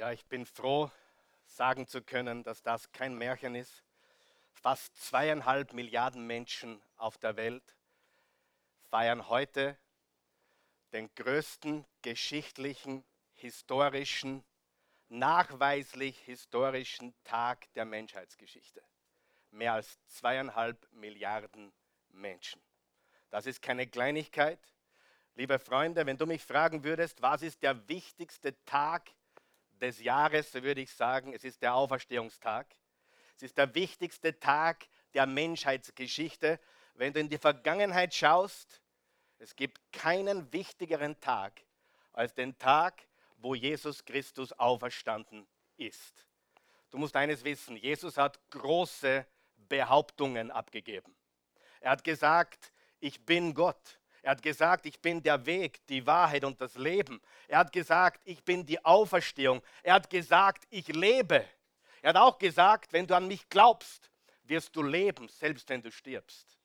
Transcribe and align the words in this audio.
Ja, 0.00 0.12
ich 0.12 0.24
bin 0.24 0.46
froh, 0.46 0.90
sagen 1.44 1.86
zu 1.86 2.00
können, 2.00 2.42
dass 2.42 2.62
das 2.62 2.90
kein 2.90 3.18
Märchen 3.18 3.54
ist. 3.54 3.84
Fast 4.50 4.96
zweieinhalb 4.96 5.74
Milliarden 5.74 6.26
Menschen 6.26 6.80
auf 6.96 7.18
der 7.18 7.36
Welt 7.36 7.76
feiern 8.88 9.28
heute 9.28 9.76
den 10.94 11.14
größten 11.16 11.84
geschichtlichen, 12.00 13.04
historischen, 13.34 14.42
nachweislich 15.10 16.18
historischen 16.20 17.12
Tag 17.22 17.70
der 17.74 17.84
Menschheitsgeschichte. 17.84 18.82
Mehr 19.50 19.74
als 19.74 19.98
zweieinhalb 20.06 20.90
Milliarden 20.92 21.74
Menschen. 22.08 22.62
Das 23.28 23.44
ist 23.44 23.60
keine 23.60 23.86
Kleinigkeit. 23.86 24.60
Liebe 25.34 25.58
Freunde, 25.58 26.06
wenn 26.06 26.16
du 26.16 26.24
mich 26.24 26.42
fragen 26.42 26.84
würdest, 26.84 27.20
was 27.20 27.42
ist 27.42 27.62
der 27.62 27.86
wichtigste 27.86 28.56
Tag 28.64 29.10
des 29.80 30.00
Jahres, 30.00 30.54
würde 30.54 30.80
ich 30.80 30.92
sagen, 30.92 31.32
es 31.32 31.44
ist 31.44 31.62
der 31.62 31.74
Auferstehungstag. 31.74 32.66
Es 33.36 33.42
ist 33.42 33.58
der 33.58 33.74
wichtigste 33.74 34.38
Tag 34.38 34.86
der 35.14 35.26
Menschheitsgeschichte. 35.26 36.60
Wenn 36.94 37.12
du 37.12 37.20
in 37.20 37.28
die 37.28 37.38
Vergangenheit 37.38 38.14
schaust, 38.14 38.82
es 39.38 39.56
gibt 39.56 39.80
keinen 39.92 40.52
wichtigeren 40.52 41.18
Tag 41.20 41.62
als 42.12 42.34
den 42.34 42.58
Tag, 42.58 43.06
wo 43.38 43.54
Jesus 43.54 44.04
Christus 44.04 44.52
auferstanden 44.52 45.46
ist. 45.76 46.26
Du 46.90 46.98
musst 46.98 47.16
eines 47.16 47.44
wissen, 47.44 47.76
Jesus 47.76 48.18
hat 48.18 48.38
große 48.50 49.26
Behauptungen 49.56 50.50
abgegeben. 50.50 51.16
Er 51.80 51.92
hat 51.92 52.04
gesagt, 52.04 52.72
ich 52.98 53.24
bin 53.24 53.54
Gott. 53.54 53.99
Er 54.22 54.32
hat 54.32 54.42
gesagt, 54.42 54.86
ich 54.86 55.00
bin 55.00 55.22
der 55.22 55.44
Weg, 55.46 55.86
die 55.86 56.06
Wahrheit 56.06 56.44
und 56.44 56.60
das 56.60 56.74
Leben. 56.74 57.20
Er 57.48 57.58
hat 57.58 57.72
gesagt, 57.72 58.20
ich 58.24 58.44
bin 58.44 58.66
die 58.66 58.84
Auferstehung. 58.84 59.62
Er 59.82 59.94
hat 59.94 60.10
gesagt, 60.10 60.64
ich 60.70 60.88
lebe. 60.88 61.46
Er 62.02 62.10
hat 62.10 62.16
auch 62.16 62.38
gesagt, 62.38 62.92
wenn 62.92 63.06
du 63.06 63.14
an 63.14 63.26
mich 63.26 63.48
glaubst, 63.48 64.10
wirst 64.44 64.74
du 64.76 64.82
leben, 64.82 65.28
selbst 65.28 65.68
wenn 65.68 65.82
du 65.82 65.90
stirbst. 65.90 66.58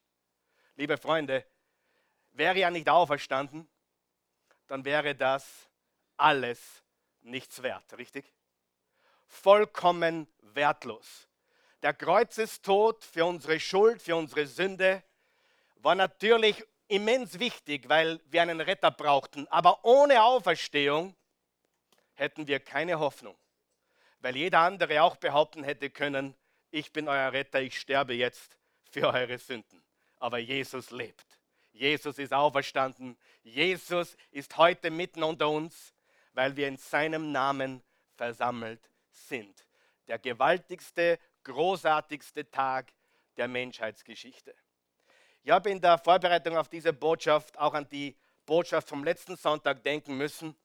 Liebe 0.75 0.97
Freunde, 0.97 1.45
wäre 2.31 2.59
er 2.59 2.71
nicht 2.71 2.89
auferstanden, 2.89 3.69
dann 4.67 4.83
wäre 4.83 5.15
das 5.15 5.69
alles 6.17 6.83
nichts 7.21 7.61
wert, 7.61 7.97
richtig? 7.97 8.25
Vollkommen 9.27 10.27
wertlos. 10.41 11.27
Der 11.81 11.93
Kreuzestod 11.93 13.03
für 13.03 13.25
unsere 13.25 13.59
Schuld, 13.59 14.01
für 14.01 14.15
unsere 14.15 14.47
Sünde 14.47 15.03
war 15.75 15.95
natürlich 15.95 16.63
immens 16.87 17.39
wichtig, 17.39 17.89
weil 17.89 18.19
wir 18.25 18.41
einen 18.41 18.61
Retter 18.61 18.91
brauchten. 18.91 19.47
Aber 19.47 19.83
ohne 19.83 20.23
Auferstehung 20.23 21.15
hätten 22.13 22.47
wir 22.47 22.59
keine 22.59 22.99
Hoffnung, 22.99 23.35
weil 24.19 24.35
jeder 24.35 24.59
andere 24.59 25.01
auch 25.01 25.15
behaupten 25.17 25.63
hätte 25.63 25.89
können, 25.89 26.35
ich 26.71 26.91
bin 26.91 27.07
euer 27.07 27.31
Retter, 27.31 27.61
ich 27.61 27.79
sterbe 27.79 28.13
jetzt 28.13 28.57
für 28.91 29.07
eure 29.07 29.37
Sünden. 29.37 29.81
Aber 30.19 30.39
Jesus 30.39 30.91
lebt. 30.91 31.25
Jesus 31.71 32.17
ist 32.19 32.33
auferstanden. 32.33 33.17
Jesus 33.43 34.15
ist 34.31 34.57
heute 34.57 34.89
mitten 34.91 35.23
unter 35.23 35.49
uns, 35.49 35.93
weil 36.33 36.55
wir 36.55 36.67
in 36.67 36.77
seinem 36.77 37.31
Namen 37.31 37.83
versammelt 38.15 38.89
sind. 39.11 39.65
Der 40.07 40.19
gewaltigste, 40.19 41.19
großartigste 41.43 42.49
Tag 42.49 42.91
der 43.37 43.47
Menschheitsgeschichte. 43.47 44.55
Ich 45.45 45.51
habe 45.51 45.69
in 45.69 45.79
der 45.79 45.99
Vorbereitung 45.99 46.57
auf 46.57 46.69
diese 46.69 46.91
Botschaft 46.91 47.55
auch 47.59 47.75
an 47.75 47.87
die 47.87 48.15
Botschaft 48.47 48.89
vom 48.89 49.03
letzten 49.03 49.35
Sonntag 49.37 49.83
denken 49.83 50.17
müssen, 50.17 50.55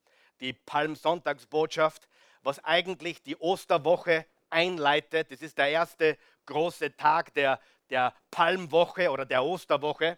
die 0.41 0.55
Palmsonntagsbotschaft, 0.55 2.09
was 2.43 2.65
eigentlich 2.65 3.23
die 3.23 3.37
Osterwoche 3.37 4.25
einleitet. 4.49 5.33
Das 5.33 5.43
ist 5.43 5.59
der 5.59 5.69
erste 5.69 6.17
große 6.47 6.97
Tag 6.97 7.35
der, 7.35 7.61
der 7.91 8.15
Palmwoche 8.31 9.11
oder 9.11 9.27
der 9.27 9.45
Osterwoche. 9.45 10.17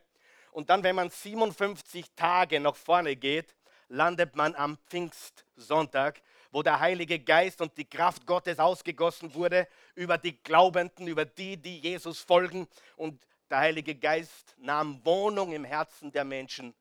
Und 0.52 0.70
dann, 0.70 0.84
wenn 0.84 0.94
man 0.94 1.10
57 1.10 2.14
Tage 2.14 2.60
nach 2.60 2.76
vorne 2.76 3.16
geht, 3.16 3.56
landet 3.88 4.36
man 4.36 4.54
am 4.54 4.78
Pfingstsonntag, 4.86 6.22
wo 6.52 6.62
der 6.62 6.78
Heilige 6.78 7.18
Geist 7.18 7.60
und 7.60 7.76
die 7.76 7.90
Kraft 7.90 8.24
Gottes 8.26 8.60
ausgegossen 8.60 9.34
wurde 9.34 9.66
über 9.96 10.18
die 10.18 10.40
Glaubenden, 10.40 11.08
über 11.08 11.24
die, 11.24 11.56
die 11.56 11.80
Jesus 11.80 12.20
folgen. 12.20 12.68
Und 12.94 13.26
der 13.52 13.58
Heilige 13.58 13.94
Geist 13.94 14.56
nahm 14.56 15.04
Wohnung 15.04 15.52
im 15.52 15.64
Herzen 15.64 16.10
der 16.10 16.24
Menschen, 16.24 16.74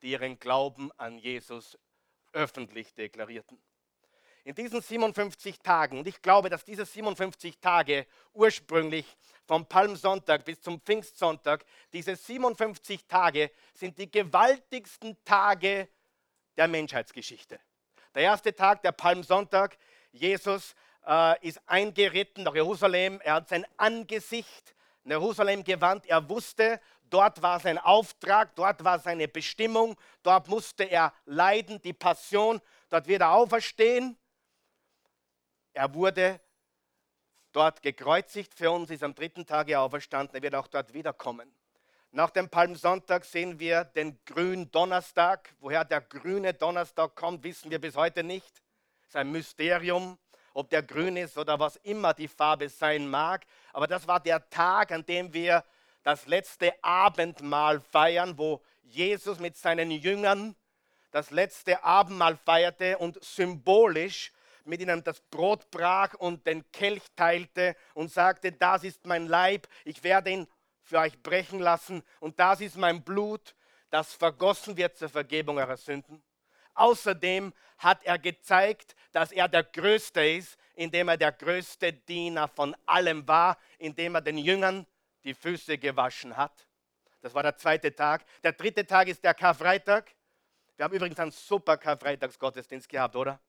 die 0.00 0.12
ihren 0.12 0.38
Glauben 0.38 0.90
an 0.96 1.18
Jesus 1.18 1.78
öffentlich 2.32 2.94
deklarierten. 2.94 3.60
In 4.44 4.54
diesen 4.54 4.80
57 4.80 5.58
Tagen, 5.58 5.98
und 5.98 6.08
ich 6.08 6.22
glaube, 6.22 6.48
dass 6.48 6.64
diese 6.64 6.86
57 6.86 7.58
Tage 7.58 8.06
ursprünglich 8.32 9.04
vom 9.44 9.66
Palmsonntag 9.66 10.46
bis 10.46 10.62
zum 10.62 10.80
Pfingstsonntag, 10.80 11.66
diese 11.92 12.16
57 12.16 13.04
Tage 13.06 13.50
sind 13.74 13.98
die 13.98 14.10
gewaltigsten 14.10 15.22
Tage 15.22 15.86
der 16.56 16.66
Menschheitsgeschichte. 16.66 17.60
Der 18.14 18.22
erste 18.22 18.54
Tag, 18.54 18.80
der 18.80 18.92
Palmsonntag, 18.92 19.76
Jesus 20.12 20.74
äh, 21.06 21.46
ist 21.46 21.60
eingeritten 21.66 22.44
nach 22.44 22.54
Jerusalem, 22.54 23.20
er 23.20 23.34
hat 23.34 23.50
sein 23.50 23.66
Angesicht 23.76 24.75
Jerusalem 25.10 25.64
gewandt. 25.64 26.06
Er 26.06 26.28
wusste, 26.28 26.80
dort 27.10 27.42
war 27.42 27.60
sein 27.60 27.78
Auftrag, 27.78 28.54
dort 28.54 28.82
war 28.84 28.98
seine 28.98 29.28
Bestimmung, 29.28 29.96
dort 30.22 30.48
musste 30.48 30.84
er 30.84 31.12
leiden, 31.24 31.80
die 31.82 31.92
Passion, 31.92 32.60
dort 32.88 33.06
wird 33.06 33.20
er 33.20 33.32
auferstehen. 33.32 34.16
Er 35.72 35.92
wurde 35.94 36.40
dort 37.52 37.82
gekreuzigt 37.82 38.54
für 38.54 38.70
uns, 38.70 38.90
ist 38.90 39.02
am 39.02 39.14
dritten 39.14 39.46
Tag 39.46 39.72
auferstanden, 39.72 40.34
er 40.36 40.42
wird 40.42 40.54
auch 40.54 40.68
dort 40.68 40.92
wiederkommen. 40.92 41.54
Nach 42.12 42.30
dem 42.30 42.48
Palmsonntag 42.48 43.24
sehen 43.24 43.60
wir 43.60 43.84
den 43.84 44.18
grünen 44.24 44.70
Donnerstag. 44.70 45.54
Woher 45.58 45.84
der 45.84 46.00
grüne 46.00 46.54
Donnerstag 46.54 47.14
kommt, 47.14 47.44
wissen 47.44 47.70
wir 47.70 47.78
bis 47.78 47.94
heute 47.94 48.22
nicht. 48.22 48.62
Es 49.02 49.08
ist 49.08 49.16
ein 49.16 49.30
Mysterium 49.30 50.18
ob 50.56 50.70
der 50.70 50.82
grün 50.82 51.18
ist 51.18 51.36
oder 51.36 51.60
was 51.60 51.76
immer 51.76 52.14
die 52.14 52.28
Farbe 52.28 52.68
sein 52.70 53.06
mag. 53.08 53.44
Aber 53.74 53.86
das 53.86 54.08
war 54.08 54.20
der 54.20 54.48
Tag, 54.48 54.90
an 54.90 55.04
dem 55.04 55.32
wir 55.34 55.62
das 56.02 56.26
letzte 56.26 56.72
Abendmahl 56.82 57.80
feiern, 57.80 58.38
wo 58.38 58.62
Jesus 58.82 59.38
mit 59.38 59.56
seinen 59.56 59.90
Jüngern 59.90 60.56
das 61.10 61.30
letzte 61.30 61.84
Abendmahl 61.84 62.36
feierte 62.36 62.96
und 62.96 63.22
symbolisch 63.22 64.32
mit 64.64 64.80
ihnen 64.80 65.04
das 65.04 65.20
Brot 65.20 65.70
brach 65.70 66.14
und 66.14 66.46
den 66.46 66.64
Kelch 66.72 67.02
teilte 67.14 67.76
und 67.92 68.10
sagte, 68.10 68.50
das 68.50 68.82
ist 68.82 69.04
mein 69.04 69.26
Leib, 69.26 69.68
ich 69.84 70.02
werde 70.02 70.30
ihn 70.30 70.46
für 70.82 70.98
euch 70.98 71.22
brechen 71.22 71.58
lassen 71.58 72.02
und 72.18 72.40
das 72.40 72.62
ist 72.62 72.76
mein 72.76 73.02
Blut, 73.02 73.54
das 73.90 74.14
vergossen 74.14 74.76
wird 74.76 74.96
zur 74.96 75.10
Vergebung 75.10 75.58
eurer 75.58 75.76
Sünden. 75.76 76.22
Außerdem 76.76 77.52
hat 77.78 78.04
er 78.04 78.18
gezeigt, 78.18 78.94
dass 79.12 79.32
er 79.32 79.48
der 79.48 79.64
Größte 79.64 80.24
ist, 80.24 80.56
indem 80.74 81.08
er 81.08 81.16
der 81.16 81.32
größte 81.32 81.92
Diener 81.92 82.48
von 82.48 82.76
allem 82.86 83.26
war, 83.26 83.58
indem 83.78 84.14
er 84.14 84.20
den 84.20 84.38
Jüngern 84.38 84.86
die 85.24 85.34
Füße 85.34 85.78
gewaschen 85.78 86.36
hat. 86.36 86.66
Das 87.22 87.34
war 87.34 87.42
der 87.42 87.56
zweite 87.56 87.94
Tag. 87.94 88.24
Der 88.44 88.52
dritte 88.52 88.86
Tag 88.86 89.08
ist 89.08 89.24
der 89.24 89.34
Karfreitag. 89.34 90.14
Wir 90.76 90.84
haben 90.84 90.94
übrigens 90.94 91.18
einen 91.18 91.32
super 91.32 91.76
Karfreitagsgottesdienst 91.78 92.88
gehabt, 92.88 93.16
oder? 93.16 93.40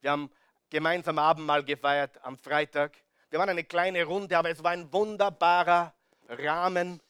Wir 0.00 0.10
haben 0.10 0.30
gemeinsam 0.70 1.18
Abendmahl 1.18 1.62
gefeiert 1.62 2.18
am 2.24 2.36
Freitag. 2.38 2.96
Wir 3.30 3.38
waren 3.38 3.50
eine 3.50 3.64
kleine 3.64 4.04
Runde, 4.04 4.36
aber 4.36 4.50
es 4.50 4.62
war 4.64 4.72
ein 4.72 4.90
wunderbarer 4.92 5.94
Rahmen. 6.28 7.00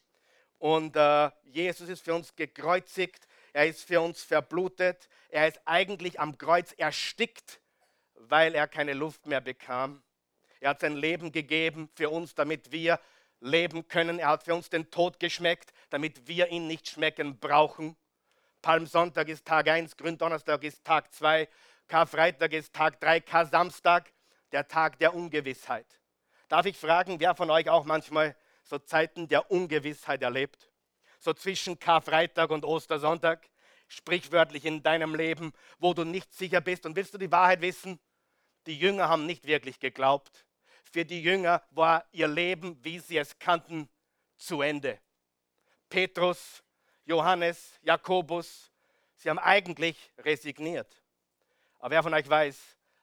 Und 0.58 0.96
äh, 0.96 1.30
Jesus 1.44 1.88
ist 1.88 2.04
für 2.04 2.14
uns 2.14 2.34
gekreuzigt 2.34 3.26
er 3.52 3.66
ist 3.66 3.84
für 3.84 4.00
uns 4.00 4.22
verblutet, 4.22 5.08
er 5.28 5.48
ist 5.48 5.60
eigentlich 5.64 6.18
am 6.20 6.38
Kreuz 6.38 6.72
erstickt, 6.72 7.60
weil 8.14 8.54
er 8.54 8.66
keine 8.66 8.94
Luft 8.94 9.26
mehr 9.26 9.40
bekam. 9.40 10.02
Er 10.60 10.70
hat 10.70 10.80
sein 10.80 10.96
Leben 10.96 11.32
gegeben 11.32 11.90
für 11.94 12.08
uns, 12.10 12.34
damit 12.34 12.72
wir 12.72 13.00
leben 13.40 13.88
können. 13.88 14.18
Er 14.18 14.28
hat 14.28 14.44
für 14.44 14.54
uns 14.54 14.70
den 14.70 14.90
Tod 14.90 15.18
geschmeckt, 15.18 15.72
damit 15.90 16.28
wir 16.28 16.48
ihn 16.48 16.66
nicht 16.66 16.88
schmecken 16.88 17.38
brauchen. 17.38 17.96
Palmsonntag 18.62 19.28
ist 19.28 19.44
Tag 19.44 19.68
1, 19.68 19.96
Gründonnerstag 19.96 20.62
ist 20.62 20.84
Tag 20.84 21.12
2, 21.12 21.48
Karfreitag 21.88 22.52
ist 22.52 22.72
Tag 22.72 23.00
3, 23.00 23.20
Kar-Samstag, 23.20 24.12
der 24.52 24.68
Tag 24.68 24.98
der 25.00 25.14
Ungewissheit. 25.14 25.86
Darf 26.48 26.66
ich 26.66 26.76
fragen, 26.76 27.18
wer 27.18 27.34
von 27.34 27.50
euch 27.50 27.68
auch 27.68 27.84
manchmal 27.84 28.36
so 28.62 28.78
Zeiten 28.78 29.26
der 29.26 29.50
Ungewissheit 29.50 30.22
erlebt? 30.22 30.71
So 31.22 31.32
zwischen 31.32 31.78
Karfreitag 31.78 32.50
und 32.50 32.64
Ostersonntag, 32.64 33.48
sprichwörtlich 33.86 34.64
in 34.64 34.82
deinem 34.82 35.14
Leben, 35.14 35.52
wo 35.78 35.94
du 35.94 36.04
nicht 36.04 36.32
sicher 36.34 36.60
bist. 36.60 36.84
Und 36.84 36.96
willst 36.96 37.14
du 37.14 37.18
die 37.18 37.30
Wahrheit 37.30 37.60
wissen? 37.60 38.00
Die 38.66 38.76
Jünger 38.76 39.08
haben 39.08 39.26
nicht 39.26 39.46
wirklich 39.46 39.78
geglaubt. 39.78 40.44
Für 40.82 41.04
die 41.04 41.22
Jünger 41.22 41.62
war 41.70 42.04
ihr 42.10 42.26
Leben, 42.26 42.76
wie 42.82 42.98
sie 42.98 43.18
es 43.18 43.38
kannten, 43.38 43.88
zu 44.36 44.62
Ende. 44.62 44.98
Petrus, 45.88 46.62
Johannes, 47.04 47.78
Jakobus, 47.82 48.72
sie 49.14 49.30
haben 49.30 49.38
eigentlich 49.38 50.10
resigniert. 50.18 51.02
Aber 51.78 51.90
wer 51.90 52.02
von 52.02 52.14
euch 52.14 52.28
weiß, 52.28 52.58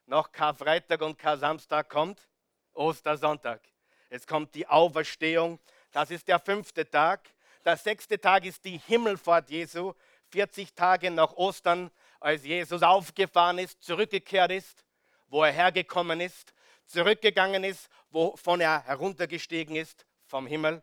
Nach 0.07 0.31
Karfreitag 0.31 1.03
und 1.03 1.19
Kar-Samstag 1.19 1.87
kommt 1.87 2.27
Ostersonntag. 2.73 3.61
Es 4.09 4.25
kommt 4.25 4.55
die 4.55 4.65
Auferstehung. 4.65 5.59
Das 5.91 6.09
ist 6.09 6.27
der 6.27 6.39
fünfte 6.39 6.89
Tag. 6.89 7.29
Der 7.69 7.77
sechste 7.77 8.19
Tag 8.19 8.45
ist 8.45 8.65
die 8.65 8.79
Himmelfahrt 8.79 9.51
Jesu. 9.51 9.93
40 10.29 10.73
Tage 10.73 11.11
nach 11.11 11.33
Ostern, 11.33 11.91
als 12.19 12.43
Jesus 12.43 12.81
aufgefahren 12.81 13.59
ist, 13.59 13.83
zurückgekehrt 13.83 14.51
ist, 14.51 14.83
wo 15.27 15.43
er 15.43 15.51
hergekommen 15.51 16.19
ist, 16.19 16.51
zurückgegangen 16.87 17.63
ist, 17.63 17.87
wovon 18.09 18.59
er 18.61 18.83
heruntergestiegen 18.85 19.75
ist 19.75 20.07
vom 20.25 20.47
Himmel. 20.47 20.81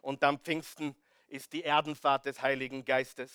Und 0.00 0.24
am 0.24 0.40
Pfingsten 0.40 0.96
ist 1.28 1.52
die 1.52 1.62
Erdenfahrt 1.62 2.24
des 2.24 2.42
Heiligen 2.42 2.84
Geistes. 2.84 3.30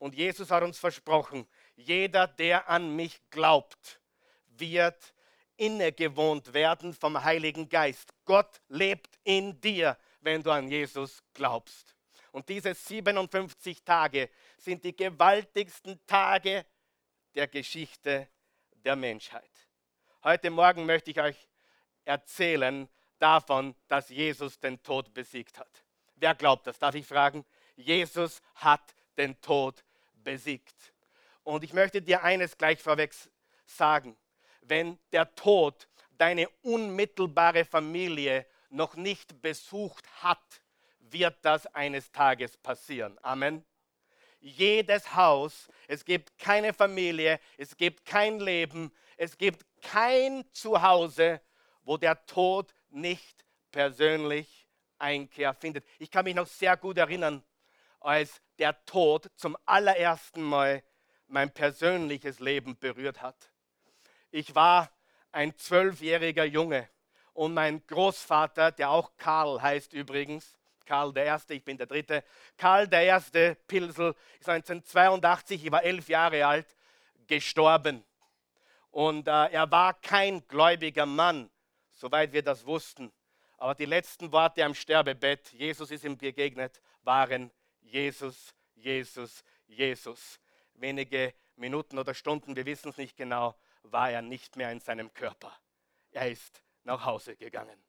Und 0.00 0.16
Jesus 0.16 0.50
hat 0.50 0.64
uns 0.64 0.80
versprochen, 0.80 1.46
jeder, 1.76 2.26
der 2.26 2.68
an 2.68 2.96
mich 2.96 3.20
glaubt, 3.30 4.00
wird 4.48 5.14
innegewohnt 5.56 6.52
werden 6.52 6.92
vom 6.92 7.22
Heiligen 7.22 7.68
Geist. 7.68 8.12
Gott 8.24 8.60
lebt 8.66 9.20
in 9.22 9.60
dir, 9.60 9.96
wenn 10.22 10.42
du 10.42 10.50
an 10.50 10.66
Jesus 10.66 11.22
glaubst. 11.34 11.94
Und 12.32 12.48
diese 12.48 12.74
57 12.74 13.84
Tage 13.84 14.30
sind 14.56 14.82
die 14.84 14.96
gewaltigsten 14.96 16.04
Tage 16.06 16.64
der 17.34 17.46
Geschichte 17.46 18.28
der 18.72 18.96
Menschheit. 18.96 19.50
Heute 20.24 20.50
Morgen 20.50 20.86
möchte 20.86 21.10
ich 21.10 21.20
euch 21.20 21.48
erzählen 22.04 22.88
davon, 23.18 23.74
dass 23.86 24.08
Jesus 24.08 24.58
den 24.58 24.82
Tod 24.82 25.12
besiegt 25.12 25.58
hat. 25.58 25.84
Wer 26.16 26.34
glaubt 26.34 26.66
das? 26.66 26.78
Darf 26.78 26.94
ich 26.94 27.06
fragen? 27.06 27.44
Jesus 27.76 28.40
hat 28.54 28.94
den 29.16 29.40
Tod 29.40 29.84
besiegt. 30.14 30.92
Und 31.44 31.64
ich 31.64 31.72
möchte 31.72 32.00
dir 32.00 32.22
eines 32.22 32.56
gleich 32.56 32.80
vorweg 32.80 33.14
sagen. 33.66 34.16
Wenn 34.62 34.98
der 35.10 35.34
Tod 35.34 35.88
deine 36.16 36.48
unmittelbare 36.62 37.64
Familie 37.64 38.46
noch 38.70 38.94
nicht 38.94 39.42
besucht 39.42 40.06
hat, 40.22 40.62
wird 41.12 41.36
das 41.42 41.66
eines 41.74 42.10
Tages 42.12 42.56
passieren. 42.56 43.18
Amen. 43.22 43.64
Jedes 44.40 45.14
Haus, 45.14 45.68
es 45.86 46.04
gibt 46.04 46.36
keine 46.38 46.72
Familie, 46.72 47.38
es 47.56 47.76
gibt 47.76 48.04
kein 48.04 48.40
Leben, 48.40 48.92
es 49.16 49.38
gibt 49.38 49.64
kein 49.82 50.44
Zuhause, 50.52 51.40
wo 51.84 51.96
der 51.96 52.26
Tod 52.26 52.74
nicht 52.90 53.44
persönlich 53.70 54.68
Einkehr 54.98 55.54
findet. 55.54 55.84
Ich 55.98 56.10
kann 56.10 56.24
mich 56.24 56.34
noch 56.34 56.46
sehr 56.46 56.76
gut 56.76 56.98
erinnern, 56.98 57.44
als 58.00 58.40
der 58.58 58.84
Tod 58.84 59.30
zum 59.36 59.56
allerersten 59.64 60.42
Mal 60.42 60.82
mein 61.28 61.52
persönliches 61.52 62.40
Leben 62.40 62.78
berührt 62.78 63.22
hat. 63.22 63.50
Ich 64.30 64.54
war 64.54 64.90
ein 65.30 65.56
zwölfjähriger 65.56 66.44
Junge 66.44 66.88
und 67.32 67.54
mein 67.54 67.84
Großvater, 67.86 68.72
der 68.72 68.90
auch 68.90 69.16
Karl 69.16 69.62
heißt 69.62 69.92
übrigens, 69.92 70.58
Karl 70.84 71.12
der 71.12 71.24
Erste, 71.24 71.54
ich 71.54 71.64
bin 71.64 71.76
der 71.76 71.86
Dritte, 71.86 72.24
Karl 72.56 72.88
der 72.88 73.02
Erste 73.02 73.56
Pilsel 73.66 74.14
ist 74.40 74.48
1982, 74.48 75.64
ich 75.64 75.72
war 75.72 75.82
elf 75.82 76.08
Jahre 76.08 76.46
alt, 76.46 76.66
gestorben. 77.26 78.04
Und 78.90 79.26
äh, 79.26 79.46
er 79.46 79.70
war 79.70 79.94
kein 79.94 80.46
gläubiger 80.48 81.06
Mann, 81.06 81.50
soweit 81.92 82.32
wir 82.32 82.42
das 82.42 82.66
wussten. 82.66 83.12
Aber 83.56 83.74
die 83.74 83.86
letzten 83.86 84.32
Worte 84.32 84.64
am 84.64 84.74
Sterbebett, 84.74 85.52
Jesus 85.52 85.90
ist 85.90 86.04
ihm 86.04 86.18
begegnet, 86.18 86.82
waren 87.02 87.50
Jesus, 87.80 88.54
Jesus, 88.74 89.44
Jesus. 89.66 90.40
Wenige 90.74 91.32
Minuten 91.56 91.98
oder 91.98 92.12
Stunden, 92.12 92.56
wir 92.56 92.66
wissen 92.66 92.90
es 92.90 92.96
nicht 92.96 93.16
genau, 93.16 93.54
war 93.84 94.10
er 94.10 94.22
nicht 94.22 94.56
mehr 94.56 94.72
in 94.72 94.80
seinem 94.80 95.12
Körper. 95.14 95.56
Er 96.10 96.30
ist 96.30 96.62
nach 96.84 97.04
Hause 97.04 97.36
gegangen. 97.36 97.82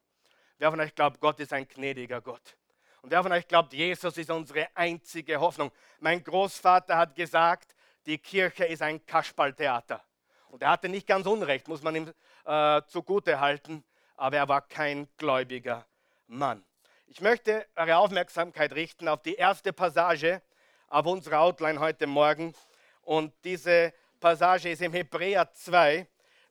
Wer 0.58 0.70
von 0.70 0.80
euch 0.80 0.94
glaubt, 0.94 1.20
Gott 1.20 1.40
ist 1.40 1.52
ein 1.52 1.66
gnädiger 1.66 2.20
Gott? 2.20 2.56
Und 3.04 3.10
wer 3.10 3.22
von 3.22 3.32
euch 3.32 3.46
glaubt, 3.46 3.74
Jesus 3.74 4.16
ist 4.16 4.30
unsere 4.30 4.66
einzige 4.74 5.38
Hoffnung? 5.38 5.70
Mein 6.00 6.24
Großvater 6.24 6.96
hat 6.96 7.14
gesagt, 7.14 7.74
die 8.06 8.16
Kirche 8.16 8.64
ist 8.64 8.80
ein 8.80 9.04
Kasperltheater. 9.04 10.02
Und 10.48 10.62
er 10.62 10.70
hatte 10.70 10.88
nicht 10.88 11.06
ganz 11.06 11.26
Unrecht, 11.26 11.68
muss 11.68 11.82
man 11.82 11.96
ihm 11.96 12.14
äh, 12.46 12.80
zugute 12.86 13.38
halten, 13.40 13.84
aber 14.16 14.38
er 14.38 14.48
war 14.48 14.62
kein 14.62 15.06
gläubiger 15.18 15.84
Mann. 16.28 16.64
Ich 17.06 17.20
möchte 17.20 17.66
eure 17.76 17.98
Aufmerksamkeit 17.98 18.72
richten 18.72 19.06
auf 19.06 19.20
die 19.20 19.34
erste 19.34 19.74
Passage 19.74 20.40
auf 20.88 21.04
unserer 21.04 21.40
Outline 21.40 21.80
heute 21.80 22.06
Morgen. 22.06 22.54
Und 23.02 23.34
diese 23.44 23.92
Passage 24.18 24.70
ist 24.70 24.80
im 24.80 24.94
Hebräer 24.94 25.52
2, 25.52 26.06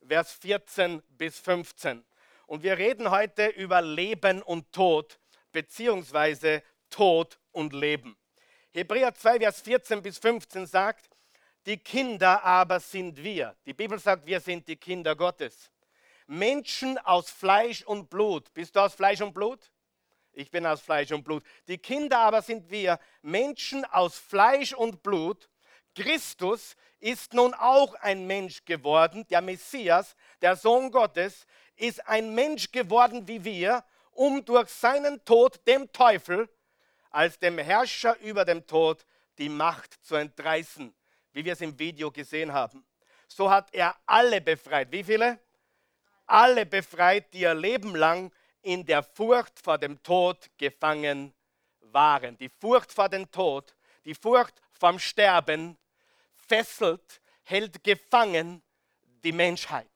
Vers 0.06 0.32
14 0.34 1.02
bis 1.18 1.36
15. 1.40 2.04
Und 2.46 2.62
wir 2.62 2.78
reden 2.78 3.10
heute 3.10 3.48
über 3.48 3.82
Leben 3.82 4.40
und 4.40 4.70
Tod, 4.70 5.18
beziehungsweise 5.54 6.62
Tod 6.90 7.38
und 7.52 7.72
Leben. 7.72 8.16
Hebräer 8.72 9.14
2, 9.14 9.38
Vers 9.38 9.60
14 9.62 10.02
bis 10.02 10.18
15 10.18 10.66
sagt, 10.66 11.08
die 11.64 11.78
Kinder 11.78 12.44
aber 12.44 12.80
sind 12.80 13.22
wir. 13.22 13.56
Die 13.64 13.72
Bibel 13.72 13.98
sagt, 13.98 14.26
wir 14.26 14.40
sind 14.40 14.66
die 14.68 14.76
Kinder 14.76 15.16
Gottes. 15.16 15.70
Menschen 16.26 16.98
aus 16.98 17.30
Fleisch 17.30 17.82
und 17.82 18.10
Blut. 18.10 18.52
Bist 18.52 18.74
du 18.74 18.80
aus 18.80 18.94
Fleisch 18.94 19.20
und 19.20 19.32
Blut? 19.32 19.70
Ich 20.32 20.50
bin 20.50 20.66
aus 20.66 20.80
Fleisch 20.80 21.12
und 21.12 21.22
Blut. 21.22 21.44
Die 21.68 21.78
Kinder 21.78 22.18
aber 22.18 22.42
sind 22.42 22.68
wir, 22.70 22.98
Menschen 23.22 23.84
aus 23.84 24.18
Fleisch 24.18 24.72
und 24.72 25.02
Blut. 25.02 25.48
Christus 25.94 26.74
ist 26.98 27.32
nun 27.32 27.54
auch 27.54 27.94
ein 27.94 28.26
Mensch 28.26 28.64
geworden. 28.64 29.24
Der 29.30 29.40
Messias, 29.40 30.16
der 30.42 30.56
Sohn 30.56 30.90
Gottes, 30.90 31.46
ist 31.76 32.06
ein 32.08 32.34
Mensch 32.34 32.72
geworden 32.72 33.28
wie 33.28 33.44
wir, 33.44 33.84
um 34.14 34.44
durch 34.44 34.68
seinen 34.68 35.24
Tod 35.24 35.66
dem 35.66 35.90
Teufel 35.92 36.48
als 37.10 37.38
dem 37.38 37.58
Herrscher 37.58 38.18
über 38.20 38.44
dem 38.44 38.66
Tod 38.66 39.04
die 39.38 39.48
Macht 39.48 39.94
zu 40.04 40.14
entreißen, 40.16 40.94
wie 41.32 41.44
wir 41.44 41.52
es 41.52 41.60
im 41.60 41.78
Video 41.78 42.10
gesehen 42.10 42.52
haben. 42.52 42.84
So 43.28 43.50
hat 43.50 43.72
er 43.72 43.96
alle 44.06 44.40
befreit. 44.40 44.90
Wie 44.90 45.04
viele? 45.04 45.38
Alle 46.26 46.66
befreit, 46.66 47.32
die 47.32 47.40
ihr 47.40 47.54
Leben 47.54 47.94
lang 47.94 48.32
in 48.62 48.84
der 48.84 49.02
Furcht 49.02 49.58
vor 49.60 49.78
dem 49.78 50.02
Tod 50.02 50.50
gefangen 50.56 51.34
waren. 51.80 52.36
Die 52.38 52.48
Furcht 52.48 52.92
vor 52.92 53.08
dem 53.08 53.30
Tod, 53.30 53.74
die 54.04 54.14
Furcht 54.14 54.60
vom 54.72 54.98
Sterben 54.98 55.76
fesselt, 56.34 57.20
hält 57.42 57.84
gefangen 57.84 58.62
die 59.22 59.32
Menschheit. 59.32 59.90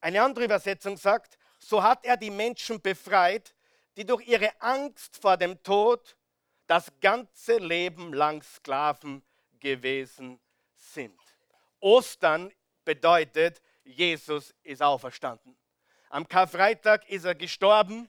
Eine 0.00 0.22
andere 0.22 0.44
Übersetzung 0.44 0.96
sagt, 0.96 1.38
so 1.68 1.82
hat 1.82 2.06
er 2.06 2.16
die 2.16 2.30
Menschen 2.30 2.80
befreit, 2.80 3.54
die 3.94 4.06
durch 4.06 4.26
ihre 4.26 4.50
Angst 4.62 5.20
vor 5.20 5.36
dem 5.36 5.62
Tod 5.62 6.16
das 6.66 6.90
ganze 6.98 7.58
Leben 7.58 8.14
lang 8.14 8.42
Sklaven 8.42 9.22
gewesen 9.60 10.40
sind. 10.76 11.20
Ostern 11.78 12.50
bedeutet, 12.86 13.60
Jesus 13.84 14.54
ist 14.62 14.82
auferstanden. 14.82 15.58
Am 16.08 16.26
Karfreitag 16.26 17.06
ist 17.10 17.26
er 17.26 17.34
gestorben. 17.34 18.08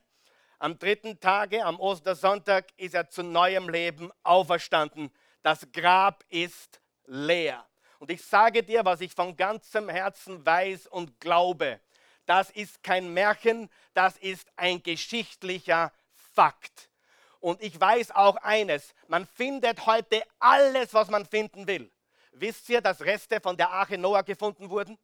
Am 0.58 0.80
dritten 0.80 1.20
Tage, 1.20 1.66
am 1.66 1.82
Ostersonntag, 1.82 2.68
ist 2.78 2.96
er 2.96 3.10
zu 3.10 3.24
neuem 3.24 3.68
Leben 3.68 4.10
auferstanden. 4.24 5.12
Das 5.42 5.70
Grab 5.74 6.24
ist 6.30 6.80
leer. 7.08 7.66
Und 7.98 8.10
ich 8.10 8.24
sage 8.24 8.64
dir, 8.64 8.86
was 8.86 9.02
ich 9.02 9.14
von 9.14 9.36
ganzem 9.36 9.90
Herzen 9.90 10.46
weiß 10.46 10.88
und 10.88 11.20
glaube. 11.20 11.82
Das 12.30 12.52
ist 12.52 12.84
kein 12.84 13.12
Märchen, 13.12 13.72
das 13.96 14.16
ist 14.18 14.48
ein 14.56 14.84
geschichtlicher 14.84 15.92
Fakt. 16.36 16.92
Und 17.40 17.60
ich 17.60 17.82
weiß 17.82 18.12
auch 18.12 18.36
eines, 18.36 18.94
man 19.08 19.26
findet 19.26 19.88
heute 19.88 20.22
alles, 20.38 20.94
was 20.94 21.10
man 21.10 21.26
finden 21.26 21.66
will. 21.66 21.92
Wisst 22.34 22.70
ihr, 22.70 22.82
dass 22.82 23.02
Reste 23.02 23.42
von 23.42 23.58
der 23.58 23.72
Arche 23.72 23.98
Noah 23.98 24.22
gefunden 24.22 24.70
wurden? 24.70 25.00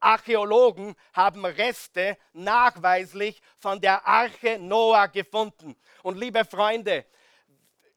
Archäologen 0.00 0.94
haben 1.12 1.44
Reste 1.44 2.16
nachweislich 2.32 3.42
von 3.58 3.78
der 3.78 4.06
Arche 4.06 4.58
Noah 4.58 5.08
gefunden. 5.08 5.76
Und 6.02 6.16
liebe 6.16 6.46
Freunde, 6.46 7.04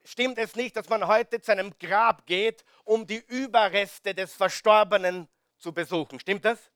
stimmt 0.03 0.37
es 0.37 0.57
nicht, 0.57 0.75
dass 0.75 0.89
man 0.89 1.07
heute 1.07 1.39
zu 1.39 1.53
einem 1.53 1.73
Grab 1.79 2.25
geht, 2.25 2.65
um 2.83 3.07
die 3.07 3.23
Überreste 3.27 4.13
des 4.13 4.33
Verstorbenen 4.33 5.29
zu 5.57 5.71
besuchen? 5.71 6.19
Stimmt 6.19 6.43
das? 6.43 6.70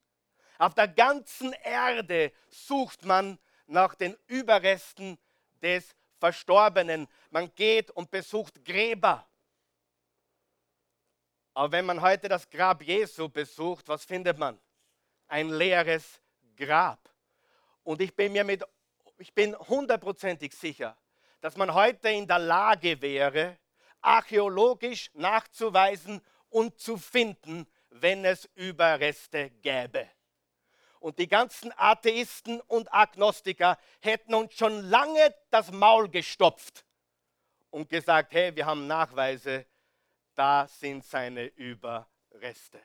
Auf 0.58 0.74
der 0.74 0.88
ganzen 0.88 1.54
Erde 1.64 2.32
sucht 2.50 3.06
man 3.06 3.40
nach 3.68 3.96
den 3.96 4.16
Überresten 4.28 5.18
des 5.62 5.96
Verstorbenen. 6.20 7.08
Man 7.30 7.54
geht 7.56 7.92
und 7.92 8.12
besucht 8.12 8.64
Gräber. 8.64 9.28
Aber 11.54 11.72
wenn 11.72 11.86
man 11.86 12.02
heute 12.02 12.28
das 12.28 12.50
Grab 12.50 12.84
Jesu 12.84 13.30
besucht, 13.30 13.88
was 13.88 14.06
findet 14.06 14.38
man? 14.38 14.60
ein 15.28 15.50
leeres 15.50 16.22
Grab. 16.56 17.00
Und 17.84 18.02
ich 18.02 18.16
bin 18.16 18.32
mir 18.32 18.44
mit, 18.44 18.64
ich 19.18 19.34
bin 19.34 19.58
hundertprozentig 19.58 20.54
sicher, 20.54 20.98
dass 21.42 21.56
man 21.58 21.74
heute 21.74 22.10
in 22.10 22.28
der 22.28 22.40
Lage 22.40 23.02
wäre, 23.02 23.58
archäologisch 24.02 25.10
nachzuweisen 25.14 26.22
und 26.50 26.80
zu 26.80 26.98
finden, 26.98 27.68
wenn 27.90 28.26
es 28.26 28.50
Überreste 28.56 29.52
gäbe. 29.62 30.10
Und 31.06 31.20
die 31.20 31.28
ganzen 31.28 31.72
Atheisten 31.78 32.60
und 32.62 32.92
Agnostiker 32.92 33.78
hätten 34.00 34.34
uns 34.34 34.56
schon 34.56 34.90
lange 34.90 35.36
das 35.52 35.72
Maul 35.72 36.10
gestopft 36.10 36.84
und 37.70 37.90
gesagt, 37.90 38.34
hey, 38.34 38.56
wir 38.56 38.66
haben 38.66 38.88
Nachweise, 38.88 39.68
da 40.34 40.68
sind 40.68 41.06
seine 41.06 41.46
Überreste. 41.46 42.82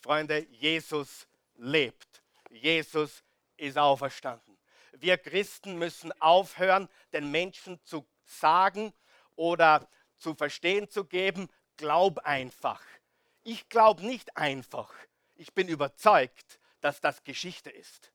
Freunde, 0.00 0.46
Jesus 0.52 1.28
lebt. 1.56 2.22
Jesus 2.48 3.22
ist 3.58 3.76
auferstanden. 3.76 4.56
Wir 4.92 5.18
Christen 5.18 5.78
müssen 5.78 6.18
aufhören, 6.22 6.88
den 7.12 7.30
Menschen 7.30 7.78
zu 7.84 8.06
sagen 8.24 8.94
oder 9.36 9.86
zu 10.16 10.34
verstehen 10.34 10.88
zu 10.88 11.04
geben, 11.04 11.50
glaub 11.76 12.20
einfach. 12.20 12.80
Ich 13.42 13.68
glaube 13.68 14.06
nicht 14.06 14.34
einfach. 14.34 14.90
Ich 15.34 15.52
bin 15.52 15.68
überzeugt, 15.68 16.58
dass 16.84 17.00
das 17.00 17.24
Geschichte 17.24 17.70
ist. 17.70 18.12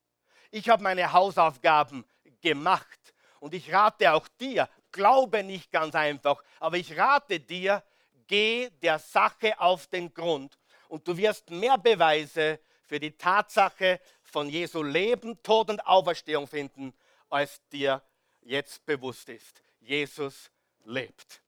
Ich 0.51 0.69
habe 0.69 0.83
meine 0.83 1.11
Hausaufgaben 1.11 2.05
gemacht 2.39 3.15
und 3.39 3.55
ich 3.55 3.73
rate 3.73 4.13
auch 4.13 4.27
dir, 4.39 4.69
glaube 4.91 5.43
nicht 5.43 5.71
ganz 5.71 5.95
einfach, 5.95 6.43
aber 6.59 6.77
ich 6.77 6.95
rate 6.95 7.39
dir, 7.39 7.83
geh 8.27 8.69
der 8.83 8.99
Sache 8.99 9.59
auf 9.59 9.87
den 9.87 10.13
Grund 10.13 10.59
und 10.87 11.07
du 11.07 11.17
wirst 11.17 11.49
mehr 11.49 11.79
Beweise 11.79 12.59
für 12.83 12.99
die 12.99 13.17
Tatsache 13.17 13.99
von 14.21 14.47
Jesu 14.47 14.83
Leben, 14.83 15.41
Tod 15.41 15.71
und 15.71 15.83
Auferstehung 15.87 16.45
finden, 16.45 16.93
als 17.27 17.67
dir 17.69 18.03
jetzt 18.41 18.85
bewusst 18.85 19.29
ist. 19.29 19.63
Jesus 19.79 20.51
lebt. 20.85 21.41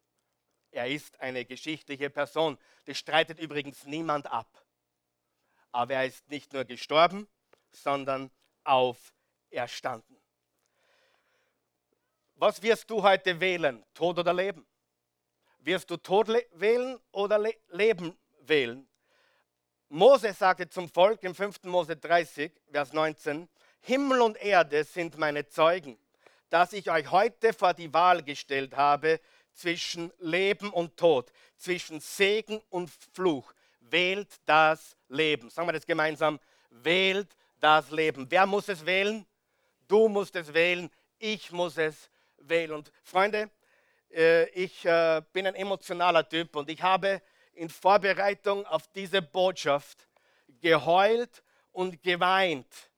Er 0.71 0.87
ist 0.87 1.19
eine 1.19 1.45
geschichtliche 1.45 2.09
Person. 2.09 2.57
Das 2.85 2.97
streitet 2.97 3.39
übrigens 3.39 3.85
niemand 3.85 4.25
ab. 4.25 4.60
Aber 5.71 5.93
er 5.93 6.05
ist 6.05 6.29
nicht 6.29 6.53
nur 6.53 6.65
gestorben, 6.65 7.27
sondern 7.71 8.31
auferstanden. 8.63 10.17
Was 12.35 12.61
wirst 12.61 12.89
du 12.89 13.03
heute 13.03 13.39
wählen? 13.39 13.83
Tod 13.93 14.17
oder 14.17 14.33
Leben? 14.33 14.65
Wirst 15.59 15.89
du 15.91 15.97
Tod 15.97 16.27
wählen 16.53 16.99
oder 17.11 17.37
Le 17.37 17.53
Leben 17.69 18.17
wählen? 18.41 18.87
Mose 19.89 20.33
sagte 20.33 20.67
zum 20.69 20.89
Volk 20.89 21.21
im 21.23 21.35
5. 21.35 21.63
Mose 21.63 21.97
30, 21.97 22.51
Vers 22.71 22.93
19, 22.93 23.47
Himmel 23.81 24.21
und 24.21 24.41
Erde 24.41 24.83
sind 24.83 25.17
meine 25.17 25.45
Zeugen, 25.47 25.99
dass 26.49 26.73
ich 26.73 26.89
euch 26.89 27.11
heute 27.11 27.53
vor 27.53 27.73
die 27.73 27.93
Wahl 27.93 28.23
gestellt 28.23 28.75
habe 28.75 29.19
zwischen 29.53 30.11
Leben 30.19 30.71
und 30.71 30.97
Tod, 30.97 31.31
zwischen 31.57 31.99
Segen 31.99 32.61
und 32.69 32.89
Fluch. 33.13 33.53
Wählt 33.91 34.39
das 34.45 34.95
Leben. 35.09 35.49
Sagen 35.49 35.67
wir 35.67 35.73
das 35.73 35.85
gemeinsam. 35.85 36.39
Wählt 36.69 37.35
das 37.59 37.91
Leben. 37.91 38.25
Wer 38.29 38.45
muss 38.45 38.69
es 38.69 38.85
wählen? 38.85 39.25
Du 39.87 40.07
musst 40.07 40.35
es 40.35 40.53
wählen. 40.53 40.89
Ich 41.19 41.51
muss 41.51 41.77
es 41.77 42.09
wählen. 42.37 42.71
Und 42.71 42.91
Freunde, 43.03 43.51
äh, 44.09 44.49
ich 44.49 44.85
äh, 44.85 45.21
bin 45.33 45.45
ein 45.45 45.55
emotionaler 45.55 46.27
Typ 46.27 46.55
und 46.55 46.69
ich 46.69 46.81
habe 46.81 47.21
in 47.53 47.69
Vorbereitung 47.69 48.65
auf 48.65 48.87
diese 48.93 49.21
Botschaft 49.21 50.07
geheult 50.61 51.43
und 51.71 52.01
geweint 52.01 52.89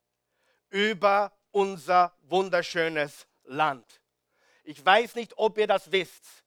über 0.69 1.33
unser 1.51 2.13
wunderschönes 2.21 3.27
Land. 3.43 4.01
Ich 4.63 4.83
weiß 4.83 5.15
nicht, 5.15 5.33
ob 5.37 5.57
ihr 5.57 5.67
das 5.67 5.91
wisst 5.91 6.43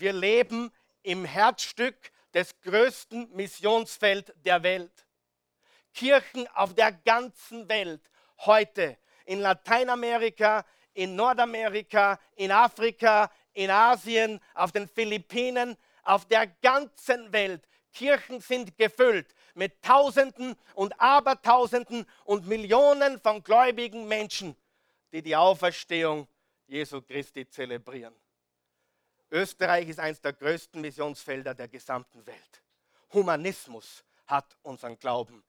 wir 0.00 0.12
leben 0.12 0.70
im 1.02 1.24
Herzstück 1.24 1.96
des 2.38 2.60
größten 2.60 3.34
Missionsfeld 3.34 4.32
der 4.44 4.62
Welt. 4.62 5.06
Kirchen 5.92 6.46
auf 6.54 6.72
der 6.72 6.92
ganzen 6.92 7.68
Welt 7.68 8.00
heute 8.46 8.96
in 9.24 9.40
Lateinamerika, 9.40 10.64
in 10.94 11.16
Nordamerika, 11.16 12.20
in 12.36 12.52
Afrika, 12.52 13.28
in 13.54 13.70
Asien, 13.70 14.38
auf 14.54 14.70
den 14.70 14.86
Philippinen, 14.86 15.76
auf 16.04 16.26
der 16.26 16.46
ganzen 16.46 17.32
Welt. 17.32 17.66
Kirchen 17.92 18.40
sind 18.40 18.78
gefüllt 18.78 19.34
mit 19.54 19.82
Tausenden 19.82 20.54
und 20.74 20.94
Abertausenden 21.00 22.06
und 22.22 22.46
Millionen 22.46 23.18
von 23.18 23.42
gläubigen 23.42 24.06
Menschen, 24.06 24.54
die 25.10 25.22
die 25.22 25.34
Auferstehung 25.34 26.28
Jesu 26.68 27.02
Christi 27.02 27.48
zelebrieren. 27.48 28.14
Österreich 29.30 29.88
ist 29.88 30.00
eines 30.00 30.20
der 30.20 30.32
größten 30.32 30.80
Missionsfelder 30.80 31.54
der 31.54 31.68
gesamten 31.68 32.26
Welt. 32.26 32.62
Humanismus 33.12 34.04
hat 34.26 34.56
unseren 34.62 34.98
Glauben 34.98 35.44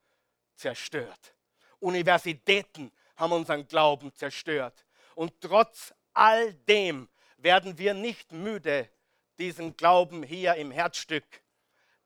zerstört. 0.54 1.34
Universitäten 1.78 2.92
haben 3.16 3.32
unseren 3.32 3.66
Glauben 3.66 4.14
zerstört. 4.14 4.84
Und 5.14 5.40
trotz 5.40 5.94
all 6.12 6.52
dem 6.54 7.08
werden 7.38 7.78
wir 7.78 7.94
nicht 7.94 8.32
müde, 8.32 8.88
diesen 9.38 9.76
Glauben 9.76 10.22
hier 10.22 10.54
im 10.56 10.70
Herzstück 10.70 11.24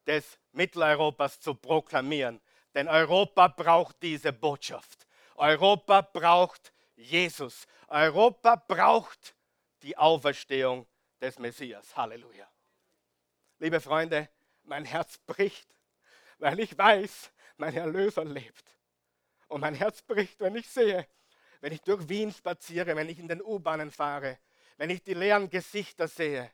des 0.07 0.39
Mitteleuropas 0.53 1.41
zu 1.41 1.55
proklamieren. 1.55 2.41
Denn 2.75 2.89
Europa 2.89 3.49
braucht 3.49 3.97
diese 4.03 4.33
Botschaft. 4.33 5.07
Europa 5.37 6.03
braucht 6.03 6.73
Jesus. 6.97 7.67
Europa 7.89 8.57
braucht 8.57 9.35
die 9.83 9.97
Auferstehung 9.97 10.87
des 11.25 11.39
Messias. 11.39 11.97
Halleluja. 11.97 12.47
Liebe 13.59 13.81
Freunde, 13.81 14.29
mein 14.65 14.85
Herz 14.85 15.17
bricht, 15.19 15.67
weil 16.39 16.61
ich 16.61 16.77
weiß, 16.77 17.33
mein 17.57 17.75
Erlöser 17.75 18.25
lebt. 18.25 18.65
Und 19.49 19.63
mein 19.63 19.75
Herz 19.75 20.03
bricht, 20.03 20.39
wenn 20.41 20.55
ich 20.57 20.69
sehe, 20.69 21.07
wenn 21.63 21.73
ich 21.73 21.81
durch 21.81 22.07
Wien 22.09 22.31
spaziere, 22.31 22.95
wenn 22.95 23.09
ich 23.09 23.19
in 23.19 23.29
den 23.29 23.41
U-Bahnen 23.41 23.91
fahre, 23.91 24.39
wenn 24.77 24.91
ich 24.91 25.03
die 25.03 25.15
leeren 25.15 25.49
Gesichter 25.49 26.09
sehe. 26.09 26.51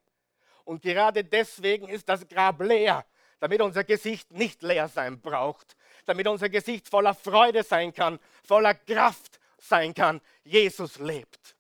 Und 0.65 0.83
gerade 0.83 1.25
deswegen 1.25 1.89
ist 1.89 2.09
das 2.09 2.29
Grab 2.29 2.61
leer, 2.61 3.05
damit 3.41 3.61
unser 3.63 3.83
Gesicht 3.83 4.31
nicht 4.31 4.63
leer 4.63 4.87
sein 4.87 5.21
braucht, 5.21 5.77
damit 6.05 6.29
unser 6.29 6.49
Gesicht 6.49 6.89
voller 6.89 7.15
Freude 7.15 7.65
sein 7.65 7.93
kann, 7.93 8.21
voller 8.45 8.75
Kraft 8.75 9.41
sein 9.59 9.95
kann. 9.95 10.21
Jesus 10.45 10.99
lebt. 10.99 11.57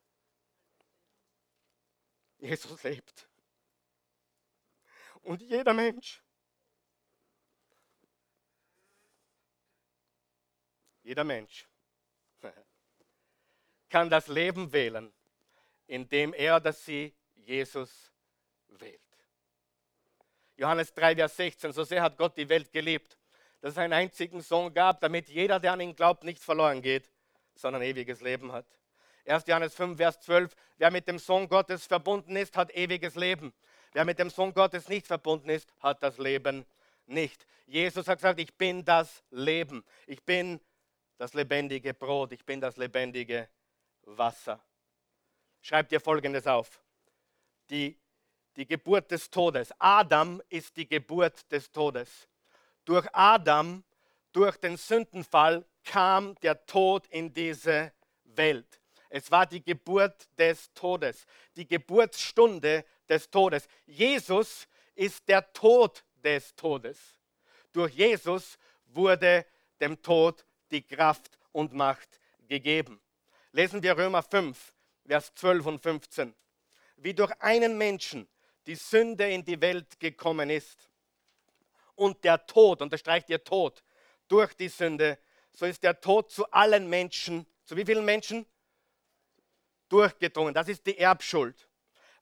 Jesus 2.41 2.83
lebt. 2.83 3.29
Und 5.23 5.43
jeder 5.43 5.75
Mensch, 5.75 6.23
jeder 11.03 11.25
Mensch 11.25 11.69
kann 13.91 14.09
das 14.09 14.29
Leben 14.29 14.73
wählen, 14.73 15.13
indem 15.87 16.33
er 16.33 16.57
oder 16.57 16.73
sie 16.73 17.15
Jesus 17.35 18.13
wählt. 18.69 19.01
Johannes 20.57 20.93
3, 20.95 21.17
Vers 21.17 21.37
16, 21.37 21.73
so 21.73 21.85
sehr 21.85 22.03
hat 22.03 22.17
Gott 22.17 22.37
die 22.37 22.49
Welt 22.49 22.73
geliebt, 22.73 23.19
dass 23.61 23.73
es 23.73 23.79
einen 23.79 23.93
einzigen 23.93 24.41
Sohn 24.41 24.73
gab, 24.73 25.01
damit 25.01 25.29
jeder, 25.29 25.61
der 25.61 25.73
an 25.73 25.81
ihn 25.81 25.97
glaubt, 25.97 26.25
nicht 26.25 26.43
verloren 26.43 26.81
geht, 26.81 27.11
sondern 27.55 27.83
ewiges 27.83 28.21
Leben 28.21 28.53
hat. 28.53 28.67
1. 29.31 29.47
Johannes 29.47 29.75
5, 29.75 29.97
Vers 29.97 30.21
12, 30.21 30.55
wer 30.79 30.91
mit 30.91 31.07
dem 31.07 31.19
Sohn 31.19 31.49
Gottes 31.49 31.87
verbunden 31.87 32.37
ist, 32.37 32.57
hat 32.57 32.75
ewiges 32.75 33.15
Leben. 33.15 33.53
Wer 33.93 34.05
mit 34.05 34.19
dem 34.19 34.31
Sohn 34.31 34.53
Gottes 34.53 34.89
nicht 34.89 35.07
verbunden 35.07 35.49
ist, 35.49 35.69
hat 35.79 36.03
das 36.03 36.19
Leben 36.19 36.67
nicht. 37.07 37.47
Jesus 37.67 38.09
hat 38.09 38.19
gesagt, 38.19 38.41
ich 38.41 38.53
bin 38.55 38.85
das 38.85 39.23
Leben. 39.31 39.85
Ich 40.07 40.23
bin 40.25 40.61
das 41.17 41.35
lebendige 41.35 41.95
Brot. 41.95 42.33
Ich 42.33 42.45
bin 42.45 42.61
das 42.61 42.77
lebendige 42.77 43.49
Wasser. 44.03 44.61
Schreib 45.61 45.89
dir 45.89 46.01
Folgendes 46.01 46.47
auf. 46.47 46.83
Die, 47.69 47.97
die 48.57 48.67
Geburt 48.67 49.11
des 49.11 49.31
Todes. 49.31 49.73
Adam 49.79 50.43
ist 50.49 50.77
die 50.77 50.89
Geburt 50.89 51.51
des 51.53 51.71
Todes. 51.71 52.29
Durch 52.85 53.07
Adam, 53.13 53.85
durch 54.33 54.57
den 54.57 54.77
Sündenfall 54.77 55.65
kam 55.85 56.35
der 56.37 56.67
Tod 56.67 57.07
in 57.09 57.33
diese 57.33 57.93
Welt. 58.25 58.80
Es 59.11 59.31
war 59.31 59.45
die 59.45 59.63
Geburt 59.63 60.29
des 60.39 60.73
Todes, 60.73 61.27
die 61.57 61.67
Geburtsstunde 61.67 62.85
des 63.09 63.29
Todes. 63.29 63.67
Jesus 63.85 64.69
ist 64.95 65.29
der 65.29 65.53
Tod 65.53 66.05
des 66.15 66.55
Todes. 66.55 66.99
Durch 67.73 67.93
Jesus 67.93 68.57
wurde 68.87 69.45
dem 69.81 70.01
Tod 70.01 70.47
die 70.71 70.83
Kraft 70.83 71.39
und 71.51 71.73
Macht 71.73 72.21
gegeben. 72.47 73.01
Lesen 73.51 73.83
wir 73.83 73.99
Römer 73.99 74.23
5, 74.23 74.75
Vers 75.07 75.35
12 75.35 75.67
und 75.67 75.83
15. 75.83 76.35
Wie 76.97 77.15
durch 77.15 77.33
einen 77.41 77.77
Menschen 77.77 78.29
die 78.67 78.77
Sünde 78.77 79.29
in 79.29 79.45
die 79.45 79.61
Welt 79.61 79.99
gekommen 79.99 80.51
ist 80.51 80.89
und 81.97 82.23
der 82.23 82.47
Tod, 82.47 82.81
unterstreicht 82.81 83.29
ihr 83.29 83.43
Tod, 83.43 83.83
durch 84.29 84.55
die 84.55 84.69
Sünde, 84.69 85.19
so 85.53 85.67
ist 85.67 85.83
der 85.83 86.01
Tod 86.01 86.31
zu 86.31 86.49
allen 86.53 86.89
Menschen, 86.89 87.45
zu 87.65 87.77
wie 87.77 87.85
vielen 87.85 88.05
Menschen? 88.05 88.47
Durchgedrungen. 89.91 90.55
Das 90.55 90.69
ist 90.69 90.87
die 90.87 90.99
Erbschuld, 90.99 91.69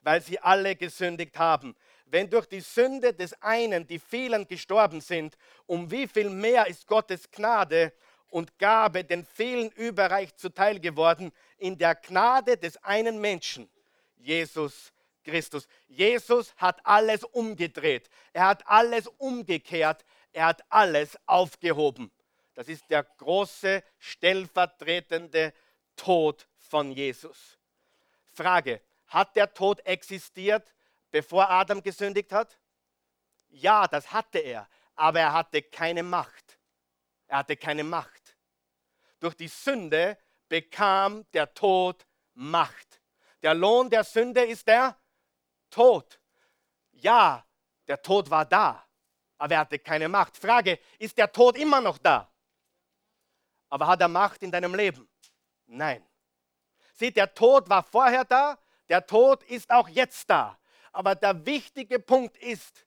weil 0.01 0.21
sie 0.21 0.39
alle 0.39 0.75
gesündigt 0.75 1.37
haben. 1.37 1.75
Wenn 2.05 2.29
durch 2.29 2.47
die 2.47 2.61
Sünde 2.61 3.13
des 3.13 3.33
einen 3.41 3.85
die 3.87 3.99
vielen 3.99 4.47
gestorben 4.47 4.99
sind, 4.99 5.37
um 5.65 5.89
wie 5.91 6.07
viel 6.07 6.29
mehr 6.29 6.67
ist 6.67 6.87
Gottes 6.87 7.29
Gnade 7.31 7.93
und 8.29 8.57
Gabe 8.57 9.03
den 9.03 9.25
vielen 9.25 9.69
überreich 9.71 10.35
zuteil 10.35 10.79
geworden 10.79 11.31
in 11.57 11.77
der 11.77 11.95
Gnade 11.95 12.57
des 12.57 12.77
einen 12.83 13.21
Menschen, 13.21 13.69
Jesus 14.17 14.91
Christus. 15.23 15.67
Jesus 15.87 16.55
hat 16.57 16.83
alles 16.83 17.23
umgedreht. 17.23 18.09
Er 18.33 18.47
hat 18.47 18.65
alles 18.67 19.07
umgekehrt. 19.07 20.05
Er 20.31 20.45
hat 20.45 20.63
alles 20.69 21.17
aufgehoben. 21.25 22.11
Das 22.53 22.67
ist 22.67 22.89
der 22.89 23.03
große 23.03 23.83
stellvertretende 23.99 25.53
Tod 25.95 26.47
von 26.57 26.91
Jesus. 26.91 27.58
Frage, 28.39 28.81
hat 29.07 29.35
der 29.35 29.53
Tod 29.53 29.85
existiert, 29.85 30.73
bevor 31.11 31.49
Adam 31.49 31.83
gesündigt 31.83 32.31
hat? 32.31 32.57
Ja, 33.49 33.85
das 33.87 34.13
hatte 34.13 34.39
er, 34.39 34.67
aber 34.95 35.19
er 35.19 35.33
hatte 35.33 35.61
keine 35.61 36.03
Macht. 36.03 36.57
Er 37.27 37.39
hatte 37.39 37.57
keine 37.57 37.83
Macht. 37.83 38.37
Durch 39.19 39.35
die 39.35 39.49
Sünde 39.49 40.17
bekam 40.47 41.29
der 41.33 41.53
Tod 41.53 42.05
Macht. 42.33 43.01
Der 43.41 43.53
Lohn 43.53 43.89
der 43.89 44.05
Sünde 44.05 44.45
ist 44.45 44.65
der 44.67 44.97
Tod. 45.69 46.21
Ja, 46.91 47.45
der 47.87 48.01
Tod 48.01 48.29
war 48.29 48.45
da, 48.45 48.85
aber 49.37 49.55
er 49.55 49.59
hatte 49.61 49.79
keine 49.79 50.07
Macht. 50.07 50.37
Frage, 50.37 50.79
ist 50.97 51.17
der 51.17 51.29
Tod 51.31 51.57
immer 51.57 51.81
noch 51.81 51.97
da? 51.97 52.31
Aber 53.69 53.87
hat 53.87 53.99
er 53.99 54.07
Macht 54.07 54.41
in 54.43 54.51
deinem 54.51 54.73
Leben? 54.73 55.09
Nein. 55.65 56.08
Sieh, 56.99 57.11
der 57.11 57.33
Tod 57.33 57.69
war 57.69 57.81
vorher 57.83 58.25
da, 58.25 58.59
der 58.89 59.07
Tod 59.07 59.41
ist 59.43 59.71
auch 59.71 59.87
jetzt 59.87 60.29
da. 60.29 60.59
Aber 60.91 61.15
der 61.15 61.45
wichtige 61.45 61.97
Punkt 61.97 62.35
ist, 62.35 62.85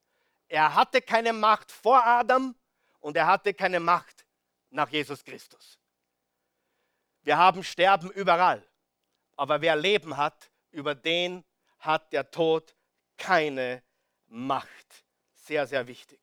er 0.48 0.74
hatte 0.74 1.00
keine 1.00 1.32
Macht 1.32 1.72
vor 1.72 2.04
Adam 2.04 2.54
und 3.00 3.16
er 3.16 3.26
hatte 3.26 3.54
keine 3.54 3.80
Macht 3.80 4.26
nach 4.68 4.90
Jesus 4.90 5.24
Christus. 5.24 5.78
Wir 7.22 7.38
haben 7.38 7.64
Sterben 7.64 8.10
überall, 8.10 8.62
aber 9.34 9.62
wer 9.62 9.76
Leben 9.76 10.14
hat, 10.18 10.50
über 10.72 10.94
den 10.94 11.42
hat 11.78 12.12
der 12.12 12.30
Tod 12.30 12.76
keine 13.16 13.82
Macht. 14.26 15.04
Sehr, 15.36 15.66
sehr 15.66 15.86
wichtig. 15.86 16.20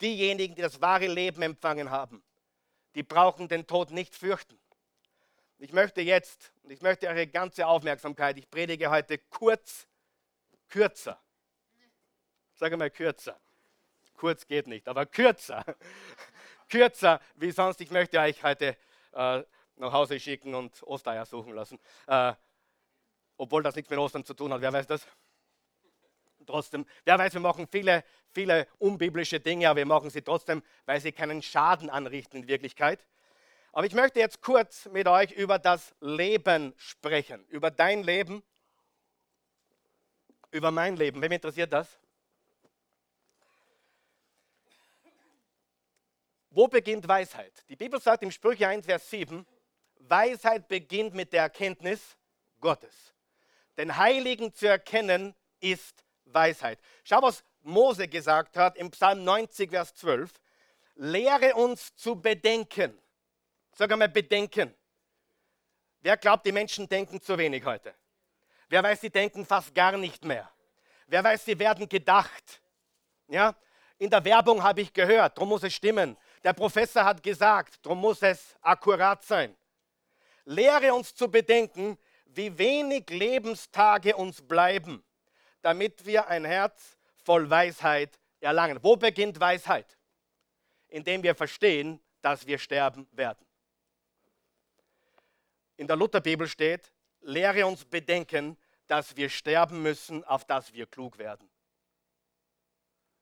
Diejenigen, 0.00 0.56
die 0.56 0.62
das 0.62 0.80
wahre 0.80 1.06
Leben 1.06 1.42
empfangen 1.42 1.92
haben, 1.92 2.24
die 2.96 3.04
brauchen 3.04 3.46
den 3.46 3.68
Tod 3.68 3.92
nicht 3.92 4.16
fürchten. 4.16 4.58
Ich 5.60 5.72
möchte 5.72 6.00
jetzt, 6.00 6.52
ich 6.68 6.80
möchte 6.82 7.08
eure 7.08 7.26
ganze 7.26 7.66
Aufmerksamkeit, 7.66 8.38
ich 8.38 8.48
predige 8.48 8.90
heute 8.90 9.18
kurz, 9.18 9.88
kürzer. 10.68 11.20
Sage 12.54 12.76
mal 12.76 12.90
kürzer. 12.90 13.40
Kurz 14.14 14.46
geht 14.46 14.68
nicht, 14.68 14.86
aber 14.86 15.04
kürzer. 15.04 15.64
kürzer 16.68 17.20
wie 17.34 17.50
sonst. 17.50 17.80
Ich 17.80 17.90
möchte 17.90 18.20
euch 18.20 18.40
heute 18.44 18.76
äh, 19.12 19.42
nach 19.76 19.92
Hause 19.92 20.20
schicken 20.20 20.54
und 20.54 20.80
Ostereier 20.84 21.26
suchen 21.26 21.54
lassen. 21.54 21.80
Äh, 22.06 22.34
obwohl 23.36 23.64
das 23.64 23.74
nichts 23.74 23.90
mit 23.90 23.98
Ostern 23.98 24.24
zu 24.24 24.34
tun 24.34 24.52
hat. 24.52 24.60
Wer 24.60 24.72
weiß 24.72 24.86
das? 24.86 25.06
Trotzdem, 26.46 26.86
wer 27.04 27.18
weiß, 27.18 27.34
wir 27.34 27.40
machen 27.40 27.66
viele, 27.66 28.04
viele 28.30 28.68
unbiblische 28.78 29.40
Dinge, 29.40 29.68
aber 29.68 29.78
wir 29.78 29.86
machen 29.86 30.08
sie 30.08 30.22
trotzdem, 30.22 30.62
weil 30.86 31.00
sie 31.00 31.10
keinen 31.10 31.42
Schaden 31.42 31.90
anrichten 31.90 32.42
in 32.42 32.48
Wirklichkeit. 32.48 33.04
Aber 33.72 33.86
ich 33.86 33.94
möchte 33.94 34.18
jetzt 34.18 34.40
kurz 34.40 34.86
mit 34.86 35.06
euch 35.06 35.32
über 35.32 35.58
das 35.58 35.94
Leben 36.00 36.74
sprechen, 36.76 37.44
über 37.48 37.70
dein 37.70 38.02
Leben, 38.02 38.42
über 40.50 40.70
mein 40.70 40.96
Leben. 40.96 41.20
Wem 41.20 41.32
interessiert 41.32 41.72
das? 41.72 41.98
Wo 46.50 46.66
beginnt 46.66 47.06
Weisheit? 47.06 47.52
Die 47.68 47.76
Bibel 47.76 48.00
sagt 48.00 48.22
im 48.22 48.30
Sprüche 48.30 48.66
1, 48.66 48.86
Vers 48.86 49.10
7, 49.10 49.46
Weisheit 50.00 50.66
beginnt 50.68 51.14
mit 51.14 51.32
der 51.32 51.42
Erkenntnis 51.42 52.16
Gottes. 52.60 53.14
Den 53.76 53.96
Heiligen 53.96 54.52
zu 54.52 54.66
erkennen 54.66 55.34
ist 55.60 56.04
Weisheit. 56.24 56.80
Schau, 57.04 57.22
was 57.22 57.44
Mose 57.62 58.08
gesagt 58.08 58.56
hat 58.56 58.76
im 58.76 58.90
Psalm 58.90 59.24
90, 59.24 59.70
Vers 59.70 59.94
12. 59.94 60.32
Lehre 60.96 61.54
uns 61.54 61.94
zu 61.94 62.20
bedenken. 62.20 62.98
Sag 63.78 63.92
einmal 63.92 64.08
bedenken. 64.08 64.74
Wer 66.00 66.16
glaubt, 66.16 66.44
die 66.44 66.50
Menschen 66.50 66.88
denken 66.88 67.22
zu 67.22 67.38
wenig 67.38 67.64
heute? 67.64 67.94
Wer 68.68 68.82
weiß, 68.82 69.02
sie 69.02 69.10
denken 69.10 69.46
fast 69.46 69.72
gar 69.72 69.96
nicht 69.96 70.24
mehr? 70.24 70.50
Wer 71.06 71.22
weiß, 71.22 71.44
sie 71.44 71.56
werden 71.56 71.88
gedacht? 71.88 72.60
Ja? 73.28 73.54
In 73.98 74.10
der 74.10 74.24
Werbung 74.24 74.64
habe 74.64 74.80
ich 74.80 74.92
gehört, 74.92 75.38
darum 75.38 75.50
muss 75.50 75.62
es 75.62 75.74
stimmen. 75.74 76.16
Der 76.42 76.54
Professor 76.54 77.04
hat 77.04 77.22
gesagt, 77.22 77.78
darum 77.86 78.00
muss 78.00 78.20
es 78.20 78.56
akkurat 78.62 79.22
sein. 79.22 79.56
Lehre 80.44 80.92
uns 80.92 81.14
zu 81.14 81.30
bedenken, 81.30 81.96
wie 82.24 82.58
wenig 82.58 83.08
Lebenstage 83.10 84.16
uns 84.16 84.42
bleiben, 84.42 85.04
damit 85.62 86.04
wir 86.04 86.26
ein 86.26 86.44
Herz 86.44 86.98
voll 87.22 87.48
Weisheit 87.48 88.18
erlangen. 88.40 88.82
Wo 88.82 88.96
beginnt 88.96 89.38
Weisheit? 89.38 89.96
Indem 90.88 91.22
wir 91.22 91.36
verstehen, 91.36 92.00
dass 92.20 92.44
wir 92.44 92.58
sterben 92.58 93.06
werden. 93.12 93.47
In 95.78 95.86
der 95.86 95.96
Lutherbibel 95.96 96.48
steht, 96.48 96.92
lehre 97.20 97.64
uns 97.64 97.84
bedenken, 97.84 98.58
dass 98.88 99.16
wir 99.16 99.30
sterben 99.30 99.80
müssen, 99.80 100.24
auf 100.24 100.44
dass 100.44 100.72
wir 100.72 100.86
klug 100.86 101.18
werden. 101.18 101.48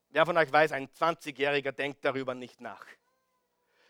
Wer 0.08 0.24
von 0.24 0.38
euch 0.38 0.50
weiß, 0.50 0.72
ein 0.72 0.88
20-Jähriger 0.88 1.72
denkt 1.72 2.02
darüber 2.02 2.34
nicht 2.34 2.62
nach. 2.62 2.86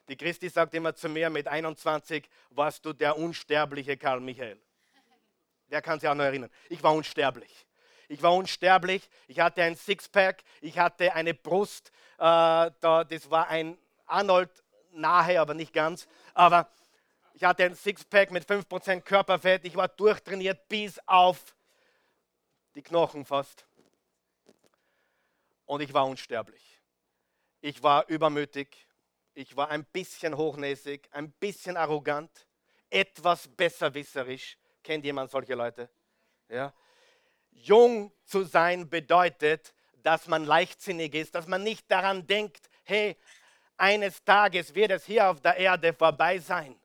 Die 0.09 0.17
Christi 0.17 0.49
sagt 0.49 0.75
immer 0.75 0.97
zu 0.97 1.09
mir, 1.09 1.31
mit 1.31 1.47
21 1.47 2.29
warst 2.51 2.85
du 2.85 2.93
der 2.93 3.17
unsterbliche 3.17 3.97
Karl 3.97 4.21
Michael. 4.21 4.61
Wer 5.69 5.81
kann 5.81 6.01
sich 6.01 6.09
auch 6.09 6.15
noch 6.15 6.25
erinnern? 6.25 6.51
Ich 6.69 6.83
war 6.83 6.93
unsterblich. 6.93 7.67
Ich 8.09 8.21
war 8.21 8.35
unsterblich. 8.35 9.09
Ich 9.29 9.39
hatte 9.39 9.63
ein 9.63 9.77
Sixpack. 9.77 10.43
Ich 10.61 10.79
hatte 10.79 11.15
eine 11.15 11.35
Brust. 11.35 11.93
Äh, 12.19 12.71
da, 12.81 13.05
das 13.09 13.31
war 13.31 13.49
ein 13.49 13.79
Arnold 14.07 14.51
nahe, 14.91 15.41
aber 15.41 15.55
nicht 15.55 15.73
ganz. 15.73 16.09
Aber 16.35 16.69
ich 17.37 17.45
hatte 17.45 17.65
ein 17.65 17.75
Sixpack 17.75 18.31
mit 18.31 18.49
5% 18.49 19.03
Körperfett. 19.03 19.67
Ich 19.67 19.77
war 19.77 19.89
durchtrainiert 19.89 20.69
bis 20.69 20.99
auf 21.05 21.55
die 22.75 22.81
Knochen 22.81 23.27
fast. 23.27 23.67
Und 25.67 25.83
ich 25.83 25.93
war 25.93 26.07
unsterblich. 26.07 26.81
Ich 27.61 27.83
war 27.83 28.09
übermütig. 28.09 28.89
Ich 29.35 29.55
war 29.55 29.69
ein 29.69 29.85
bisschen 29.85 30.35
hochnäsig, 30.35 31.11
ein 31.13 31.31
bisschen 31.33 31.77
arrogant, 31.77 32.31
etwas 32.89 33.47
besserwisserisch. 33.49 34.57
Kennt 34.83 35.05
jemand 35.05 35.31
solche 35.31 35.55
Leute? 35.55 35.91
Ja. 36.49 36.73
Jung 37.51 38.13
zu 38.25 38.45
sein 38.45 38.89
bedeutet, 38.89 39.75
dass 40.03 40.27
man 40.27 40.47
leichtsinnig 40.47 41.13
ist, 41.13 41.35
dass 41.35 41.47
man 41.47 41.63
nicht 41.63 41.91
daran 41.91 42.27
denkt, 42.27 42.71
hey, 42.85 43.15
eines 43.77 44.25
Tages 44.25 44.75
wird 44.75 44.93
es 44.93 45.05
hier 45.05 45.29
auf 45.29 45.43
der 45.43 45.59
Erde 45.59 45.93
vorbei 45.93 46.39
sein. 46.39 46.81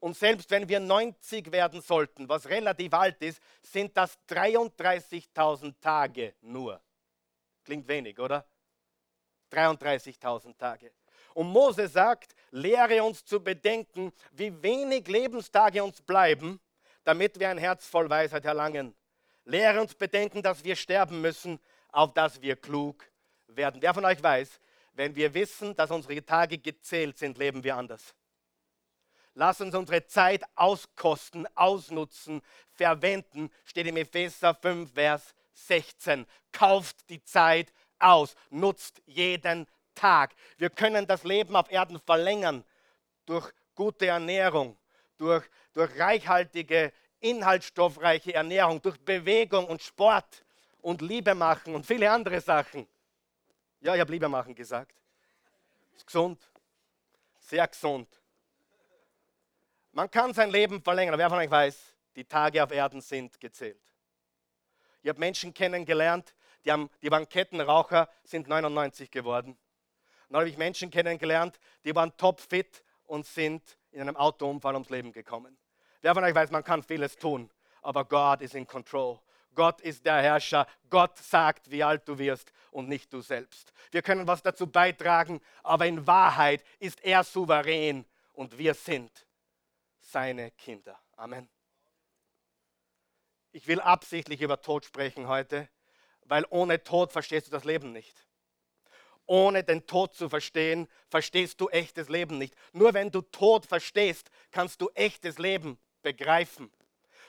Und 0.00 0.16
selbst 0.16 0.50
wenn 0.50 0.68
wir 0.68 0.80
90 0.80 1.52
werden 1.52 1.80
sollten, 1.80 2.28
was 2.28 2.48
relativ 2.48 2.92
alt 2.94 3.22
ist, 3.22 3.40
sind 3.62 3.96
das 3.96 4.18
33.000 4.28 5.74
Tage 5.80 6.34
nur. 6.40 6.80
Klingt 7.64 7.86
wenig, 7.86 8.18
oder? 8.18 8.46
33.000 9.52 10.56
Tage. 10.56 10.92
Und 11.34 11.48
Mose 11.48 11.86
sagt, 11.86 12.34
lehre 12.50 13.02
uns 13.04 13.24
zu 13.24 13.42
bedenken, 13.42 14.12
wie 14.32 14.62
wenig 14.62 15.06
Lebenstage 15.06 15.82
uns 15.82 16.00
bleiben 16.00 16.60
damit 17.04 17.38
wir 17.38 17.48
ein 17.48 17.58
Herz 17.58 17.86
voll 17.86 18.08
Weisheit 18.08 18.44
erlangen. 18.44 18.94
Lehre 19.44 19.80
uns 19.80 19.94
bedenken, 19.94 20.42
dass 20.42 20.62
wir 20.64 20.76
sterben 20.76 21.20
müssen, 21.20 21.58
auf 21.88 22.12
dass 22.14 22.40
wir 22.40 22.56
klug 22.56 23.10
werden. 23.48 23.80
Wer 23.82 23.94
von 23.94 24.04
euch 24.04 24.22
weiß, 24.22 24.60
wenn 24.92 25.14
wir 25.14 25.32
wissen, 25.34 25.74
dass 25.74 25.90
unsere 25.90 26.24
Tage 26.24 26.58
gezählt 26.58 27.18
sind, 27.18 27.38
leben 27.38 27.64
wir 27.64 27.76
anders. 27.76 28.14
Lass 29.40 29.58
uns 29.62 29.74
unsere 29.74 30.06
Zeit 30.06 30.44
auskosten, 30.54 31.48
ausnutzen, 31.56 32.42
verwenden, 32.74 33.50
steht 33.64 33.86
im 33.86 33.96
Epheser 33.96 34.54
5, 34.54 34.92
Vers 34.92 35.34
16. 35.54 36.26
Kauft 36.52 37.08
die 37.08 37.24
Zeit 37.24 37.72
aus, 37.98 38.34
nutzt 38.50 39.00
jeden 39.06 39.66
Tag. 39.94 40.34
Wir 40.58 40.68
können 40.68 41.06
das 41.06 41.24
Leben 41.24 41.56
auf 41.56 41.72
Erden 41.72 41.98
verlängern 42.00 42.66
durch 43.24 43.50
gute 43.74 44.08
Ernährung, 44.08 44.76
durch, 45.16 45.48
durch 45.72 45.98
reichhaltige, 45.98 46.92
inhaltsstoffreiche 47.20 48.34
Ernährung, 48.34 48.82
durch 48.82 49.00
Bewegung 49.00 49.64
und 49.68 49.80
Sport 49.80 50.44
und 50.82 51.00
Liebe 51.00 51.34
machen 51.34 51.74
und 51.74 51.86
viele 51.86 52.10
andere 52.10 52.42
Sachen. 52.42 52.86
Ja, 53.80 53.94
ich 53.94 54.00
habe 54.02 54.12
Liebe 54.12 54.28
machen 54.28 54.54
gesagt. 54.54 54.94
Ist 55.96 56.06
gesund. 56.06 56.46
Sehr 57.38 57.66
gesund. 57.66 58.19
Man 59.92 60.10
kann 60.10 60.32
sein 60.32 60.50
Leben 60.50 60.82
verlängern. 60.82 61.18
Wer 61.18 61.28
von 61.28 61.38
euch 61.38 61.50
weiß, 61.50 61.94
die 62.14 62.24
Tage 62.24 62.62
auf 62.62 62.70
Erden 62.70 63.00
sind 63.00 63.40
gezählt. 63.40 63.82
Ich 65.02 65.08
habe 65.08 65.18
Menschen 65.18 65.52
kennengelernt, 65.52 66.34
die, 66.64 66.70
haben, 66.70 66.90
die 67.02 67.10
waren 67.10 67.28
Kettenraucher, 67.28 68.08
sind 68.22 68.46
99 68.46 69.10
geworden. 69.10 69.56
dann 70.28 70.40
habe 70.40 70.48
ich 70.48 70.58
Menschen 70.58 70.90
kennengelernt, 70.90 71.58
die 71.84 71.94
waren 71.94 72.16
topfit 72.16 72.84
und 73.04 73.26
sind 73.26 73.78
in 73.90 74.02
einem 74.02 74.16
Autounfall 74.16 74.74
ums 74.74 74.90
Leben 74.90 75.12
gekommen. 75.12 75.56
Wer 76.02 76.14
von 76.14 76.22
euch 76.22 76.34
weiß, 76.34 76.50
man 76.50 76.62
kann 76.62 76.82
vieles 76.82 77.16
tun, 77.16 77.50
aber 77.82 78.04
Gott 78.04 78.42
ist 78.42 78.54
in 78.54 78.66
Control. 78.66 79.18
Gott 79.54 79.80
ist 79.80 80.06
der 80.06 80.22
Herrscher. 80.22 80.66
Gott 80.88 81.18
sagt, 81.18 81.70
wie 81.70 81.82
alt 81.82 82.06
du 82.06 82.16
wirst 82.18 82.52
und 82.70 82.88
nicht 82.88 83.12
du 83.12 83.20
selbst. 83.20 83.72
Wir 83.90 84.02
können 84.02 84.28
was 84.28 84.42
dazu 84.42 84.66
beitragen, 84.66 85.40
aber 85.64 85.86
in 85.86 86.06
Wahrheit 86.06 86.62
ist 86.78 87.02
er 87.02 87.24
souverän 87.24 88.04
und 88.32 88.56
wir 88.56 88.74
sind 88.74 89.10
seine 90.10 90.50
Kinder. 90.52 90.98
Amen. 91.16 91.48
Ich 93.52 93.66
will 93.66 93.80
absichtlich 93.80 94.40
über 94.42 94.60
Tod 94.62 94.84
sprechen 94.84 95.28
heute, 95.28 95.68
weil 96.24 96.44
ohne 96.50 96.82
Tod 96.82 97.12
verstehst 97.12 97.48
du 97.48 97.50
das 97.50 97.64
Leben 97.64 97.92
nicht. 97.92 98.26
Ohne 99.26 99.62
den 99.62 99.86
Tod 99.86 100.14
zu 100.14 100.28
verstehen, 100.28 100.88
verstehst 101.08 101.60
du 101.60 101.68
echtes 101.68 102.08
Leben 102.08 102.38
nicht. 102.38 102.54
Nur 102.72 102.94
wenn 102.94 103.10
du 103.10 103.22
Tod 103.22 103.66
verstehst, 103.66 104.30
kannst 104.50 104.80
du 104.80 104.88
echtes 104.94 105.38
Leben 105.38 105.78
begreifen. 106.02 106.72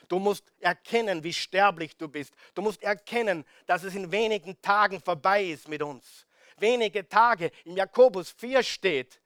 Du 0.08 0.18
musst 0.18 0.52
erkennen, 0.58 1.22
wie 1.22 1.32
sterblich 1.32 1.96
du 1.96 2.08
bist. 2.08 2.34
Du 2.54 2.62
musst 2.62 2.82
erkennen, 2.82 3.44
dass 3.66 3.84
es 3.84 3.94
in 3.94 4.10
wenigen 4.10 4.60
Tagen 4.60 5.00
vorbei 5.00 5.44
ist 5.44 5.68
mit 5.68 5.82
uns. 5.82 6.26
Wenige 6.58 7.08
Tage. 7.08 7.50
Im 7.64 7.76
Jakobus 7.76 8.30
4 8.32 8.62
steht, 8.62 9.20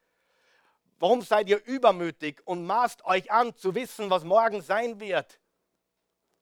warum 0.99 1.23
seid 1.23 1.49
ihr 1.49 1.65
übermütig 1.65 2.41
und 2.47 2.67
maßt 2.67 3.05
euch 3.05 3.31
an 3.31 3.55
zu 3.57 3.75
wissen, 3.75 4.11
was 4.11 4.25
morgen 4.25 4.63
sein 4.63 5.01
wird? 5.01 5.41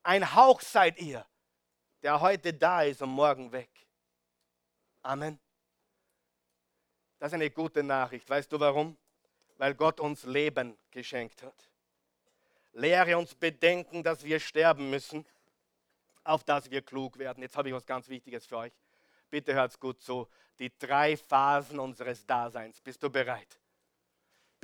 Ein 0.03 0.35
Hauch 0.35 0.61
seid 0.61 0.99
ihr, 0.99 1.25
der 2.03 2.21
heute 2.21 2.53
da 2.53 2.83
ist 2.83 3.01
und 3.01 3.09
morgen 3.09 3.51
weg. 3.51 3.69
Amen. 5.01 5.39
Das 7.19 7.31
ist 7.31 7.35
eine 7.35 7.49
gute 7.49 7.81
Nachricht. 7.83 8.29
Weißt 8.29 8.51
du 8.51 8.59
warum? 8.59 8.97
Weil 9.57 9.73
Gott 9.73 9.99
uns 9.99 10.23
Leben 10.25 10.77
geschenkt 10.91 11.41
hat. 11.43 11.69
Lehre 12.73 13.17
uns 13.17 13.33
bedenken, 13.33 14.03
dass 14.03 14.23
wir 14.23 14.39
sterben 14.39 14.89
müssen, 14.89 15.25
auf 16.23 16.43
dass 16.43 16.69
wir 16.69 16.81
klug 16.81 17.17
werden. 17.17 17.41
Jetzt 17.41 17.55
habe 17.55 17.69
ich 17.69 17.73
was 17.73 17.85
ganz 17.85 18.09
Wichtiges 18.09 18.45
für 18.45 18.57
euch. 18.57 18.73
Bitte 19.29 19.53
hört 19.53 19.79
gut 19.79 20.01
zu. 20.01 20.27
Die 20.59 20.77
drei 20.77 21.15
Phasen 21.17 21.79
unseres 21.79 22.25
Daseins. 22.25 22.81
Bist 22.81 23.01
du 23.01 23.09
bereit? 23.09 23.59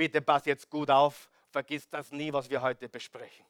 Bitte 0.02 0.20
pass 0.20 0.46
jetzt 0.46 0.68
gut 0.68 0.90
auf. 0.90 1.30
Vergiss 1.52 1.88
das 1.88 2.12
nie, 2.12 2.34
was 2.34 2.50
wir 2.50 2.60
heute 2.60 2.90
besprechen. 2.90 3.46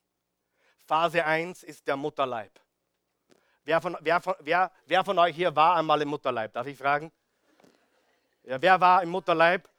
Phase 0.86 1.24
1 1.24 1.64
ist 1.64 1.88
der 1.88 1.96
Mutterleib. 1.96 2.52
Wer 3.64 3.80
von, 3.80 3.96
wer, 4.02 4.20
von, 4.20 4.36
wer, 4.42 4.70
wer 4.86 5.06
von 5.06 5.18
euch 5.18 5.34
hier 5.34 5.56
war 5.56 5.78
einmal 5.78 6.02
im 6.02 6.10
Mutterleib? 6.10 6.52
Darf 6.52 6.68
ich 6.68 6.78
fragen? 6.78 7.10
Ja, 8.44 8.62
wer 8.62 8.82
war 8.82 9.02
im 9.02 9.08
Mutterleib? 9.08 9.70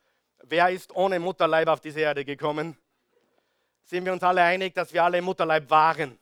Wer 0.45 0.71
ist 0.71 0.97
ohne 0.97 1.21
Mutterleib 1.21 1.69
auf 1.69 1.81
diese 1.81 2.01
Erde 2.01 2.25
gekommen? 2.25 2.75
sind 3.85 4.07
wir 4.07 4.13
uns 4.15 4.23
alle 4.23 4.43
einig, 4.43 4.73
dass 4.73 4.95
wir 4.95 5.05
alle 5.05 5.19
im 5.19 5.27
Mutterleib 5.27 5.69
waren. 5.69 6.19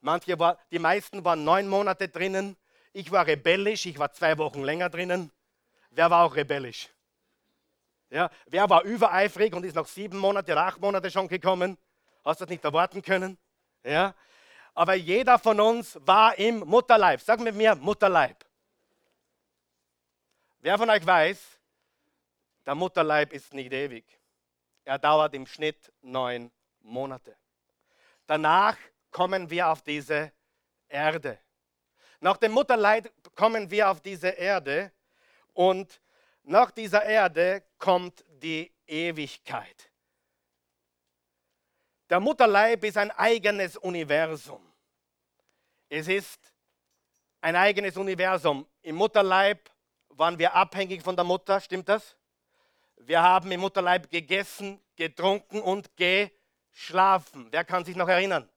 Manche 0.00 0.36
war, 0.40 0.58
die 0.72 0.80
meisten 0.80 1.24
waren 1.24 1.44
neun 1.44 1.68
Monate 1.68 2.08
drinnen. 2.08 2.56
Ich 2.92 3.12
war 3.12 3.24
rebellisch, 3.24 3.86
ich 3.86 3.96
war 3.96 4.10
zwei 4.10 4.36
Wochen 4.38 4.64
länger 4.64 4.90
drinnen. 4.90 5.30
Wer 5.90 6.10
war 6.10 6.24
auch 6.24 6.34
rebellisch? 6.34 6.88
Ja, 8.10 8.30
wer 8.46 8.68
war 8.70 8.84
übereifrig 8.84 9.54
und 9.54 9.64
ist 9.64 9.76
noch 9.76 9.86
sieben 9.86 10.18
Monate 10.18 10.52
oder 10.52 10.64
acht 10.64 10.80
Monate 10.80 11.10
schon 11.10 11.28
gekommen? 11.28 11.76
Hast 12.24 12.40
du 12.40 12.44
das 12.44 12.50
nicht 12.50 12.64
erwarten 12.64 13.02
können? 13.02 13.38
Ja, 13.84 14.14
aber 14.74 14.94
jeder 14.94 15.38
von 15.38 15.60
uns 15.60 15.98
war 16.02 16.38
im 16.38 16.60
Mutterleib. 16.60 17.20
Sag 17.20 17.40
mit 17.40 17.54
mir 17.54 17.74
Mutterleib. 17.74 18.44
Wer 20.60 20.78
von 20.78 20.88
euch 20.90 21.04
weiß, 21.04 21.38
der 22.64 22.74
Mutterleib 22.74 23.32
ist 23.32 23.52
nicht 23.54 23.72
ewig. 23.72 24.04
Er 24.84 24.98
dauert 24.98 25.34
im 25.34 25.46
Schnitt 25.46 25.92
neun 26.00 26.50
Monate. 26.80 27.36
Danach 28.26 28.76
kommen 29.10 29.50
wir 29.50 29.68
auf 29.68 29.82
diese 29.82 30.32
Erde. 30.88 31.38
Nach 32.20 32.36
dem 32.36 32.52
Mutterleid 32.52 33.12
kommen 33.34 33.70
wir 33.70 33.90
auf 33.90 34.00
diese 34.00 34.28
Erde 34.28 34.92
und 35.52 36.00
nach 36.48 36.70
dieser 36.70 37.04
Erde 37.04 37.62
kommt 37.78 38.24
die 38.28 38.72
Ewigkeit. 38.86 39.90
Der 42.08 42.20
Mutterleib 42.20 42.84
ist 42.84 42.96
ein 42.96 43.10
eigenes 43.10 43.76
Universum. 43.76 44.64
Es 45.90 46.08
ist 46.08 46.52
ein 47.42 47.54
eigenes 47.54 47.96
Universum. 47.96 48.66
Im 48.82 48.96
Mutterleib 48.96 49.70
waren 50.08 50.38
wir 50.38 50.54
abhängig 50.54 51.02
von 51.02 51.14
der 51.14 51.24
Mutter, 51.24 51.60
stimmt 51.60 51.88
das? 51.88 52.16
Wir 52.96 53.22
haben 53.22 53.52
im 53.52 53.60
Mutterleib 53.60 54.10
gegessen, 54.10 54.80
getrunken 54.96 55.60
und 55.60 55.96
ge 55.96 56.30
schlafen. 56.72 57.48
Wer 57.50 57.64
kann 57.64 57.84
sich 57.84 57.94
noch 57.94 58.08
erinnern? 58.08 58.48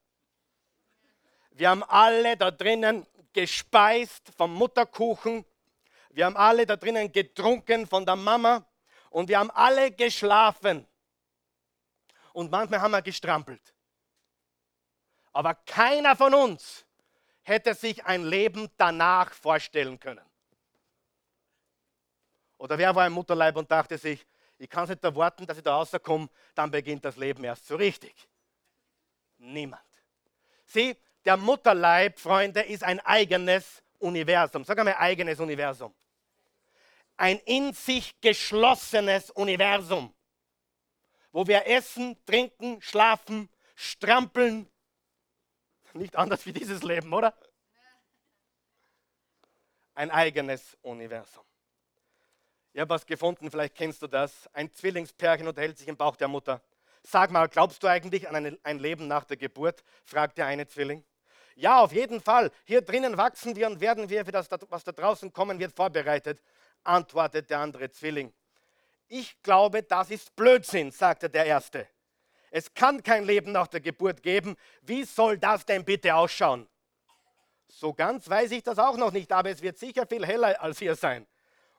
Wir 1.52 1.70
haben 1.70 1.84
alle 1.84 2.38
da 2.38 2.52
drinnen 2.52 3.06
gespeist 3.34 4.32
vom 4.38 4.54
Mutterkuchen. 4.54 5.46
Wir 6.14 6.26
haben 6.26 6.38
alle 6.38 6.66
da 6.66 6.76
drinnen 6.76 7.12
getrunken 7.12 7.88
von 7.88 8.06
der 8.06 8.16
Mama. 8.16 8.66
Und 9.10 9.28
wir 9.28 9.40
haben 9.40 9.52
alle 9.52 9.92
geschlafen. 9.92 10.88
Und 12.34 12.50
manchmal 12.50 12.82
haben 12.82 12.92
wir 12.92 13.02
gestrampelt. 13.02 13.74
Aber 15.34 15.54
keiner 15.54 16.16
von 16.16 16.34
uns 16.34 16.86
hätte 17.42 17.74
sich 17.74 18.06
ein 18.06 18.24
Leben 18.24 18.70
danach 18.78 19.34
vorstellen 19.34 20.00
können. 20.00 20.26
Oder 22.58 22.78
wer 22.78 22.96
war 22.96 23.08
im 23.08 23.14
Mutterleib 23.14 23.56
und 23.56 23.70
dachte 23.70 23.98
sich, 23.98 24.26
ich 24.58 24.70
kann 24.70 24.84
es 24.84 24.92
nicht 24.92 25.04
erwarten, 25.04 25.48
dass 25.48 25.58
ich 25.58 25.64
da 25.64 25.76
rauskomme, 25.76 26.30
dann 26.54 26.70
beginnt 26.70 27.04
das 27.04 27.18
Leben 27.18 27.44
erst 27.44 27.66
so 27.66 27.76
richtig. 27.76 28.14
Niemand. 29.40 29.82
Sieh, 30.66 30.96
der 31.26 31.38
Mutterleib, 31.38 32.20
Freunde, 32.20 32.62
ist 32.62 32.84
ein 32.84 33.00
eigenes 33.00 33.82
Universum. 33.98 34.64
Sag 34.64 34.78
einmal 34.78 34.96
eigenes 34.96 35.40
Universum. 35.40 35.94
Ein 37.22 37.38
in 37.46 37.72
sich 37.72 38.20
geschlossenes 38.20 39.30
Universum, 39.30 40.12
wo 41.32 41.46
wir 41.46 41.68
essen, 41.68 42.18
trinken, 42.26 42.82
schlafen, 42.82 43.48
strampeln. 43.76 44.68
Nicht 45.94 46.16
anders 46.16 46.44
wie 46.48 46.52
dieses 46.52 46.82
Leben, 46.82 47.14
oder? 47.14 47.38
Ein 49.94 50.10
eigenes 50.10 50.76
Universum. 50.82 51.44
Ich 52.74 52.82
habe 52.82 52.90
was 52.90 53.06
gefunden, 53.06 53.52
vielleicht 53.52 53.76
kennst 53.76 54.02
du 54.02 54.08
das. 54.08 54.50
Ein 54.54 54.74
Zwillingspärchen 54.74 55.48
unterhält 55.48 55.78
sich 55.78 55.88
im 55.88 55.98
Bauch 55.98 56.16
der 56.16 56.28
Mutter. 56.28 56.60
Sag 57.04 57.30
mal, 57.30 57.48
glaubst 57.48 57.84
du 57.84 57.88
eigentlich 57.88 58.28
an 58.28 58.58
ein 58.64 58.80
Leben 58.80 59.08
nach 59.08 59.26
der 59.26 59.38
Geburt? 59.38 59.84
fragt 60.06 60.40
der 60.40 60.48
eine 60.48 60.66
Zwilling. 60.66 61.06
Ja, 61.56 61.82
auf 61.82 61.94
jeden 61.94 62.20
Fall. 62.20 62.50
Hier 62.64 62.82
drinnen 62.82 63.16
wachsen 63.16 63.56
wir 63.56 63.68
und 63.68 63.80
werden 63.80 64.10
wir 64.10 64.26
für 64.26 64.32
das, 64.32 64.50
was 64.70 64.84
da 64.84 64.92
draußen 64.92 65.32
kommen 65.32 65.60
wird, 65.60 65.76
vorbereitet, 65.76 66.42
antwortet 66.84 67.50
der 67.50 67.60
andere 67.60 67.92
Zwilling. 67.92 68.34
Ich 69.08 69.42
glaube, 69.44 69.84
das 69.84 70.10
ist 70.10 70.36
Blödsinn, 70.36 70.92
sagte 70.92 71.30
der 71.30 71.46
erste. 71.46 71.88
Es 72.50 72.74
kann 72.74 73.02
kein 73.02 73.24
Leben 73.24 73.52
nach 73.52 73.68
der 73.68 73.82
Geburt 73.82 74.24
geben. 74.24 74.56
Wie 74.82 75.04
soll 75.04 75.38
das 75.38 75.66
denn 75.66 75.86
bitte 75.86 76.16
ausschauen? 76.16 76.68
So 77.68 77.94
ganz 77.94 78.30
weiß 78.30 78.52
ich 78.52 78.64
das 78.64 78.78
auch 78.78 78.98
noch 78.98 79.12
nicht, 79.12 79.32
aber 79.32 79.50
es 79.50 79.62
wird 79.62 79.78
sicher 79.78 80.06
viel 80.06 80.26
heller 80.26 80.62
als 80.62 80.80
hier 80.80 80.96
sein. 80.96 81.26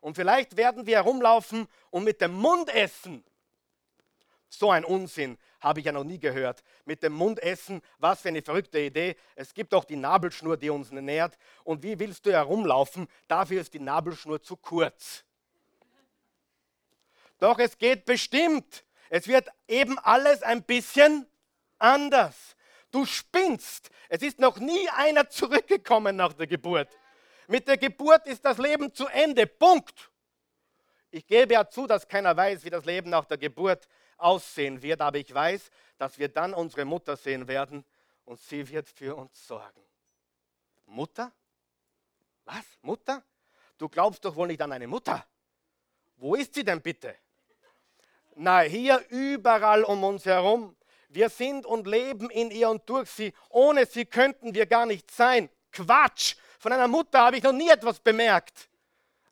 Und 0.01 0.17
vielleicht 0.17 0.57
werden 0.57 0.87
wir 0.87 0.97
herumlaufen 0.97 1.69
und 1.91 2.05
mit 2.05 2.21
dem 2.21 2.33
Mund 2.33 2.75
essen. 2.75 3.25
So 4.55 4.71
ein 4.71 4.85
Unsinn 4.85 5.39
habe 5.61 5.81
ich 5.81 5.87
ja 5.87 5.93
noch 5.93 6.05
nie 6.05 6.19
gehört. 6.19 6.63
Mit 6.85 7.03
dem 7.03 7.15
Mund 7.15 7.43
essen, 7.43 7.81
was 7.99 8.21
für 8.21 8.29
eine 8.29 8.43
verrückte 8.43 8.79
Idee. 8.81 9.17
Es 9.35 9.55
gibt 9.55 9.73
auch 9.73 9.85
die 9.85 9.97
Nabelschnur, 9.97 10.59
die 10.59 10.69
uns 10.69 10.91
nährt. 10.91 11.39
Und 11.65 11.83
wie 11.83 11.99
willst 11.99 12.27
du 12.27 12.33
herumlaufen? 12.33 13.09
Dafür 13.29 13.63
ist 13.63 13.73
die 13.73 13.81
Nabelschnur 13.81 14.43
zu 14.43 14.57
kurz. 14.57 15.25
Doch 17.39 17.59
es 17.59 17.79
geht 17.79 18.05
bestimmt. 18.05 18.85
Es 19.09 19.27
wird 19.27 19.49
eben 19.69 19.99
alles 19.99 20.43
ein 20.43 20.63
bisschen 20.63 21.27
anders. 21.79 22.55
Du 22.91 23.07
spinnst. 23.07 23.91
Es 24.11 24.21
ist 24.21 24.39
noch 24.39 24.59
nie 24.59 24.87
einer 24.91 25.31
zurückgekommen 25.31 26.15
nach 26.15 26.35
der 26.35 26.47
Geburt. 26.47 26.91
Mit 27.49 27.67
der 27.69 27.79
Geburt 27.79 28.27
ist 28.27 28.45
das 28.45 28.59
Leben 28.59 28.93
zu 28.93 29.07
Ende. 29.07 29.47
Punkt. 29.47 30.11
Ich 31.11 31.27
gebe 31.27 31.55
ja 31.55 31.67
zu, 31.67 31.87
dass 31.87 32.07
keiner 32.07 32.37
weiß, 32.37 32.65
wie 32.65 32.71
das 32.71 32.85
Leben 32.85 33.09
nach 33.09 33.25
der 33.25 33.39
Geburt 33.39 33.89
aussehen 34.17 34.83
wird, 34.83 35.01
aber 35.01 35.19
ich 35.19 35.33
weiß, 35.33 35.71
dass 35.99 36.19
wir 36.19 36.29
dann 36.29 36.55
unsere 36.55 36.85
Mutter 36.85 37.17
sehen 37.17 37.49
werden 37.49 37.85
und 38.25 38.41
sie 38.41 38.69
wird 38.69 38.89
für 38.89 39.17
uns 39.17 39.47
sorgen. 39.47 39.83
Mutter? 40.87 41.33
Was? 42.45 42.65
Mutter? 42.83 43.23
Du 43.79 43.89
glaubst 43.89 44.25
doch 44.25 44.37
wohl 44.37 44.49
nicht 44.49 44.61
an 44.61 44.73
eine 44.73 44.87
Mutter. 44.87 45.27
Wo 46.17 46.35
ist 46.35 46.55
sie 46.55 46.65
denn 46.65 46.81
bitte? 46.81 47.17
Na, 48.37 48.61
hier 48.61 49.05
überall 49.11 49.85
um 49.85 50.05
uns 50.05 50.25
herum. 50.25 50.77
Wir 51.09 51.29
sind 51.29 51.67
und 51.67 51.87
leben 51.87 52.31
in 52.31 52.51
ihr 52.51 52.71
und 52.71 52.89
durch 52.89 53.11
sie. 53.11 53.35
Ohne 53.51 53.87
sie 53.87 54.07
könnten 54.07 54.55
wir 54.55 54.67
gar 54.67 54.87
nicht 54.87 55.11
sein. 55.11 55.51
Quatsch! 55.71 56.37
Von 56.59 56.73
einer 56.73 56.89
Mutter 56.89 57.21
habe 57.21 57.37
ich 57.37 57.43
noch 57.43 57.53
nie 57.53 57.69
etwas 57.69 57.99
bemerkt. 57.99 58.69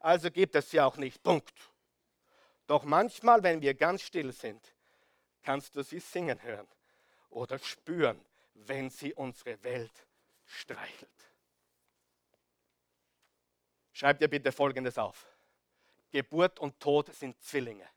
Also 0.01 0.31
gibt 0.31 0.55
es 0.57 0.71
sie 0.71 0.81
auch 0.81 0.97
nicht. 0.97 1.23
Punkt. 1.23 1.53
Doch 2.70 2.85
manchmal, 2.85 3.42
wenn 3.42 3.61
wir 3.62 3.74
ganz 3.74 4.00
still 4.00 4.33
sind, 4.33 4.64
kannst 5.42 5.74
du 5.74 5.83
sie 5.83 5.98
singen 5.98 6.40
hören 6.40 6.68
oder 7.28 7.59
spüren, 7.59 8.24
wenn 8.54 8.90
sie 8.90 9.12
unsere 9.12 9.61
Welt 9.64 10.06
streichelt. 10.46 11.11
Schreib 13.92 14.20
dir 14.20 14.28
bitte 14.28 14.52
Folgendes 14.52 14.98
auf. 14.98 15.26
Geburt 16.12 16.61
und 16.61 16.78
Tod 16.78 17.12
sind 17.12 17.42
Zwillinge. 17.42 17.88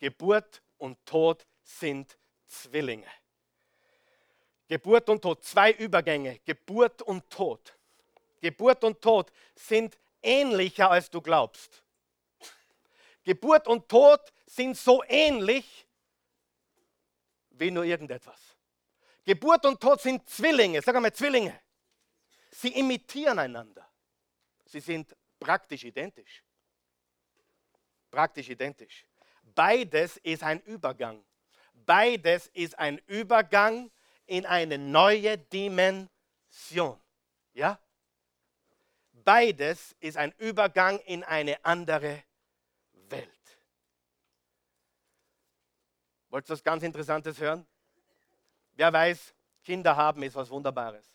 Geburt 0.00 0.62
und 0.78 0.98
Tod 1.06 1.46
sind 1.62 2.18
Zwillinge. 2.44 3.06
Geburt 4.66 5.08
und 5.08 5.22
Tod, 5.22 5.44
zwei 5.44 5.70
Übergänge, 5.70 6.40
Geburt 6.40 7.02
und 7.02 7.30
Tod. 7.30 7.78
Geburt 8.40 8.82
und 8.82 9.00
Tod 9.00 9.30
sind 9.54 9.96
ähnlicher, 10.24 10.90
als 10.90 11.08
du 11.08 11.20
glaubst. 11.20 11.85
Geburt 13.26 13.66
und 13.66 13.88
Tod 13.88 14.20
sind 14.46 14.76
so 14.76 15.02
ähnlich 15.08 15.84
wie 17.50 17.72
nur 17.72 17.82
irgendetwas. 17.82 18.56
Geburt 19.24 19.66
und 19.66 19.80
Tod 19.80 20.00
sind 20.00 20.30
Zwillinge, 20.30 20.80
sag 20.80 20.94
einmal 20.94 21.12
Zwillinge. 21.12 21.60
Sie 22.52 22.68
imitieren 22.68 23.36
einander. 23.40 23.90
Sie 24.64 24.78
sind 24.78 25.16
praktisch 25.40 25.82
identisch. 25.82 26.44
Praktisch 28.12 28.48
identisch. 28.48 29.04
Beides 29.42 30.18
ist 30.18 30.44
ein 30.44 30.60
Übergang. 30.60 31.24
Beides 31.74 32.46
ist 32.54 32.78
ein 32.78 32.98
Übergang 33.08 33.90
in 34.26 34.46
eine 34.46 34.78
neue 34.78 35.36
Dimension. 35.36 37.00
Ja? 37.54 37.80
Beides 39.10 39.96
ist 39.98 40.16
ein 40.16 40.30
Übergang 40.38 41.00
in 41.00 41.24
eine 41.24 41.64
andere 41.64 42.22
Welt. 43.10 43.30
Wollt 46.28 46.46
ihr 46.46 46.52
was 46.52 46.62
ganz 46.62 46.82
Interessantes 46.82 47.40
hören? 47.40 47.66
Wer 48.72 48.92
weiß, 48.92 49.34
Kinder 49.64 49.96
haben 49.96 50.22
ist 50.22 50.34
was 50.34 50.50
Wunderbares. 50.50 51.06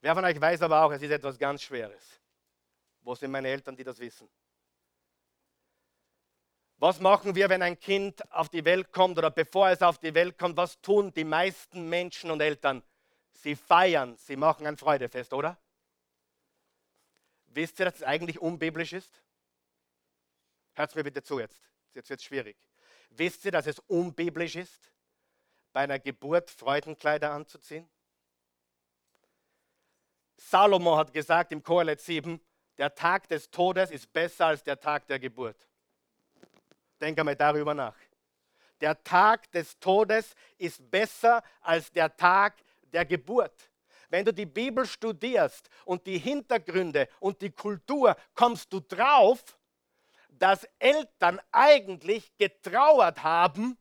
Wer 0.00 0.14
von 0.14 0.24
euch 0.24 0.40
weiß 0.40 0.62
aber 0.62 0.84
auch, 0.84 0.92
es 0.92 1.02
ist 1.02 1.10
etwas 1.10 1.38
ganz 1.38 1.62
Schweres. 1.62 2.20
Wo 3.02 3.14
sind 3.14 3.30
meine 3.30 3.48
Eltern, 3.48 3.76
die 3.76 3.84
das 3.84 3.98
wissen? 3.98 4.28
Was 6.78 6.98
machen 6.98 7.36
wir, 7.36 7.48
wenn 7.48 7.62
ein 7.62 7.78
Kind 7.78 8.28
auf 8.32 8.48
die 8.48 8.64
Welt 8.64 8.92
kommt 8.92 9.16
oder 9.16 9.30
bevor 9.30 9.68
es 9.68 9.82
auf 9.82 9.98
die 9.98 10.14
Welt 10.14 10.36
kommt? 10.36 10.56
Was 10.56 10.80
tun 10.80 11.12
die 11.12 11.22
meisten 11.22 11.88
Menschen 11.88 12.30
und 12.32 12.40
Eltern? 12.40 12.82
Sie 13.34 13.54
feiern, 13.54 14.16
sie 14.16 14.34
machen 14.34 14.66
ein 14.66 14.76
Freudefest, 14.76 15.32
oder? 15.32 15.56
Wisst 17.46 17.78
ihr, 17.78 17.84
dass 17.84 17.96
es 17.96 18.02
eigentlich 18.02 18.40
unbiblisch 18.40 18.92
ist? 18.92 19.21
Hört 20.74 20.94
mir 20.94 21.04
bitte 21.04 21.22
zu 21.22 21.38
jetzt. 21.38 21.60
Jetzt 21.94 22.08
wird 22.08 22.20
es 22.20 22.24
schwierig. 22.24 22.56
Wisst 23.10 23.44
ihr, 23.44 23.52
dass 23.52 23.66
es 23.66 23.78
unbiblisch 23.80 24.56
ist, 24.56 24.92
bei 25.72 25.80
einer 25.80 25.98
Geburt 25.98 26.50
Freudenkleider 26.50 27.30
anzuziehen? 27.30 27.88
Salomo 30.36 30.96
hat 30.96 31.12
gesagt 31.12 31.52
im 31.52 31.62
Kohelet 31.62 32.00
7, 32.00 32.40
der 32.78 32.94
Tag 32.94 33.28
des 33.28 33.50
Todes 33.50 33.90
ist 33.90 34.12
besser 34.12 34.46
als 34.46 34.62
der 34.62 34.80
Tag 34.80 35.06
der 35.06 35.18
Geburt. 35.18 35.68
Denk 37.00 37.18
einmal 37.18 37.36
darüber 37.36 37.74
nach. 37.74 37.96
Der 38.80 39.02
Tag 39.04 39.50
des 39.52 39.78
Todes 39.78 40.34
ist 40.58 40.90
besser 40.90 41.42
als 41.60 41.92
der 41.92 42.16
Tag 42.16 42.56
der 42.82 43.04
Geburt. 43.04 43.70
Wenn 44.08 44.24
du 44.24 44.32
die 44.32 44.46
Bibel 44.46 44.84
studierst 44.84 45.68
und 45.84 46.06
die 46.06 46.18
Hintergründe 46.18 47.08
und 47.20 47.40
die 47.40 47.50
Kultur, 47.50 48.16
kommst 48.34 48.72
du 48.72 48.80
drauf, 48.80 49.42
dass 50.42 50.66
Eltern 50.80 51.40
eigentlich 51.52 52.36
getrauert 52.36 53.22
haben 53.22 53.78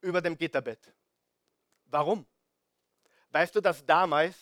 über 0.00 0.22
dem 0.22 0.38
Gitterbett. 0.38 0.92
Warum? 1.84 2.24
Weißt 3.30 3.54
du, 3.54 3.60
dass 3.60 3.84
damals 3.84 4.36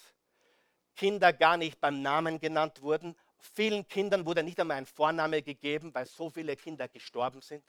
Kinder 0.94 1.32
gar 1.32 1.56
nicht 1.56 1.80
beim 1.80 2.02
Namen 2.02 2.38
genannt 2.38 2.82
wurden, 2.82 3.16
Vielen 3.54 3.88
Kindern 3.88 4.24
wurde 4.24 4.44
nicht 4.44 4.60
einmal 4.60 4.76
ein 4.76 4.86
Vorname 4.86 5.42
gegeben, 5.42 5.92
weil 5.92 6.06
so 6.06 6.30
viele 6.30 6.54
Kinder 6.54 6.86
gestorben 6.86 7.42
sind. 7.42 7.64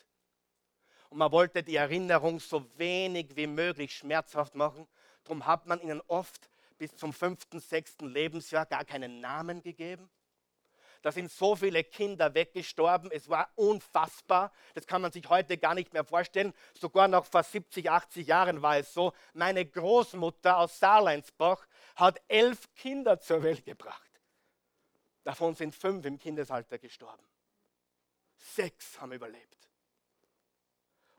Und 1.10 1.18
man 1.18 1.32
wollte 1.32 1.64
die 1.64 1.78
Erinnerung 1.78 2.40
so 2.40 2.64
wenig 2.78 3.36
wie 3.36 3.48
möglich 3.48 3.98
schmerzhaft 3.98 4.54
machen. 4.54 4.88
Darum 5.24 5.48
hat 5.48 5.66
man 5.66 5.82
ihnen 5.82 6.02
oft 6.08 6.48
bis 6.78 6.96
zum 6.96 7.12
fünften, 7.12 7.60
sechsten 7.60 8.08
Lebensjahr 8.08 8.68
gar 8.68 8.86
keinen 8.86 9.20
Namen 9.20 9.64
gegeben. 9.64 10.12
Da 11.04 11.12
sind 11.12 11.30
so 11.30 11.58
viele 11.58 11.84
Kinder 11.84 12.34
weggestorben. 12.34 13.12
Es 13.12 13.28
war 13.30 13.52
unfassbar. 13.56 14.54
Das 14.74 14.88
kann 14.88 15.02
man 15.02 15.12
sich 15.12 15.28
heute 15.28 15.58
gar 15.58 15.76
nicht 15.76 15.92
mehr 15.92 16.06
vorstellen. 16.06 16.54
Sogar 16.74 17.10
noch 17.10 17.26
vor 17.26 17.44
70, 17.44 17.92
80 17.92 18.26
Jahren 18.26 18.62
war 18.62 18.78
es 18.78 18.94
so. 18.94 19.12
Meine 19.34 19.66
Großmutter 19.66 20.58
aus 20.58 20.80
Saarleinsbach 20.80 21.68
hat 21.98 22.22
elf 22.30 22.74
Kinder 22.76 23.20
zur 23.20 23.44
Welt 23.44 23.66
gebracht. 23.66 24.10
Davon 25.26 25.56
sind 25.56 25.76
fünf 25.76 26.06
im 26.06 26.18
Kindesalter 26.18 26.80
gestorben. 26.80 27.24
Sechs 28.38 29.00
haben 29.02 29.12
überlebt. 29.12 29.70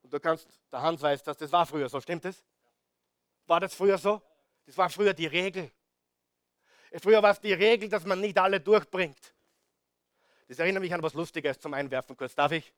Und 0.03 0.14
du 0.14 0.18
kannst, 0.18 0.49
der 0.73 0.81
Hans 0.81 1.03
weiß 1.03 1.23
das, 1.25 1.37
das 1.37 1.53
war 1.53 1.66
früher 1.66 1.90
so, 1.90 2.01
stimmt 2.01 2.25
es? 2.25 2.42
War 3.47 3.61
das 3.61 3.75
früher 3.75 3.99
so? 3.99 4.23
Das 4.64 4.79
war 4.79 4.88
früher 4.88 5.12
die 5.12 5.27
Regel. 5.27 5.70
Früher 7.03 7.23
war 7.23 7.33
es 7.33 7.40
die 7.40 7.53
Regel, 7.53 7.90
dass 7.90 8.07
man 8.07 8.20
nicht 8.20 8.38
alle 8.38 8.61
durchbringt. 8.61 9.34
Das 10.48 10.59
erinnert 10.59 10.83
mich 10.83 10.94
an 10.94 11.02
was 11.02 11.14
Lustiges 11.14 11.59
zum 11.59 11.74
Einwerfen 11.74 12.16
kurz. 12.16 12.35
Darf 12.35 12.52
ich? 12.52 12.72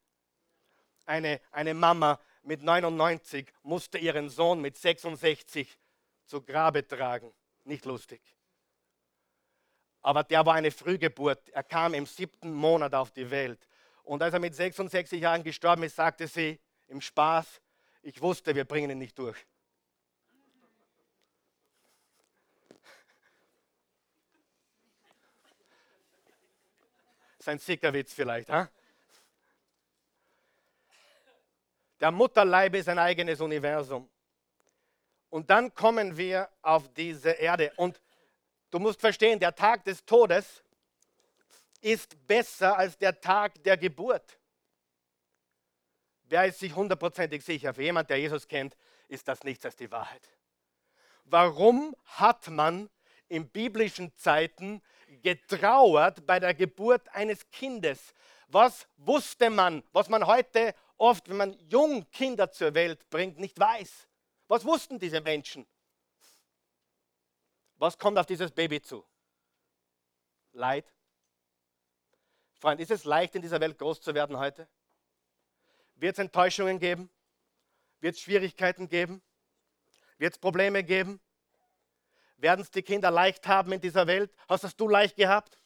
Eine, 1.04 1.40
eine 1.50 1.74
Mama 1.74 2.20
mit 2.42 2.62
99 2.62 3.52
musste 3.62 3.98
ihren 3.98 4.28
Sohn 4.28 4.60
mit 4.60 4.76
66 4.76 5.78
zu 6.24 6.42
Grabe 6.42 6.86
tragen. 6.86 7.32
Nicht 7.64 7.84
lustig 7.84 8.20
aber 10.06 10.22
der 10.22 10.46
war 10.46 10.54
eine 10.54 10.70
Frühgeburt. 10.70 11.48
Er 11.48 11.64
kam 11.64 11.92
im 11.92 12.06
siebten 12.06 12.54
Monat 12.54 12.94
auf 12.94 13.10
die 13.10 13.28
Welt. 13.28 13.58
Und 14.04 14.22
als 14.22 14.32
er 14.32 14.38
mit 14.38 14.54
66 14.54 15.20
Jahren 15.20 15.42
gestorben 15.42 15.82
ist, 15.82 15.96
sagte 15.96 16.28
sie 16.28 16.60
im 16.86 17.00
Spaß, 17.00 17.60
ich 18.02 18.22
wusste, 18.22 18.54
wir 18.54 18.64
bringen 18.64 18.90
ihn 18.90 18.98
nicht 18.98 19.18
durch. 19.18 19.44
Sein 27.46 27.58
Sickerwitz 27.58 28.12
vielleicht. 28.12 28.50
Ha? 28.50 28.68
Der 32.00 32.10
Mutterleib 32.10 32.74
ist 32.74 32.88
ein 32.88 32.98
eigenes 32.98 33.40
Universum. 33.40 34.10
Und 35.30 35.48
dann 35.48 35.72
kommen 35.74 36.16
wir 36.16 36.48
auf 36.62 36.92
diese 36.94 37.30
Erde. 37.30 37.72
Und 37.76 38.00
Du 38.70 38.80
musst 38.80 39.00
verstehen, 39.00 39.38
der 39.38 39.54
Tag 39.54 39.84
des 39.84 40.04
Todes 40.04 40.62
ist 41.80 42.26
besser 42.26 42.76
als 42.76 42.98
der 42.98 43.20
Tag 43.20 43.62
der 43.62 43.76
Geburt. 43.76 44.38
Wer 46.24 46.46
ist 46.46 46.58
sich 46.58 46.74
hundertprozentig 46.74 47.44
sicher? 47.44 47.72
Für 47.72 47.82
jemand, 47.82 48.10
der 48.10 48.18
Jesus 48.18 48.48
kennt, 48.48 48.76
ist 49.08 49.28
das 49.28 49.44
nichts 49.44 49.64
als 49.64 49.76
die 49.76 49.90
Wahrheit. 49.90 50.28
Warum 51.24 51.94
hat 52.04 52.48
man 52.48 52.90
in 53.28 53.48
biblischen 53.48 54.14
Zeiten 54.16 54.82
getrauert 55.22 56.26
bei 56.26 56.40
der 56.40 56.54
Geburt 56.54 57.08
eines 57.14 57.48
Kindes? 57.50 58.14
Was 58.48 58.86
wusste 58.96 59.50
man, 59.50 59.82
was 59.92 60.08
man 60.08 60.26
heute 60.26 60.74
oft, 60.96 61.28
wenn 61.28 61.36
man 61.36 61.58
jung 61.68 62.08
Kinder 62.10 62.50
zur 62.50 62.74
Welt 62.74 63.08
bringt, 63.10 63.38
nicht 63.38 63.58
weiß? 63.58 64.06
Was 64.48 64.64
wussten 64.64 64.98
diese 64.98 65.20
Menschen? 65.20 65.66
Was 67.76 67.98
kommt 67.98 68.18
auf 68.18 68.26
dieses 68.26 68.50
Baby 68.50 68.80
zu? 68.80 69.04
Leid. 70.52 70.90
Freund, 72.54 72.80
ist 72.80 72.90
es 72.90 73.04
leicht, 73.04 73.34
in 73.34 73.42
dieser 73.42 73.60
Welt 73.60 73.76
groß 73.76 74.00
zu 74.00 74.14
werden 74.14 74.38
heute? 74.38 74.66
Wird 75.96 76.14
es 76.14 76.18
Enttäuschungen 76.18 76.78
geben? 76.78 77.10
Wird 78.00 78.14
es 78.14 78.20
Schwierigkeiten 78.22 78.88
geben? 78.88 79.22
Wird 80.18 80.34
es 80.34 80.38
Probleme 80.38 80.82
geben? 80.82 81.20
Werden 82.36 82.60
es 82.60 82.70
die 82.70 82.82
Kinder 82.82 83.10
leicht 83.10 83.46
haben 83.46 83.72
in 83.72 83.80
dieser 83.80 84.06
Welt? 84.06 84.34
Hast 84.48 84.64
es 84.64 84.76
du 84.76 84.88
leicht 84.88 85.16
gehabt? 85.16 85.58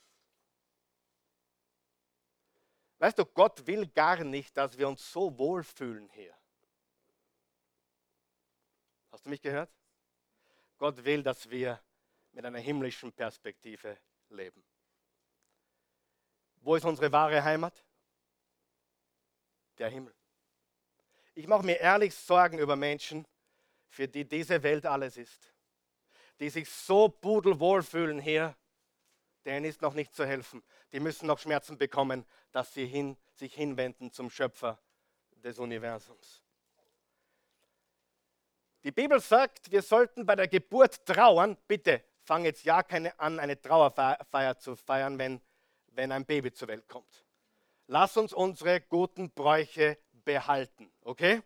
Weißt 2.98 3.18
du, 3.18 3.24
Gott 3.24 3.66
will 3.66 3.86
gar 3.88 4.22
nicht, 4.22 4.56
dass 4.56 4.76
wir 4.76 4.86
uns 4.86 5.10
so 5.10 5.36
wohlfühlen 5.38 6.08
hier. 6.10 6.36
Hast 9.10 9.24
du 9.24 9.30
mich 9.30 9.40
gehört? 9.40 9.70
Gott 10.78 11.02
will, 11.04 11.22
dass 11.22 11.48
wir 11.48 11.80
mit 12.32 12.44
einer 12.44 12.58
himmlischen 12.58 13.12
Perspektive 13.12 13.98
leben. 14.28 14.62
Wo 16.56 16.76
ist 16.76 16.84
unsere 16.84 17.10
wahre 17.10 17.42
Heimat? 17.42 17.84
Der 19.78 19.88
Himmel. 19.88 20.14
Ich 21.34 21.46
mache 21.46 21.64
mir 21.64 21.80
ehrlich 21.80 22.14
Sorgen 22.14 22.58
über 22.58 22.76
Menschen, 22.76 23.26
für 23.88 24.06
die 24.06 24.26
diese 24.26 24.62
Welt 24.62 24.84
alles 24.86 25.16
ist, 25.16 25.52
die 26.40 26.48
sich 26.48 26.68
so 26.68 27.08
pudelwohl 27.08 27.82
fühlen 27.82 28.18
hier, 28.18 28.56
denen 29.44 29.66
ist 29.66 29.82
noch 29.82 29.94
nicht 29.94 30.14
zu 30.14 30.26
helfen. 30.26 30.62
Die 30.92 31.00
müssen 31.00 31.26
noch 31.26 31.38
Schmerzen 31.38 31.78
bekommen, 31.78 32.26
dass 32.50 32.74
sie 32.74 32.86
hin, 32.86 33.16
sich 33.34 33.54
hinwenden 33.54 34.10
zum 34.10 34.30
Schöpfer 34.30 34.80
des 35.36 35.58
Universums. 35.58 36.42
Die 38.82 38.90
Bibel 38.90 39.20
sagt, 39.20 39.70
wir 39.70 39.82
sollten 39.82 40.24
bei 40.24 40.34
der 40.34 40.48
Geburt 40.48 41.04
trauern. 41.04 41.58
Bitte 41.68 42.02
fang 42.22 42.44
jetzt 42.44 42.64
ja 42.64 42.82
keine 42.82 43.18
an, 43.20 43.38
eine 43.38 43.60
Trauerfeier 43.60 44.58
zu 44.58 44.74
feiern, 44.76 45.18
wenn, 45.18 45.40
wenn 45.88 46.10
ein 46.12 46.24
Baby 46.24 46.52
zur 46.52 46.68
Welt 46.68 46.88
kommt. 46.88 47.24
Lass 47.86 48.16
uns 48.16 48.32
unsere 48.32 48.80
guten 48.80 49.30
Bräuche 49.30 49.98
behalten, 50.24 50.90
okay? 51.02 51.42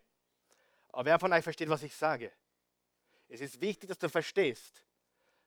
Aber 0.92 1.06
wer 1.06 1.18
von 1.18 1.32
euch 1.32 1.42
versteht, 1.42 1.68
was 1.68 1.82
ich 1.82 1.96
sage? 1.96 2.30
Es 3.28 3.40
ist 3.40 3.60
wichtig, 3.60 3.88
dass 3.88 3.98
du 3.98 4.08
verstehst, 4.08 4.84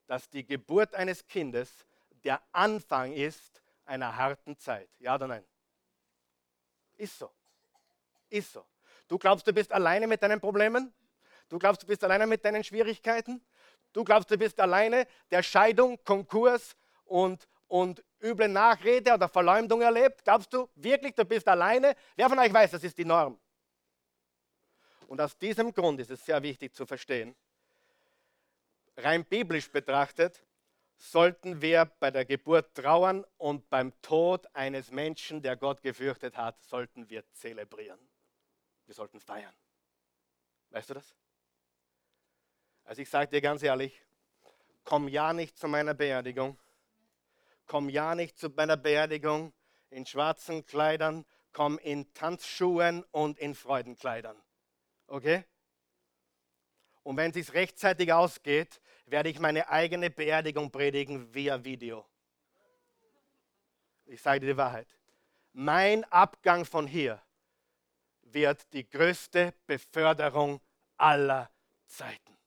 dass 0.08 0.30
die 0.30 0.46
Geburt 0.46 0.96
eines 0.96 1.26
Kindes 1.26 1.86
der 2.24 2.42
Anfang 2.52 3.14
ist 3.14 3.62
einer 3.86 4.16
harten 4.16 4.58
Zeit. 4.58 4.90
Ja 5.00 5.16
oder 5.16 5.28
nein? 5.28 5.46
Ist 6.96 7.18
so. 7.18 7.32
Ist 8.30 8.52
so. 8.52 8.66
Du 9.08 9.18
glaubst, 9.18 9.48
du 9.48 9.54
bist 9.54 9.72
alleine 9.72 10.08
mit 10.08 10.22
deinen 10.22 10.40
Problemen? 10.40 10.94
Du 11.48 11.58
glaubst, 11.58 11.84
du 11.84 11.88
bist 11.88 12.04
alleine 12.04 12.28
mit 12.28 12.44
deinen 12.44 12.64
Schwierigkeiten? 12.64 13.42
Du 13.94 14.04
glaubst, 14.04 14.30
du 14.30 14.38
bist 14.38 14.60
alleine, 14.60 15.08
der 15.32 15.44
Scheidung, 15.44 15.98
Konkurs 16.04 16.76
und, 17.06 17.48
und 17.68 18.04
üble 18.22 18.50
Nachrede 18.50 19.14
oder 19.14 19.30
Verleumdung 19.30 19.82
erlebt? 19.82 20.24
Glaubst 20.24 20.52
du 20.52 20.70
wirklich, 20.76 21.16
du 21.16 21.24
bist 21.24 21.48
alleine? 21.48 21.96
Wer 22.16 22.28
von 22.28 22.40
euch 22.40 22.54
weiß, 22.54 22.72
das 22.72 22.84
ist 22.84 22.98
die 22.98 23.06
Norm? 23.06 23.40
Und 25.08 25.22
aus 25.22 25.38
diesem 25.38 25.74
Grund 25.74 26.02
ist 26.02 26.12
es 26.12 26.26
sehr 26.26 26.44
wichtig 26.44 26.76
zu 26.76 26.86
verstehen, 26.86 27.34
rein 28.98 29.26
biblisch 29.26 29.72
betrachtet, 29.72 30.44
sollten 30.98 31.62
wir 31.62 31.86
bei 31.86 32.12
der 32.12 32.26
Geburt 32.26 32.74
trauern 32.76 33.24
und 33.38 33.70
beim 33.70 33.94
Tod 34.02 34.48
eines 34.56 34.92
Menschen, 34.92 35.42
der 35.42 35.56
Gott 35.56 35.82
gefürchtet 35.82 36.36
hat, 36.36 36.62
sollten 36.64 37.10
wir 37.10 37.24
zelebrieren. 37.34 38.00
Wir 38.86 38.96
sollten 38.96 39.20
feiern. 39.20 39.54
Weißt 40.72 40.90
du 40.90 40.96
das? 40.96 41.16
Also 42.84 43.02
ich 43.02 43.10
sage 43.10 43.30
dir 43.30 43.42
ganz 43.42 43.62
ehrlich, 43.64 44.02
komm 44.84 45.08
ja 45.08 45.34
nicht 45.34 45.58
zu 45.58 45.68
meiner 45.68 45.94
Beerdigung. 45.94 46.58
Komm 47.66 47.90
ja 47.90 48.16
nicht 48.16 48.38
zu 48.40 48.50
meiner 48.50 48.78
Beerdigung 48.78 49.54
in 49.90 50.06
schwarzen 50.06 50.66
Kleidern, 50.66 51.26
komm 51.52 51.78
in 51.80 52.14
Tanzschuhen 52.14 53.04
und 53.12 53.38
in 53.38 53.56
Freudenkleidern. 53.56 54.42
Okay? 55.08 55.46
Und 57.08 57.16
wenn 57.16 57.30
es 57.30 57.36
sich 57.36 57.54
rechtzeitig 57.54 58.12
ausgeht, 58.12 58.82
werde 59.06 59.30
ich 59.30 59.40
meine 59.40 59.70
eigene 59.70 60.10
Beerdigung 60.10 60.70
predigen 60.70 61.34
via 61.34 61.64
Video. 61.64 62.06
Ich 64.08 64.22
sage 64.22 64.42
dir 64.42 64.48
die 64.48 64.58
Wahrheit. 64.58 64.90
Mein 65.54 66.04
Abgang 66.12 66.66
von 66.66 66.86
hier 66.86 67.22
wird 68.24 68.74
die 68.74 68.90
größte 68.90 69.54
Beförderung 69.66 70.60
aller 70.98 71.50
Zeiten. 71.86 72.38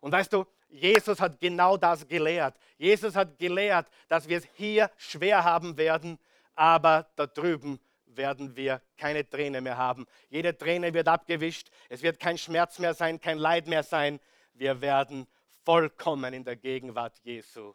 Und 0.00 0.12
weißt 0.12 0.34
du, 0.34 0.44
Jesus 0.68 1.18
hat 1.18 1.40
genau 1.40 1.78
das 1.78 2.06
gelehrt. 2.06 2.58
Jesus 2.76 3.16
hat 3.16 3.38
gelehrt, 3.38 3.88
dass 4.08 4.28
wir 4.28 4.36
es 4.36 4.44
hier 4.56 4.90
schwer 4.98 5.42
haben 5.42 5.78
werden, 5.78 6.18
aber 6.54 7.10
da 7.16 7.26
drüben 7.26 7.80
werden 8.16 8.56
wir 8.56 8.82
keine 8.96 9.28
Träne 9.28 9.60
mehr 9.60 9.76
haben. 9.76 10.06
Jede 10.28 10.56
Träne 10.56 10.92
wird 10.94 11.08
abgewischt. 11.08 11.70
Es 11.88 12.02
wird 12.02 12.18
kein 12.20 12.38
Schmerz 12.38 12.78
mehr 12.78 12.94
sein, 12.94 13.20
kein 13.20 13.38
Leid 13.38 13.66
mehr 13.66 13.82
sein. 13.82 14.20
Wir 14.52 14.80
werden 14.80 15.26
vollkommen 15.64 16.34
in 16.34 16.44
der 16.44 16.56
Gegenwart 16.56 17.18
Jesu 17.24 17.74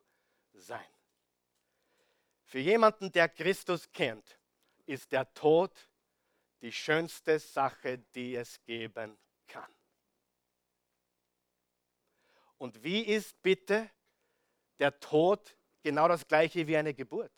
sein. 0.54 0.86
Für 2.46 2.60
jemanden, 2.60 3.12
der 3.12 3.30
Christus 3.30 3.92
kennt, 3.92 4.40
ist 4.86 5.12
der 5.12 5.32
Tod 5.34 5.72
die 6.62 6.72
schönste 6.72 7.40
Sache, 7.40 8.00
die 8.16 8.36
es 8.36 8.62
geben 8.64 9.18
kann. 9.48 9.72
Und 12.58 12.84
wie 12.84 13.02
ist 13.02 13.42
bitte 13.42 13.90
der 14.80 15.00
Tod 15.00 15.56
genau 15.82 16.08
das 16.08 16.28
gleiche 16.28 16.68
wie 16.68 16.76
eine 16.76 16.94
Geburt? 16.94 17.32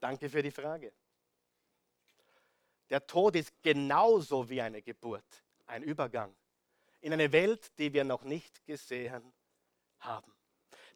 Danke 0.00 0.28
für 0.28 0.42
die 0.42 0.50
Frage. 0.50 0.92
Der 2.90 3.06
Tod 3.06 3.36
ist 3.36 3.52
genauso 3.62 4.48
wie 4.48 4.60
eine 4.60 4.82
Geburt, 4.82 5.44
ein 5.66 5.82
Übergang 5.82 6.34
in 7.06 7.12
eine 7.12 7.30
Welt, 7.30 7.78
die 7.78 7.92
wir 7.92 8.02
noch 8.02 8.24
nicht 8.24 8.64
gesehen 8.64 9.32
haben, 10.00 10.32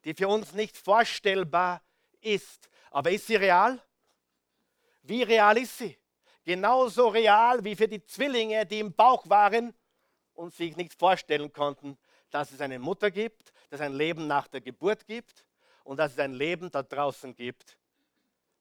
die 0.03 0.13
für 0.13 0.27
uns 0.27 0.51
nicht 0.51 0.77
vorstellbar 0.77 1.81
ist. 2.19 2.69
Aber 2.89 3.11
ist 3.11 3.27
sie 3.27 3.37
real? 3.37 3.81
Wie 5.03 5.23
real 5.23 5.57
ist 5.57 5.77
sie? 5.77 5.97
Genauso 6.43 7.07
real 7.07 7.63
wie 7.63 7.77
für 7.77 7.87
die 7.87 8.03
Zwillinge, 8.03 8.65
die 8.65 8.79
im 8.79 8.93
Bauch 8.93 9.29
waren 9.29 9.73
und 10.33 10.53
sich 10.53 10.75
nicht 10.75 10.93
vorstellen 10.93 11.53
konnten, 11.53 11.97
dass 12.29 12.51
es 12.51 12.59
eine 12.59 12.79
Mutter 12.79 13.09
gibt, 13.09 13.53
dass 13.69 13.79
es 13.79 13.85
ein 13.85 13.93
Leben 13.93 14.27
nach 14.27 14.49
der 14.49 14.59
Geburt 14.59 15.05
gibt 15.05 15.45
und 15.85 15.97
dass 15.97 16.13
es 16.13 16.19
ein 16.19 16.33
Leben 16.33 16.71
da 16.71 16.83
draußen 16.83 17.35
gibt, 17.35 17.77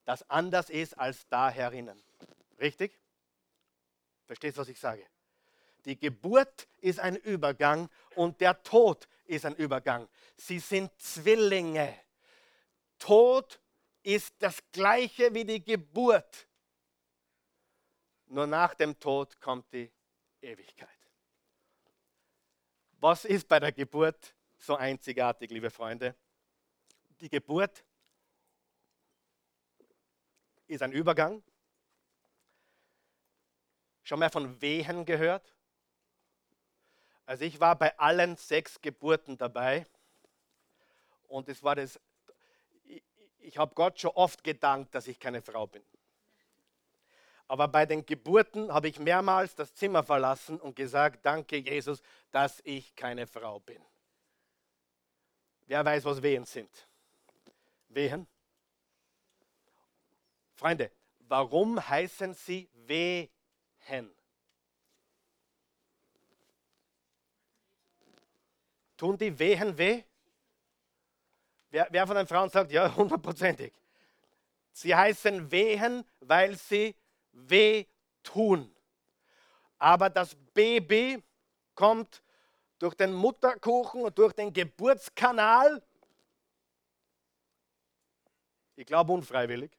das 0.04 0.28
anders 0.30 0.70
ist 0.70 0.96
als 0.98 1.26
da 1.28 1.50
herinnen. 1.50 2.00
Richtig? 2.60 2.99
Verstehst 4.30 4.58
du, 4.58 4.60
was 4.60 4.68
ich 4.68 4.78
sage? 4.78 5.04
Die 5.84 5.98
Geburt 5.98 6.68
ist 6.78 7.00
ein 7.00 7.16
Übergang 7.16 7.90
und 8.14 8.40
der 8.40 8.62
Tod 8.62 9.08
ist 9.24 9.44
ein 9.44 9.56
Übergang. 9.56 10.08
Sie 10.36 10.60
sind 10.60 10.92
Zwillinge. 11.02 11.98
Tod 13.00 13.60
ist 14.04 14.36
das 14.38 14.60
gleiche 14.70 15.34
wie 15.34 15.44
die 15.44 15.64
Geburt. 15.64 16.46
Nur 18.26 18.46
nach 18.46 18.72
dem 18.74 19.00
Tod 19.00 19.40
kommt 19.40 19.72
die 19.72 19.90
Ewigkeit. 20.40 20.88
Was 23.00 23.24
ist 23.24 23.48
bei 23.48 23.58
der 23.58 23.72
Geburt 23.72 24.32
so 24.58 24.76
einzigartig, 24.76 25.50
liebe 25.50 25.70
Freunde? 25.70 26.14
Die 27.20 27.28
Geburt 27.28 27.84
ist 30.68 30.82
ein 30.82 30.92
Übergang. 30.92 31.42
Schon 34.10 34.18
mal 34.18 34.28
von 34.28 34.60
Wehen 34.60 35.04
gehört? 35.04 35.54
Also 37.26 37.44
ich 37.44 37.60
war 37.60 37.76
bei 37.76 37.96
allen 37.96 38.36
sechs 38.36 38.80
Geburten 38.80 39.38
dabei 39.38 39.86
und 41.28 41.48
es 41.48 41.62
war 41.62 41.76
das, 41.76 42.00
ich, 42.86 43.04
ich 43.38 43.56
habe 43.56 43.72
Gott 43.76 44.00
schon 44.00 44.10
oft 44.16 44.42
gedankt, 44.42 44.96
dass 44.96 45.06
ich 45.06 45.20
keine 45.20 45.42
Frau 45.42 45.68
bin. 45.68 45.84
Aber 47.46 47.68
bei 47.68 47.86
den 47.86 48.04
Geburten 48.04 48.74
habe 48.74 48.88
ich 48.88 48.98
mehrmals 48.98 49.54
das 49.54 49.72
Zimmer 49.74 50.02
verlassen 50.02 50.60
und 50.60 50.74
gesagt, 50.74 51.24
danke 51.24 51.58
Jesus, 51.58 52.02
dass 52.32 52.60
ich 52.64 52.96
keine 52.96 53.28
Frau 53.28 53.60
bin. 53.60 53.80
Wer 55.68 55.84
weiß, 55.84 56.04
was 56.04 56.20
Wehen 56.20 56.44
sind? 56.46 56.88
Wehen? 57.90 58.26
Freunde, 60.56 60.90
warum 61.20 61.88
heißen 61.88 62.34
sie 62.34 62.68
Wehen? 62.74 63.30
Tun 68.96 69.16
die 69.16 69.38
Wehen 69.38 69.76
weh? 69.78 70.02
Wer, 71.70 71.88
wer 71.90 72.06
von 72.06 72.16
den 72.16 72.26
Frauen 72.26 72.50
sagt, 72.50 72.70
ja, 72.70 72.94
hundertprozentig. 72.96 73.72
Sie 74.72 74.94
heißen 74.94 75.50
Wehen, 75.50 76.04
weil 76.20 76.56
sie 76.56 76.94
weh 77.32 77.86
tun. 78.22 78.74
Aber 79.78 80.10
das 80.10 80.36
Baby 80.52 81.22
kommt 81.74 82.22
durch 82.78 82.94
den 82.94 83.14
Mutterkuchen 83.14 84.02
und 84.02 84.18
durch 84.18 84.32
den 84.32 84.52
Geburtskanal, 84.52 85.82
ich 88.76 88.86
glaube 88.86 89.12
unfreiwillig. 89.12 89.70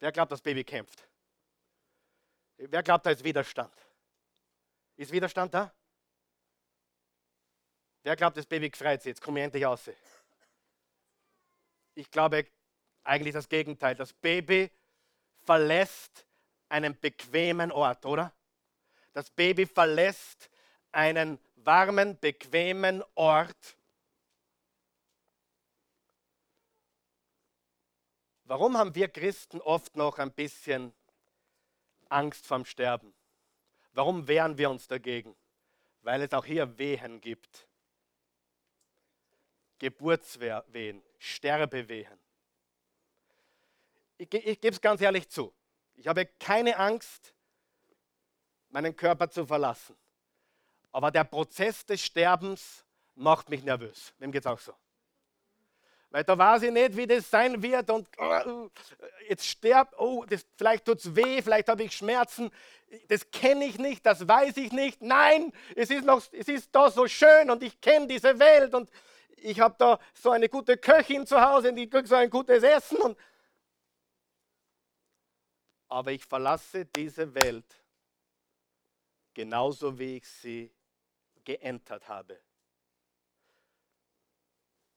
Wer 0.00 0.12
glaubt, 0.12 0.32
das 0.32 0.40
Baby 0.42 0.64
kämpft? 0.64 1.06
Wer 2.56 2.82
glaubt, 2.82 3.06
da 3.06 3.10
ist 3.10 3.24
Widerstand? 3.24 3.74
Ist 4.96 5.10
Widerstand 5.10 5.52
da? 5.52 5.72
Wer 8.02 8.16
glaubt, 8.16 8.36
das 8.36 8.46
Baby 8.46 8.70
gefreut 8.70 9.02
sich? 9.02 9.10
Jetzt 9.10 9.20
komme 9.20 9.40
ich 9.40 9.44
endlich 9.44 9.64
raus. 9.64 9.90
Ich 11.94 12.10
glaube 12.10 12.46
eigentlich 13.04 13.34
das 13.34 13.48
Gegenteil. 13.48 13.94
Das 13.94 14.12
Baby 14.12 14.70
verlässt 15.44 16.26
einen 16.68 16.98
bequemen 16.98 17.70
Ort, 17.70 18.04
oder? 18.06 18.32
Das 19.12 19.30
Baby 19.30 19.66
verlässt 19.66 20.50
einen 20.90 21.38
warmen, 21.56 22.18
bequemen 22.18 23.02
Ort. 23.14 23.76
Warum 28.44 28.76
haben 28.76 28.94
wir 28.94 29.08
Christen 29.08 29.60
oft 29.60 29.96
noch 29.96 30.18
ein 30.18 30.32
bisschen 30.32 30.94
Angst 32.12 32.46
vorm 32.46 32.64
Sterben? 32.64 33.12
Warum 33.92 34.28
wehren 34.28 34.56
wir 34.58 34.70
uns 34.70 34.86
dagegen? 34.88 35.36
Weil 36.02 36.22
es 36.22 36.32
auch 36.32 36.44
hier 36.44 36.78
Wehen 36.78 37.20
gibt. 37.20 37.68
Geburtswehen, 39.78 41.02
Sterbewehen. 41.18 42.18
Ich, 44.18 44.32
ich 44.32 44.60
gebe 44.60 44.74
es 44.74 44.80
ganz 44.80 45.00
ehrlich 45.00 45.28
zu. 45.28 45.52
Ich 45.94 46.06
habe 46.06 46.26
keine 46.38 46.76
Angst, 46.76 47.34
meinen 48.70 48.94
Körper 48.94 49.28
zu 49.28 49.44
verlassen. 49.44 49.96
Aber 50.92 51.10
der 51.10 51.24
Prozess 51.24 51.84
des 51.84 52.02
Sterbens 52.02 52.84
macht 53.14 53.48
mich 53.48 53.62
nervös. 53.62 54.14
Wem 54.18 54.30
geht 54.30 54.42
es 54.42 54.46
auch 54.46 54.58
so? 54.58 54.74
Weil 56.12 56.24
da 56.24 56.36
weiß 56.36 56.64
ich 56.64 56.70
nicht, 56.70 56.94
wie 56.94 57.06
das 57.06 57.30
sein 57.30 57.62
wird 57.62 57.88
und 57.88 58.06
uh, 58.18 58.68
jetzt 59.28 59.46
sterbt, 59.46 59.98
oh, 59.98 60.26
das, 60.28 60.44
vielleicht 60.58 60.84
tut 60.84 60.98
es 60.98 61.16
weh, 61.16 61.40
vielleicht 61.40 61.68
habe 61.70 61.84
ich 61.84 61.96
Schmerzen. 61.96 62.50
Das 63.08 63.30
kenne 63.30 63.64
ich 63.64 63.78
nicht, 63.78 64.04
das 64.04 64.28
weiß 64.28 64.58
ich 64.58 64.72
nicht. 64.72 65.00
Nein, 65.00 65.54
es 65.74 65.88
ist, 65.88 66.04
noch, 66.04 66.22
es 66.32 66.48
ist 66.48 66.68
da 66.74 66.90
so 66.90 67.08
schön 67.08 67.48
und 67.48 67.62
ich 67.62 67.80
kenne 67.80 68.08
diese 68.08 68.38
Welt 68.38 68.74
und 68.74 68.90
ich 69.38 69.58
habe 69.58 69.74
da 69.78 69.98
so 70.12 70.30
eine 70.30 70.50
gute 70.50 70.76
Köchin 70.76 71.26
zu 71.26 71.40
Hause 71.40 71.70
und 71.70 71.78
ich 71.78 71.90
kriege 71.90 72.06
so 72.06 72.14
ein 72.14 72.28
gutes 72.28 72.62
Essen. 72.62 72.98
Und 72.98 73.18
Aber 75.88 76.12
ich 76.12 76.26
verlasse 76.26 76.84
diese 76.84 77.34
Welt 77.34 77.82
genauso, 79.32 79.98
wie 79.98 80.18
ich 80.18 80.28
sie 80.28 80.70
geentert 81.42 82.06
habe. 82.06 82.38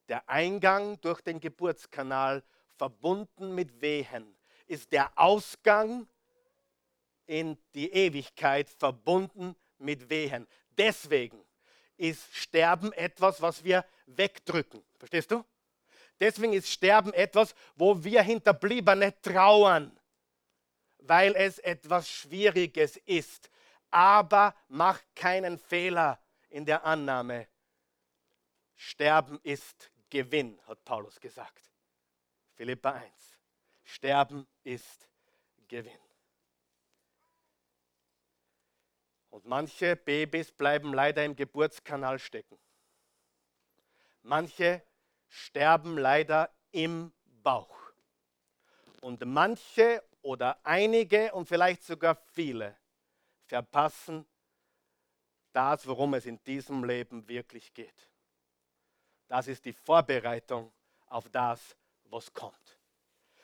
Der 0.07 0.27
Eingang 0.29 0.99
durch 1.01 1.21
den 1.21 1.39
Geburtskanal, 1.39 2.43
verbunden 2.77 3.55
mit 3.55 3.81
Wehen, 3.81 4.37
ist 4.67 4.91
der 4.91 5.11
Ausgang 5.17 6.07
in 7.25 7.57
die 7.73 7.91
Ewigkeit, 7.91 8.69
verbunden 8.69 9.55
mit 9.77 10.09
Wehen. 10.09 10.47
Deswegen 10.77 11.43
ist 11.97 12.35
Sterben 12.35 12.91
etwas, 12.93 13.41
was 13.41 13.63
wir 13.63 13.85
wegdrücken. 14.05 14.83
Verstehst 14.97 15.31
du? 15.31 15.43
Deswegen 16.19 16.53
ist 16.53 16.69
Sterben 16.69 17.13
etwas, 17.13 17.55
wo 17.75 18.03
wir 18.03 18.21
Hinterbliebene 18.21 19.19
trauern, 19.21 19.97
weil 20.99 21.35
es 21.35 21.59
etwas 21.59 22.09
Schwieriges 22.09 22.97
ist. 23.05 23.49
Aber 23.91 24.55
mach 24.67 24.99
keinen 25.13 25.57
Fehler 25.57 26.19
in 26.49 26.65
der 26.65 26.85
Annahme. 26.85 27.47
Sterben 28.75 29.39
ist 29.43 29.91
Gewinn, 30.15 30.57
hat 30.65 30.85
Paulus 30.85 31.19
gesagt. 31.19 31.73
Philippa 32.53 32.91
1. 32.91 33.37
Sterben 33.83 34.47
ist 34.63 35.09
Gewinn. 35.67 35.99
Und 39.29 39.45
manche 39.45 39.97
Babys 39.97 40.53
bleiben 40.53 40.93
leider 40.93 41.25
im 41.25 41.35
Geburtskanal 41.35 42.17
stecken. 42.17 42.57
Manche 44.21 44.81
sterben 45.27 45.97
leider 45.97 46.49
im 46.71 47.11
Bauch. 47.43 47.77
Und 49.01 49.25
manche 49.25 50.01
oder 50.21 50.57
einige 50.65 51.33
und 51.33 51.45
vielleicht 51.45 51.83
sogar 51.83 52.15
viele 52.15 52.77
verpassen 53.47 54.25
das, 55.51 55.85
worum 55.85 56.13
es 56.13 56.25
in 56.25 56.41
diesem 56.45 56.85
Leben 56.85 57.27
wirklich 57.27 57.73
geht. 57.73 58.14
Das 59.27 59.47
ist 59.47 59.65
die 59.65 59.73
Vorbereitung 59.73 60.71
auf 61.07 61.29
das, 61.29 61.75
was 62.05 62.33
kommt. 62.33 62.77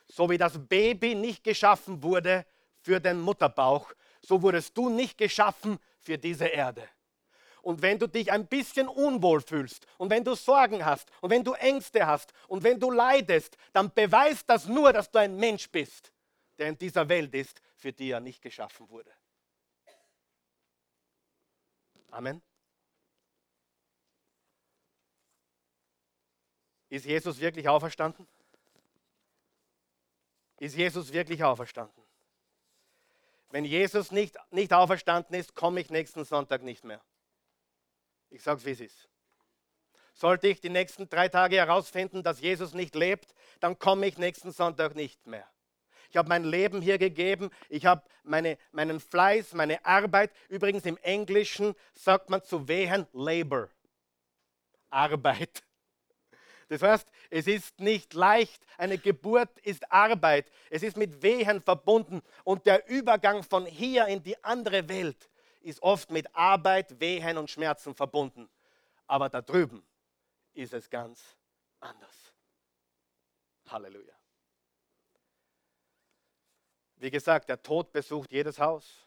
So 0.06 0.30
wie 0.30 0.38
das 0.38 0.58
Baby 0.68 1.16
nicht 1.16 1.44
geschaffen 1.44 2.02
wurde 2.04 2.46
für 2.82 3.00
den 3.00 3.20
Mutterbauch, 3.22 3.94
so 4.22 4.42
wurdest 4.42 4.78
du 4.78 4.90
nicht 4.90 5.18
geschaffen 5.18 5.80
für 6.00 6.18
diese 6.18 6.48
Erde. 6.48 6.88
Und 7.62 7.82
wenn 7.82 8.00
du 8.00 8.08
dich 8.08 8.32
ein 8.32 8.48
bisschen 8.48 8.88
unwohl 8.88 9.42
fühlst 9.42 9.86
und 9.98 10.10
wenn 10.10 10.24
du 10.24 10.34
Sorgen 10.34 10.84
hast 10.84 11.12
und 11.22 11.30
wenn 11.30 11.44
du 11.44 11.54
Ängste 11.54 12.06
hast 12.06 12.34
und 12.48 12.64
wenn 12.64 12.80
du 12.80 12.90
leidest, 12.90 13.56
dann 13.72 13.94
beweist 13.94 14.50
das 14.50 14.66
nur, 14.66 14.92
dass 14.92 15.12
du 15.12 15.20
ein 15.20 15.36
Mensch 15.36 15.70
bist, 15.70 16.12
der 16.58 16.70
in 16.70 16.78
dieser 16.78 17.08
Welt 17.08 17.34
ist, 17.36 17.62
für 17.76 17.94
die 17.94 18.12
er 18.12 18.20
nicht 18.20 18.42
geschaffen 18.42 18.90
wurde. 18.90 19.12
Amen. 22.10 22.42
Ist 26.92 27.06
Jesus 27.06 27.40
wirklich 27.40 27.70
auferstanden? 27.70 28.28
Ist 30.60 30.76
Jesus 30.76 31.14
wirklich 31.14 31.42
auferstanden? 31.42 32.04
Wenn 33.50 33.64
Jesus 33.64 34.12
nicht, 34.12 34.36
nicht 34.52 34.74
auferstanden 34.74 35.34
ist, 35.36 35.56
komme 35.56 35.80
ich 35.80 35.90
nächsten 35.90 36.26
Sonntag 36.26 36.64
nicht 36.64 36.84
mehr. 36.84 37.02
Ich 38.30 38.44
sage 38.44 38.60
es, 38.60 38.66
wie 38.66 38.72
es 38.72 38.82
ist. 38.82 39.10
Sollte 40.14 40.50
ich 40.50 40.60
die 40.60 40.70
nächsten 40.70 41.08
drei 41.08 41.30
Tage 41.30 41.56
herausfinden, 41.56 42.24
dass 42.24 42.42
Jesus 42.42 42.74
nicht 42.74 42.94
lebt, 42.94 43.34
dann 43.62 43.80
komme 43.80 44.06
ich 44.06 44.18
nächsten 44.18 44.52
Sonntag 44.52 44.94
nicht 44.94 45.26
mehr. 45.26 45.48
Ich 46.10 46.18
habe 46.18 46.28
mein 46.28 46.44
Leben 46.44 46.82
hier 46.82 46.98
gegeben, 46.98 47.52
ich 47.70 47.86
habe 47.86 48.04
meine, 48.24 48.58
meinen 48.74 49.00
Fleiß, 49.00 49.54
meine 49.54 49.86
Arbeit. 49.86 50.34
Übrigens 50.50 50.86
im 50.86 50.98
Englischen 50.98 51.74
sagt 51.94 52.30
man 52.30 52.44
zu 52.44 52.68
wehen 52.68 53.08
Labor, 53.14 53.70
Arbeit. 54.90 55.64
Das 56.72 56.82
heißt, 56.84 57.12
es 57.30 57.48
ist 57.48 57.82
nicht 57.82 58.14
leicht. 58.14 58.66
Eine 58.78 58.98
Geburt 58.98 59.60
ist 59.60 59.92
Arbeit. 59.92 60.50
Es 60.70 60.84
ist 60.84 60.96
mit 60.96 61.22
Wehen 61.22 61.62
verbunden. 61.62 62.22
Und 62.46 62.66
der 62.66 62.88
Übergang 62.88 63.44
von 63.44 63.66
hier 63.66 64.08
in 64.08 64.24
die 64.24 64.42
andere 64.42 64.88
Welt 64.88 65.30
ist 65.60 65.84
oft 65.84 66.10
mit 66.12 66.34
Arbeit, 66.34 66.98
Wehen 67.02 67.38
und 67.38 67.50
Schmerzen 67.50 67.94
verbunden. 67.94 68.50
Aber 69.06 69.28
da 69.28 69.42
drüben 69.42 69.86
ist 70.54 70.74
es 70.74 70.90
ganz 70.90 71.36
anders. 71.82 72.34
Halleluja. 73.68 74.16
Wie 76.96 77.12
gesagt, 77.12 77.50
der 77.50 77.62
Tod 77.62 77.92
besucht 77.92 78.32
jedes 78.32 78.58
Haus. 78.58 79.06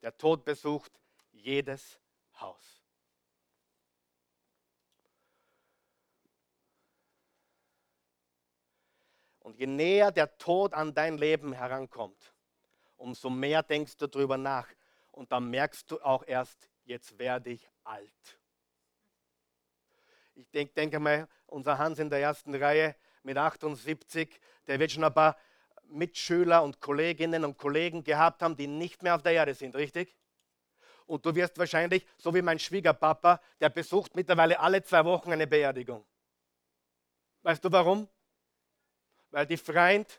Der 0.00 0.16
Tod 0.16 0.42
besucht 0.42 0.92
jedes 1.32 1.98
Haus. 2.40 2.75
Und 9.46 9.60
je 9.60 9.68
näher 9.68 10.10
der 10.10 10.38
Tod 10.38 10.74
an 10.74 10.92
dein 10.92 11.18
Leben 11.18 11.52
herankommt, 11.52 12.34
umso 12.96 13.30
mehr 13.30 13.62
denkst 13.62 13.96
du 13.96 14.08
darüber 14.08 14.36
nach. 14.36 14.66
Und 15.12 15.30
dann 15.30 15.48
merkst 15.48 15.88
du 15.88 16.00
auch 16.00 16.24
erst, 16.26 16.68
jetzt 16.82 17.16
werde 17.16 17.50
ich 17.50 17.70
alt. 17.84 18.40
Ich 20.34 20.50
denke 20.50 20.74
denk 20.74 20.98
mal, 20.98 21.28
unser 21.46 21.78
Hans 21.78 22.00
in 22.00 22.10
der 22.10 22.18
ersten 22.18 22.56
Reihe 22.56 22.96
mit 23.22 23.38
78, 23.38 24.40
der 24.66 24.80
wird 24.80 24.90
schon 24.90 25.04
ein 25.04 25.14
paar 25.14 25.36
Mitschüler 25.84 26.64
und 26.64 26.80
Kolleginnen 26.80 27.44
und 27.44 27.56
Kollegen 27.56 28.02
gehabt 28.02 28.42
haben, 28.42 28.56
die 28.56 28.66
nicht 28.66 29.04
mehr 29.04 29.14
auf 29.14 29.22
der 29.22 29.30
Erde 29.30 29.54
sind, 29.54 29.76
richtig? 29.76 30.16
Und 31.06 31.24
du 31.24 31.32
wirst 31.36 31.56
wahrscheinlich, 31.56 32.04
so 32.18 32.34
wie 32.34 32.42
mein 32.42 32.58
Schwiegerpapa, 32.58 33.40
der 33.60 33.68
besucht 33.68 34.16
mittlerweile 34.16 34.58
alle 34.58 34.82
zwei 34.82 35.04
Wochen 35.04 35.30
eine 35.30 35.46
Beerdigung. 35.46 36.04
Weißt 37.44 37.64
du 37.64 37.70
warum? 37.70 38.08
Weil 39.36 39.44
die 39.44 39.58
Freund 39.58 40.18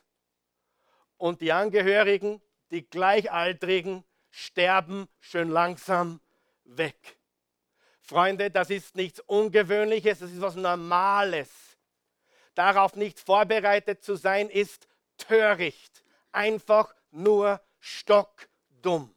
und 1.16 1.40
die 1.40 1.50
Angehörigen, 1.50 2.40
die 2.70 2.88
Gleichaltrigen, 2.88 4.04
sterben 4.30 5.08
schön 5.18 5.48
langsam 5.48 6.20
weg. 6.62 7.18
Freunde, 8.00 8.48
das 8.52 8.70
ist 8.70 8.94
nichts 8.94 9.18
Ungewöhnliches, 9.18 10.20
das 10.20 10.30
ist 10.30 10.40
was 10.40 10.54
Normales. 10.54 11.50
Darauf 12.54 12.94
nicht 12.94 13.18
vorbereitet 13.18 14.04
zu 14.04 14.14
sein, 14.14 14.48
ist 14.48 14.86
töricht, 15.16 16.04
einfach 16.30 16.94
nur 17.10 17.60
stockdumm. 17.80 19.12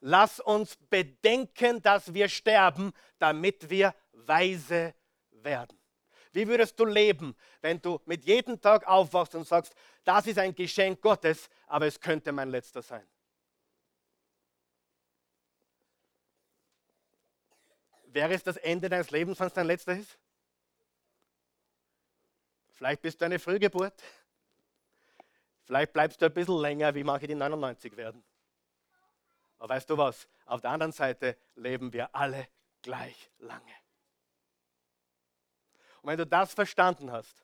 Lass 0.00 0.40
uns 0.40 0.74
bedenken, 0.90 1.80
dass 1.80 2.12
wir 2.12 2.28
sterben, 2.28 2.92
damit 3.20 3.70
wir 3.70 3.94
weise 4.10 4.94
werden. 5.30 5.83
Wie 6.34 6.48
würdest 6.48 6.78
du 6.80 6.84
leben, 6.84 7.36
wenn 7.60 7.80
du 7.80 8.00
mit 8.06 8.24
jedem 8.24 8.60
Tag 8.60 8.84
aufwachst 8.88 9.36
und 9.36 9.46
sagst, 9.46 9.72
das 10.02 10.26
ist 10.26 10.36
ein 10.36 10.52
Geschenk 10.52 11.00
Gottes, 11.00 11.48
aber 11.68 11.86
es 11.86 12.00
könnte 12.00 12.32
mein 12.32 12.50
letzter 12.50 12.82
sein? 12.82 13.06
Wäre 18.06 18.34
es 18.34 18.42
das 18.42 18.56
Ende 18.56 18.88
deines 18.88 19.12
Lebens, 19.12 19.38
wenn 19.38 19.46
es 19.46 19.52
dein 19.52 19.66
letzter 19.66 19.96
ist? 19.96 20.18
Vielleicht 22.72 23.00
bist 23.00 23.20
du 23.20 23.26
eine 23.26 23.38
Frühgeburt. 23.38 24.02
Vielleicht 25.62 25.92
bleibst 25.92 26.20
du 26.20 26.26
ein 26.26 26.34
bisschen 26.34 26.60
länger, 26.60 26.94
wie 26.96 27.04
manche 27.04 27.28
die 27.28 27.36
99 27.36 27.96
werden. 27.96 28.24
Aber 29.58 29.72
weißt 29.72 29.88
du 29.88 29.96
was? 29.96 30.28
Auf 30.46 30.60
der 30.60 30.70
anderen 30.70 30.92
Seite 30.92 31.36
leben 31.54 31.92
wir 31.92 32.12
alle 32.14 32.48
gleich 32.82 33.30
lange. 33.38 33.83
Und 36.04 36.10
wenn 36.10 36.18
du 36.18 36.26
das 36.26 36.52
verstanden 36.52 37.10
hast, 37.10 37.42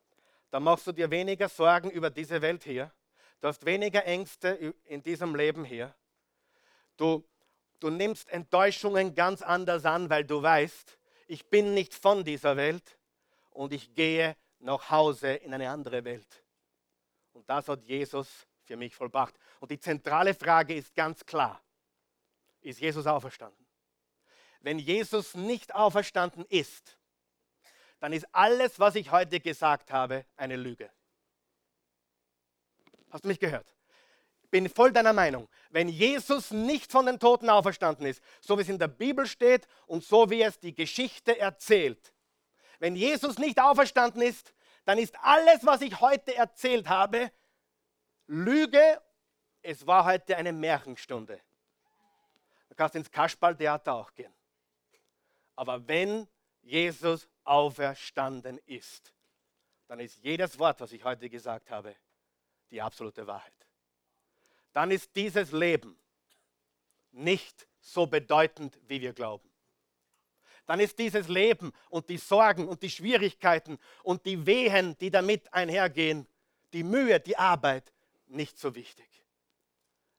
dann 0.50 0.64
machst 0.64 0.86
du 0.86 0.92
dir 0.92 1.10
weniger 1.10 1.48
Sorgen 1.48 1.88
über 1.88 2.10
diese 2.10 2.42
Welt 2.42 2.62
hier. 2.62 2.92
Du 3.40 3.48
hast 3.48 3.64
weniger 3.64 4.04
Ängste 4.04 4.74
in 4.84 5.02
diesem 5.02 5.34
Leben 5.34 5.64
hier. 5.64 5.94
Du, 6.98 7.26
du 7.78 7.88
nimmst 7.88 8.28
Enttäuschungen 8.28 9.14
ganz 9.14 9.40
anders 9.40 9.86
an, 9.86 10.10
weil 10.10 10.24
du 10.24 10.42
weißt, 10.42 10.98
ich 11.26 11.48
bin 11.48 11.72
nicht 11.72 11.94
von 11.94 12.22
dieser 12.22 12.58
Welt 12.58 12.98
und 13.48 13.72
ich 13.72 13.94
gehe 13.94 14.36
nach 14.58 14.90
Hause 14.90 15.32
in 15.36 15.54
eine 15.54 15.70
andere 15.70 16.04
Welt. 16.04 16.44
Und 17.32 17.48
das 17.48 17.66
hat 17.66 17.82
Jesus 17.84 18.46
für 18.64 18.76
mich 18.76 18.94
vollbracht. 18.94 19.34
Und 19.60 19.70
die 19.70 19.80
zentrale 19.80 20.34
Frage 20.34 20.74
ist 20.74 20.94
ganz 20.94 21.24
klar, 21.24 21.62
ist 22.60 22.78
Jesus 22.78 23.06
auferstanden? 23.06 23.66
Wenn 24.60 24.78
Jesus 24.78 25.34
nicht 25.34 25.74
auferstanden 25.74 26.44
ist, 26.50 26.99
dann 28.00 28.12
ist 28.12 28.26
alles, 28.32 28.80
was 28.80 28.96
ich 28.96 29.10
heute 29.10 29.40
gesagt 29.40 29.92
habe, 29.92 30.24
eine 30.36 30.56
Lüge. 30.56 30.90
Hast 33.10 33.24
du 33.24 33.28
mich 33.28 33.38
gehört? 33.38 33.66
bin 34.50 34.68
voll 34.68 34.92
deiner 34.92 35.12
Meinung. 35.12 35.48
Wenn 35.70 35.88
Jesus 35.88 36.50
nicht 36.50 36.90
von 36.90 37.06
den 37.06 37.18
Toten 37.18 37.48
auferstanden 37.48 38.06
ist, 38.06 38.20
so 38.40 38.58
wie 38.58 38.62
es 38.62 38.68
in 38.68 38.78
der 38.78 38.88
Bibel 38.88 39.26
steht 39.26 39.66
und 39.86 40.04
so 40.04 40.28
wie 40.30 40.42
es 40.42 40.58
die 40.58 40.74
Geschichte 40.74 41.38
erzählt, 41.38 42.12
wenn 42.78 42.96
Jesus 42.96 43.38
nicht 43.38 43.60
auferstanden 43.60 44.22
ist, 44.22 44.54
dann 44.84 44.98
ist 44.98 45.14
alles, 45.22 45.64
was 45.64 45.82
ich 45.82 46.00
heute 46.00 46.34
erzählt 46.34 46.88
habe, 46.88 47.30
Lüge. 48.26 49.00
Es 49.62 49.86
war 49.86 50.06
heute 50.06 50.36
eine 50.36 50.52
Märchenstunde. 50.52 51.38
Du 52.70 52.74
kannst 52.74 52.94
ins 52.96 53.10
Kasperltheater 53.10 53.92
auch 53.92 54.14
gehen. 54.14 54.32
Aber 55.54 55.86
wenn 55.86 56.26
Jesus 56.62 57.28
auferstanden 57.50 58.58
ist, 58.66 59.12
dann 59.88 60.00
ist 60.00 60.22
jedes 60.22 60.58
Wort, 60.58 60.80
was 60.80 60.92
ich 60.92 61.02
heute 61.04 61.28
gesagt 61.28 61.70
habe, 61.70 61.96
die 62.70 62.80
absolute 62.80 63.26
Wahrheit 63.26 63.60
dann 64.72 64.90
ist 64.90 65.14
dieses 65.16 65.52
Leben 65.52 65.96
nicht 67.12 67.66
so 67.80 68.06
bedeutend, 68.06 68.78
wie 68.86 69.00
wir 69.00 69.12
glauben. 69.12 69.48
Dann 70.66 70.78
ist 70.78 70.98
dieses 70.98 71.26
Leben 71.26 71.72
und 71.88 72.08
die 72.08 72.18
Sorgen 72.18 72.68
und 72.68 72.82
die 72.82 72.90
Schwierigkeiten 72.90 73.78
und 74.04 74.24
die 74.24 74.46
Wehen, 74.46 74.96
die 74.98 75.10
damit 75.10 75.52
einhergehen, 75.52 76.26
die 76.72 76.84
Mühe, 76.84 77.18
die 77.18 77.36
Arbeit 77.36 77.92
nicht 78.26 78.58
so 78.58 78.74
wichtig. 78.74 79.08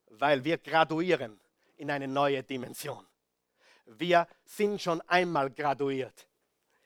Weil 0.08 0.44
wir 0.44 0.58
graduieren 0.58 1.40
in 1.78 1.90
eine 1.90 2.08
neue 2.08 2.44
Dimension. 2.44 3.08
Wir 3.86 4.28
sind 4.44 4.82
schon 4.82 5.00
einmal 5.02 5.50
graduiert. 5.50 6.28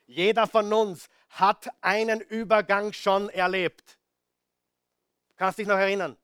Jeder 0.06 0.46
von 0.46 0.72
uns 0.72 1.08
hat 1.30 1.68
einen 1.80 2.20
Übergang 2.20 2.92
schon 2.92 3.28
erlebt. 3.30 3.98
Kannst 5.36 5.58
dich 5.58 5.66
noch 5.66 5.76
erinnern? 5.76 6.16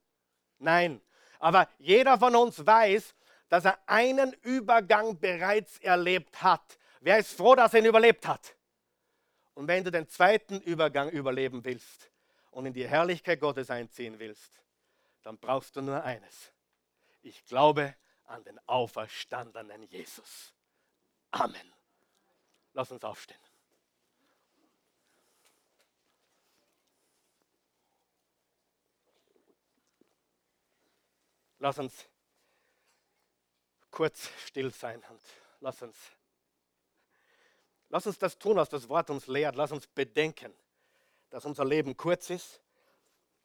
Nein, 0.58 1.00
aber 1.38 1.68
jeder 1.78 2.18
von 2.18 2.34
uns 2.36 2.64
weiß, 2.64 3.14
dass 3.48 3.64
er 3.64 3.78
einen 3.86 4.32
Übergang 4.42 5.18
bereits 5.18 5.78
erlebt 5.80 6.42
hat. 6.42 6.78
Wer 7.00 7.18
ist 7.18 7.36
froh, 7.36 7.54
dass 7.54 7.74
er 7.74 7.80
ihn 7.80 7.86
überlebt 7.86 8.26
hat? 8.26 8.54
Und 9.54 9.68
wenn 9.68 9.84
du 9.84 9.90
den 9.90 10.08
zweiten 10.08 10.60
Übergang 10.60 11.10
überleben 11.10 11.64
willst 11.64 12.10
und 12.52 12.64
in 12.64 12.72
die 12.72 12.88
Herrlichkeit 12.88 13.40
Gottes 13.40 13.70
einziehen 13.70 14.18
willst, 14.18 14.62
dann 15.22 15.36
brauchst 15.36 15.76
du 15.76 15.82
nur 15.82 16.02
eines. 16.02 16.52
Ich 17.22 17.44
glaube 17.44 17.94
an 18.24 18.42
den 18.44 18.58
auferstandenen 18.66 19.82
Jesus. 19.84 20.54
Amen. 21.32 21.72
Lass 22.72 22.90
uns 22.90 23.04
aufstehen. 23.04 23.38
Lass 31.62 31.78
uns 31.78 32.08
kurz 33.88 34.28
still 34.46 34.72
sein 34.72 35.00
und 35.08 35.20
lass 35.60 35.80
uns, 35.80 35.96
lass 37.88 38.04
uns 38.04 38.18
das 38.18 38.36
tun, 38.36 38.56
was 38.56 38.68
das 38.68 38.88
Wort 38.88 39.10
uns 39.10 39.28
lehrt. 39.28 39.54
Lass 39.54 39.70
uns 39.70 39.86
bedenken, 39.86 40.52
dass 41.30 41.44
unser 41.44 41.64
Leben 41.64 41.96
kurz 41.96 42.30
ist. 42.30 42.60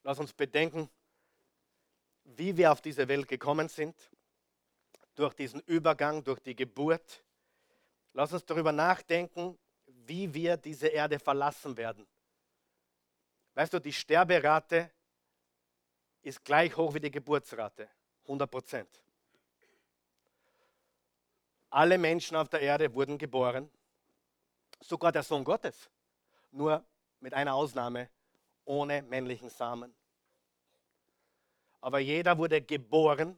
Lass 0.01 0.17
uns 0.17 0.33
bedenken, 0.33 0.89
wie 2.23 2.57
wir 2.57 2.71
auf 2.71 2.81
diese 2.81 3.07
Welt 3.07 3.27
gekommen 3.27 3.69
sind, 3.69 3.95
durch 5.13 5.35
diesen 5.35 5.59
Übergang, 5.67 6.23
durch 6.23 6.39
die 6.39 6.55
Geburt. 6.55 7.23
Lass 8.13 8.33
uns 8.33 8.43
darüber 8.47 8.71
nachdenken, 8.71 9.59
wie 9.85 10.33
wir 10.33 10.57
diese 10.57 10.87
Erde 10.87 11.19
verlassen 11.19 11.77
werden. 11.77 12.07
Weißt 13.53 13.73
du, 13.73 13.79
die 13.79 13.93
Sterberate 13.93 14.89
ist 16.23 16.43
gleich 16.43 16.75
hoch 16.75 16.95
wie 16.95 16.99
die 16.99 17.11
Geburtsrate. 17.11 17.87
100 18.27 18.51
Prozent. 18.51 18.89
Alle 21.69 21.97
Menschen 21.97 22.37
auf 22.37 22.49
der 22.49 22.61
Erde 22.61 22.93
wurden 22.93 23.17
geboren, 23.17 23.69
sogar 24.79 25.11
der 25.11 25.23
Sohn 25.23 25.43
Gottes, 25.43 25.89
nur 26.51 26.83
mit 27.19 27.33
einer 27.33 27.53
Ausnahme, 27.53 28.09
ohne 28.65 29.01
männlichen 29.01 29.49
Samen. 29.49 29.93
Aber 31.81 31.99
jeder 31.99 32.37
wurde 32.37 32.61
geboren 32.61 33.37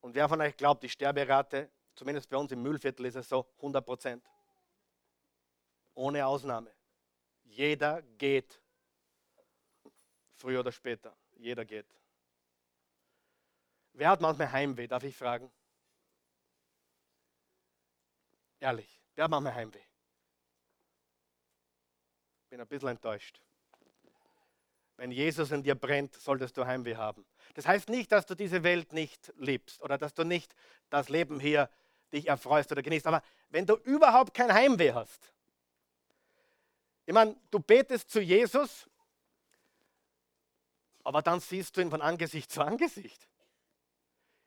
und 0.00 0.14
wer 0.14 0.28
von 0.28 0.40
euch 0.40 0.56
glaubt, 0.56 0.82
die 0.82 0.88
Sterberate, 0.88 1.70
zumindest 1.94 2.28
bei 2.28 2.36
uns 2.36 2.50
im 2.52 2.62
Müllviertel 2.62 3.06
ist 3.06 3.14
es 3.14 3.28
so, 3.28 3.46
100 3.58 3.84
Prozent. 3.84 4.24
Ohne 5.94 6.26
Ausnahme. 6.26 6.72
Jeder 7.44 8.02
geht. 8.18 8.60
Früher 10.36 10.60
oder 10.60 10.72
später. 10.72 11.14
Jeder 11.36 11.64
geht. 11.64 11.86
Wer 13.94 14.08
hat 14.08 14.20
manchmal 14.20 14.50
Heimweh, 14.50 14.86
darf 14.86 15.04
ich 15.04 15.16
fragen? 15.16 15.50
Ehrlich, 18.60 19.00
wer 19.14 19.24
hat 19.24 19.30
manchmal 19.30 19.54
Heimweh? 19.54 19.82
Bin 22.48 22.60
ein 22.60 22.66
bisschen 22.66 22.88
enttäuscht. 22.88 23.40
Wenn 24.96 25.10
Jesus 25.10 25.50
in 25.50 25.62
dir 25.62 25.74
brennt, 25.74 26.14
solltest 26.14 26.56
du 26.56 26.64
Heimweh 26.64 26.96
haben. 26.96 27.26
Das 27.54 27.66
heißt 27.66 27.88
nicht, 27.88 28.12
dass 28.12 28.24
du 28.26 28.34
diese 28.34 28.62
Welt 28.62 28.92
nicht 28.92 29.32
liebst 29.36 29.82
oder 29.82 29.98
dass 29.98 30.14
du 30.14 30.22
nicht 30.22 30.54
das 30.90 31.08
Leben 31.08 31.40
hier 31.40 31.68
dich 32.12 32.28
erfreust 32.28 32.70
oder 32.72 32.82
genießt. 32.82 33.06
Aber 33.06 33.22
wenn 33.50 33.66
du 33.66 33.74
überhaupt 33.74 34.34
kein 34.34 34.52
Heimweh 34.52 34.92
hast, 34.92 35.32
ich 37.04 37.12
meine, 37.12 37.36
du 37.50 37.58
betest 37.58 38.10
zu 38.10 38.20
Jesus, 38.20 38.88
aber 41.02 41.20
dann 41.20 41.40
siehst 41.40 41.76
du 41.76 41.80
ihn 41.80 41.90
von 41.90 42.00
Angesicht 42.00 42.50
zu 42.50 42.62
Angesicht. 42.62 43.28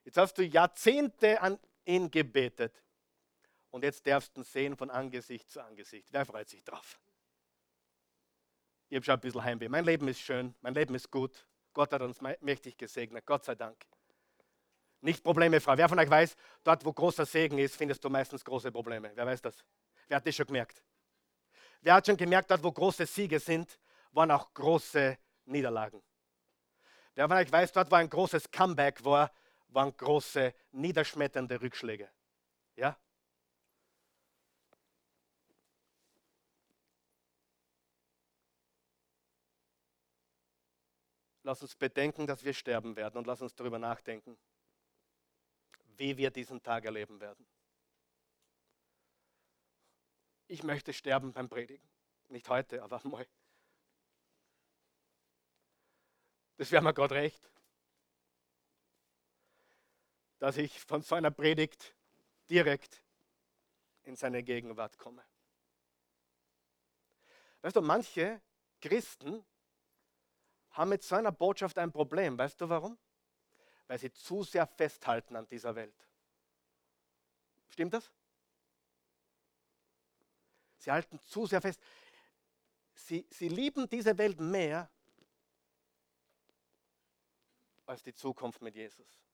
Jetzt 0.05 0.17
hast 0.17 0.37
du 0.37 0.43
Jahrzehnte 0.43 1.41
an 1.41 1.59
ihn 1.83 2.09
gebetet 2.09 2.83
und 3.71 3.83
jetzt 3.83 4.05
darfst 4.07 4.37
du 4.37 4.41
ihn 4.41 4.43
sehen 4.45 4.77
von 4.77 4.89
Angesicht 4.91 5.49
zu 5.49 5.61
Angesicht. 5.61 6.07
Wer 6.11 6.25
freut 6.25 6.47
sich 6.47 6.63
drauf? 6.63 6.99
Ich 8.87 8.95
habe 8.95 9.03
schon 9.03 9.15
ein 9.15 9.19
bisschen 9.19 9.43
Heimweh. 9.43 9.67
Mein 9.67 9.83
Leben 9.83 10.07
ist 10.07 10.19
schön, 10.21 10.53
mein 10.61 10.75
Leben 10.75 10.93
ist 10.93 11.09
gut. 11.09 11.47
Gott 11.73 11.91
hat 11.91 12.01
uns 12.01 12.21
mächtig 12.39 12.77
gesegnet, 12.77 13.25
Gott 13.25 13.43
sei 13.43 13.55
Dank. 13.55 13.83
Nicht 15.01 15.23
Probleme 15.23 15.59
frei. 15.59 15.77
Wer 15.77 15.89
von 15.89 15.99
euch 15.99 16.09
weiß, 16.09 16.35
dort 16.63 16.85
wo 16.85 16.93
großer 16.93 17.25
Segen 17.25 17.57
ist, 17.57 17.75
findest 17.75 18.03
du 18.03 18.09
meistens 18.09 18.45
große 18.45 18.71
Probleme. 18.71 19.11
Wer 19.13 19.25
weiß 19.25 19.41
das? 19.41 19.65
Wer 20.07 20.17
hat 20.17 20.27
das 20.27 20.35
schon 20.35 20.45
gemerkt? 20.45 20.83
Wer 21.81 21.95
hat 21.95 22.05
schon 22.05 22.17
gemerkt, 22.17 22.49
dort 22.51 22.63
wo 22.63 22.71
große 22.71 23.05
Siege 23.05 23.39
sind, 23.39 23.79
waren 24.11 24.31
auch 24.31 24.53
große 24.53 25.17
Niederlagen? 25.45 26.01
Wer 27.15 27.27
von 27.27 27.37
euch 27.37 27.51
weiß, 27.51 27.71
dort 27.71 27.91
wo 27.91 27.95
ein 27.95 28.09
großes 28.09 28.49
Comeback 28.51 29.03
war, 29.03 29.31
waren 29.75 29.95
große, 29.95 30.53
niederschmetternde 30.71 31.61
Rückschläge. 31.61 32.09
Ja? 32.77 32.97
Lass 41.43 41.61
uns 41.61 41.75
bedenken, 41.75 42.25
dass 42.25 42.43
wir 42.43 42.53
sterben 42.53 42.95
werden 42.95 43.17
und 43.17 43.27
lass 43.27 43.41
uns 43.41 43.53
darüber 43.53 43.77
nachdenken, 43.77 44.37
wie 45.97 46.17
wir 46.17 46.31
diesen 46.31 46.63
Tag 46.63 46.85
erleben 46.85 47.19
werden. 47.19 47.45
Ich 50.47 50.63
möchte 50.63 50.93
sterben 50.93 51.33
beim 51.33 51.49
Predigen. 51.49 51.87
Nicht 52.29 52.49
heute, 52.49 52.81
aber 52.81 53.01
mal. 53.03 53.27
Das 56.57 56.71
wäre 56.71 56.81
mir 56.81 56.93
Gott 56.93 57.11
recht 57.11 57.54
dass 60.45 60.57
ich 60.57 60.79
von 60.79 61.01
so 61.01 61.15
einer 61.15 61.31
Predigt 61.31 61.95
direkt 62.51 63.01
in 64.03 64.15
seine 64.15 64.43
Gegenwart 64.43 64.95
komme. 64.95 65.25
Weißt 67.63 67.75
du, 67.75 67.81
manche 67.81 68.39
Christen 68.79 69.43
haben 70.69 70.89
mit 70.89 71.01
so 71.01 71.15
einer 71.15 71.31
Botschaft 71.31 71.79
ein 71.79 71.91
Problem. 71.91 72.37
Weißt 72.37 72.61
du 72.61 72.69
warum? 72.69 72.95
Weil 73.87 73.97
sie 73.97 74.13
zu 74.13 74.43
sehr 74.43 74.67
festhalten 74.67 75.35
an 75.35 75.47
dieser 75.47 75.73
Welt. 75.73 75.97
Stimmt 77.69 77.95
das? 77.95 78.11
Sie 80.77 80.91
halten 80.91 81.19
zu 81.21 81.47
sehr 81.47 81.61
fest. 81.61 81.81
Sie, 82.93 83.25
sie 83.31 83.47
lieben 83.47 83.89
diese 83.89 84.15
Welt 84.15 84.39
mehr 84.39 84.91
als 87.87 88.03
die 88.03 88.13
Zukunft 88.13 88.61
mit 88.61 88.75
Jesus. 88.75 89.24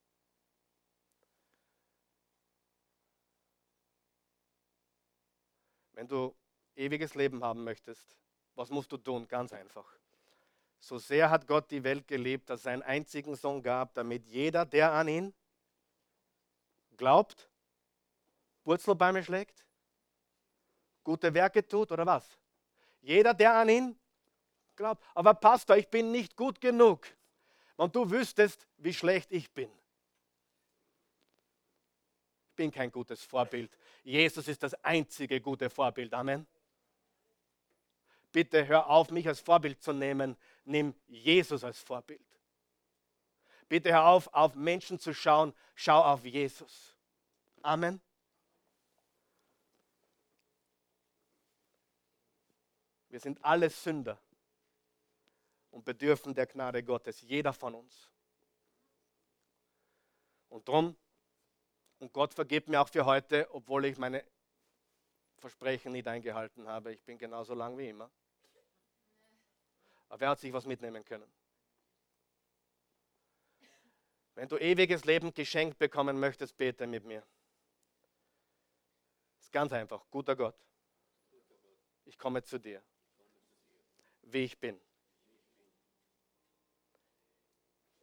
Wenn 6.01 6.07
du 6.07 6.35
ewiges 6.75 7.13
Leben 7.13 7.43
haben 7.43 7.63
möchtest, 7.63 8.17
was 8.55 8.71
musst 8.71 8.91
du 8.91 8.97
tun? 8.97 9.27
Ganz 9.27 9.53
einfach. 9.53 9.85
So 10.79 10.97
sehr 10.97 11.29
hat 11.29 11.45
Gott 11.45 11.69
die 11.69 11.83
Welt 11.83 12.07
geliebt, 12.07 12.49
dass 12.49 12.65
er 12.65 12.71
einen 12.71 12.81
einzigen 12.81 13.35
Sohn 13.35 13.61
gab, 13.61 13.93
damit 13.93 14.25
jeder, 14.25 14.65
der 14.65 14.91
an 14.93 15.07
ihn 15.07 15.31
glaubt, 16.97 17.47
Wurzelbäume 18.63 19.23
schlägt, 19.23 19.63
gute 21.03 21.31
Werke 21.35 21.67
tut 21.67 21.91
oder 21.91 22.07
was? 22.07 22.27
Jeder, 23.01 23.35
der 23.35 23.53
an 23.53 23.69
ihn 23.69 23.99
glaubt. 24.75 25.03
Aber 25.13 25.35
Pastor, 25.35 25.77
ich 25.77 25.87
bin 25.87 26.11
nicht 26.11 26.35
gut 26.35 26.59
genug. 26.59 27.05
Und 27.75 27.95
du 27.95 28.09
wüsstest, 28.09 28.67
wie 28.77 28.95
schlecht 28.95 29.31
ich 29.31 29.51
bin. 29.53 29.71
Bin 32.61 32.69
kein 32.69 32.91
gutes 32.91 33.23
Vorbild. 33.23 33.75
Jesus 34.03 34.47
ist 34.47 34.61
das 34.61 34.75
einzige 34.83 35.41
gute 35.41 35.67
Vorbild. 35.67 36.13
Amen. 36.13 36.45
Bitte 38.31 38.67
hör 38.67 38.87
auf, 38.87 39.09
mich 39.09 39.27
als 39.27 39.39
Vorbild 39.39 39.81
zu 39.81 39.93
nehmen. 39.93 40.37
Nimm 40.63 40.93
Jesus 41.07 41.63
als 41.63 41.79
Vorbild. 41.79 42.21
Bitte 43.67 43.91
hör 43.91 44.05
auf, 44.05 44.31
auf 44.31 44.53
Menschen 44.53 44.99
zu 44.99 45.11
schauen. 45.11 45.55
Schau 45.73 46.03
auf 46.03 46.23
Jesus. 46.23 46.95
Amen. 47.63 47.99
Wir 53.09 53.19
sind 53.19 53.43
alle 53.43 53.71
Sünder 53.71 54.19
und 55.71 55.83
bedürfen 55.83 56.35
der 56.35 56.45
Gnade 56.45 56.83
Gottes, 56.83 57.21
jeder 57.21 57.53
von 57.53 57.73
uns. 57.73 58.11
Und 60.49 60.67
darum, 60.67 60.95
und 62.01 62.11
Gott 62.13 62.33
vergibt 62.33 62.67
mir 62.67 62.81
auch 62.81 62.89
für 62.89 63.05
heute, 63.05 63.47
obwohl 63.53 63.85
ich 63.85 63.95
meine 63.97 64.25
Versprechen 65.37 65.91
nicht 65.91 66.07
eingehalten 66.07 66.67
habe. 66.67 66.93
Ich 66.93 67.03
bin 67.03 67.17
genauso 67.17 67.53
lang 67.53 67.77
wie 67.77 67.89
immer. 67.89 68.09
Aber 70.09 70.19
wer 70.19 70.29
hat 70.29 70.39
sich 70.39 70.51
was 70.51 70.65
mitnehmen 70.65 71.05
können? 71.05 71.31
Wenn 74.33 74.47
du 74.47 74.57
ewiges 74.57 75.05
Leben 75.05 75.31
geschenkt 75.31 75.77
bekommen 75.77 76.19
möchtest, 76.19 76.57
bete 76.57 76.87
mit 76.87 77.05
mir. 77.05 77.23
Ist 79.39 79.51
ganz 79.51 79.71
einfach. 79.71 80.03
Guter 80.09 80.35
Gott, 80.35 80.55
ich 82.05 82.17
komme 82.17 82.41
zu 82.41 82.57
dir, 82.57 82.81
wie 84.23 84.45
ich 84.45 84.57
bin. 84.57 84.81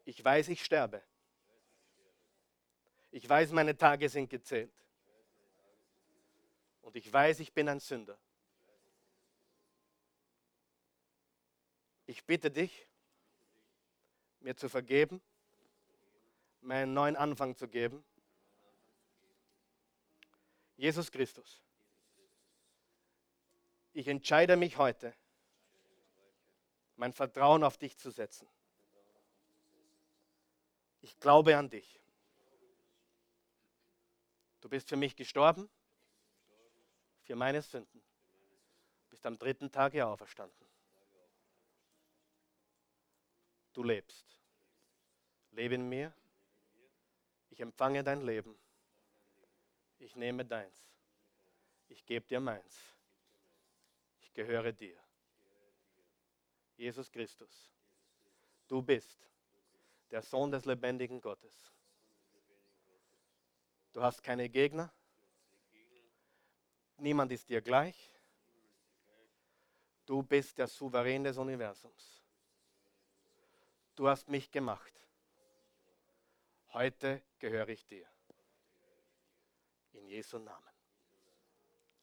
Ich 0.04 0.24
weiß, 0.24 0.48
ich 0.48 0.64
sterbe. 0.64 1.02
Ich 3.10 3.28
weiß, 3.28 3.52
meine 3.52 3.76
Tage 3.76 4.08
sind 4.08 4.28
gezählt. 4.28 4.72
Und 6.82 6.96
ich 6.96 7.12
weiß, 7.12 7.40
ich 7.40 7.52
bin 7.52 7.68
ein 7.68 7.80
Sünder. 7.80 8.18
Ich 12.06 12.24
bitte 12.24 12.50
dich, 12.50 12.86
mir 14.40 14.56
zu 14.56 14.68
vergeben, 14.68 15.20
mir 16.62 16.76
einen 16.76 16.94
neuen 16.94 17.16
Anfang 17.16 17.54
zu 17.54 17.68
geben. 17.68 18.02
Jesus 20.76 21.10
Christus, 21.10 21.60
ich 23.92 24.08
entscheide 24.08 24.56
mich 24.56 24.78
heute, 24.78 25.12
mein 26.96 27.12
Vertrauen 27.12 27.62
auf 27.64 27.76
dich 27.76 27.98
zu 27.98 28.10
setzen. 28.10 28.48
Ich 31.00 31.18
glaube 31.20 31.56
an 31.56 31.68
dich. 31.68 32.00
Du 34.60 34.68
bist 34.68 34.88
für 34.88 34.96
mich 34.96 35.14
gestorben, 35.14 35.68
für 37.22 37.36
meine 37.36 37.62
Sünden. 37.62 38.02
Bist 39.10 39.24
am 39.26 39.38
dritten 39.38 39.70
Tag 39.70 39.92
hier 39.92 40.08
auferstanden. 40.08 40.66
Du 43.72 43.82
lebst. 43.82 44.26
Lebe 45.52 45.74
in 45.74 45.88
mir. 45.88 46.12
Ich 47.50 47.60
empfange 47.60 48.02
dein 48.02 48.22
Leben. 48.22 48.58
Ich 49.98 50.16
nehme 50.16 50.44
deins. 50.44 50.88
Ich 51.88 52.04
gebe 52.04 52.26
dir 52.26 52.40
meins. 52.40 52.94
Ich 54.20 54.32
gehöre 54.32 54.72
dir. 54.72 54.98
Jesus 56.76 57.10
Christus, 57.10 57.72
du 58.68 58.80
bist 58.80 59.18
der 60.10 60.22
Sohn 60.22 60.50
des 60.52 60.64
lebendigen 60.64 61.20
Gottes. 61.20 61.72
Du 63.98 64.04
hast 64.04 64.22
keine 64.22 64.48
Gegner. 64.48 64.92
Niemand 66.98 67.32
ist 67.32 67.48
dir 67.48 67.60
gleich. 67.60 68.12
Du 70.06 70.22
bist 70.22 70.56
der 70.56 70.68
Souverän 70.68 71.24
des 71.24 71.36
Universums. 71.36 72.22
Du 73.96 74.06
hast 74.06 74.28
mich 74.28 74.52
gemacht. 74.52 74.92
Heute 76.74 77.24
gehöre 77.40 77.70
ich 77.70 77.84
dir. 77.86 78.08
In 79.94 80.06
Jesu 80.06 80.38
Namen. 80.38 80.74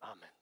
Amen. 0.01 0.34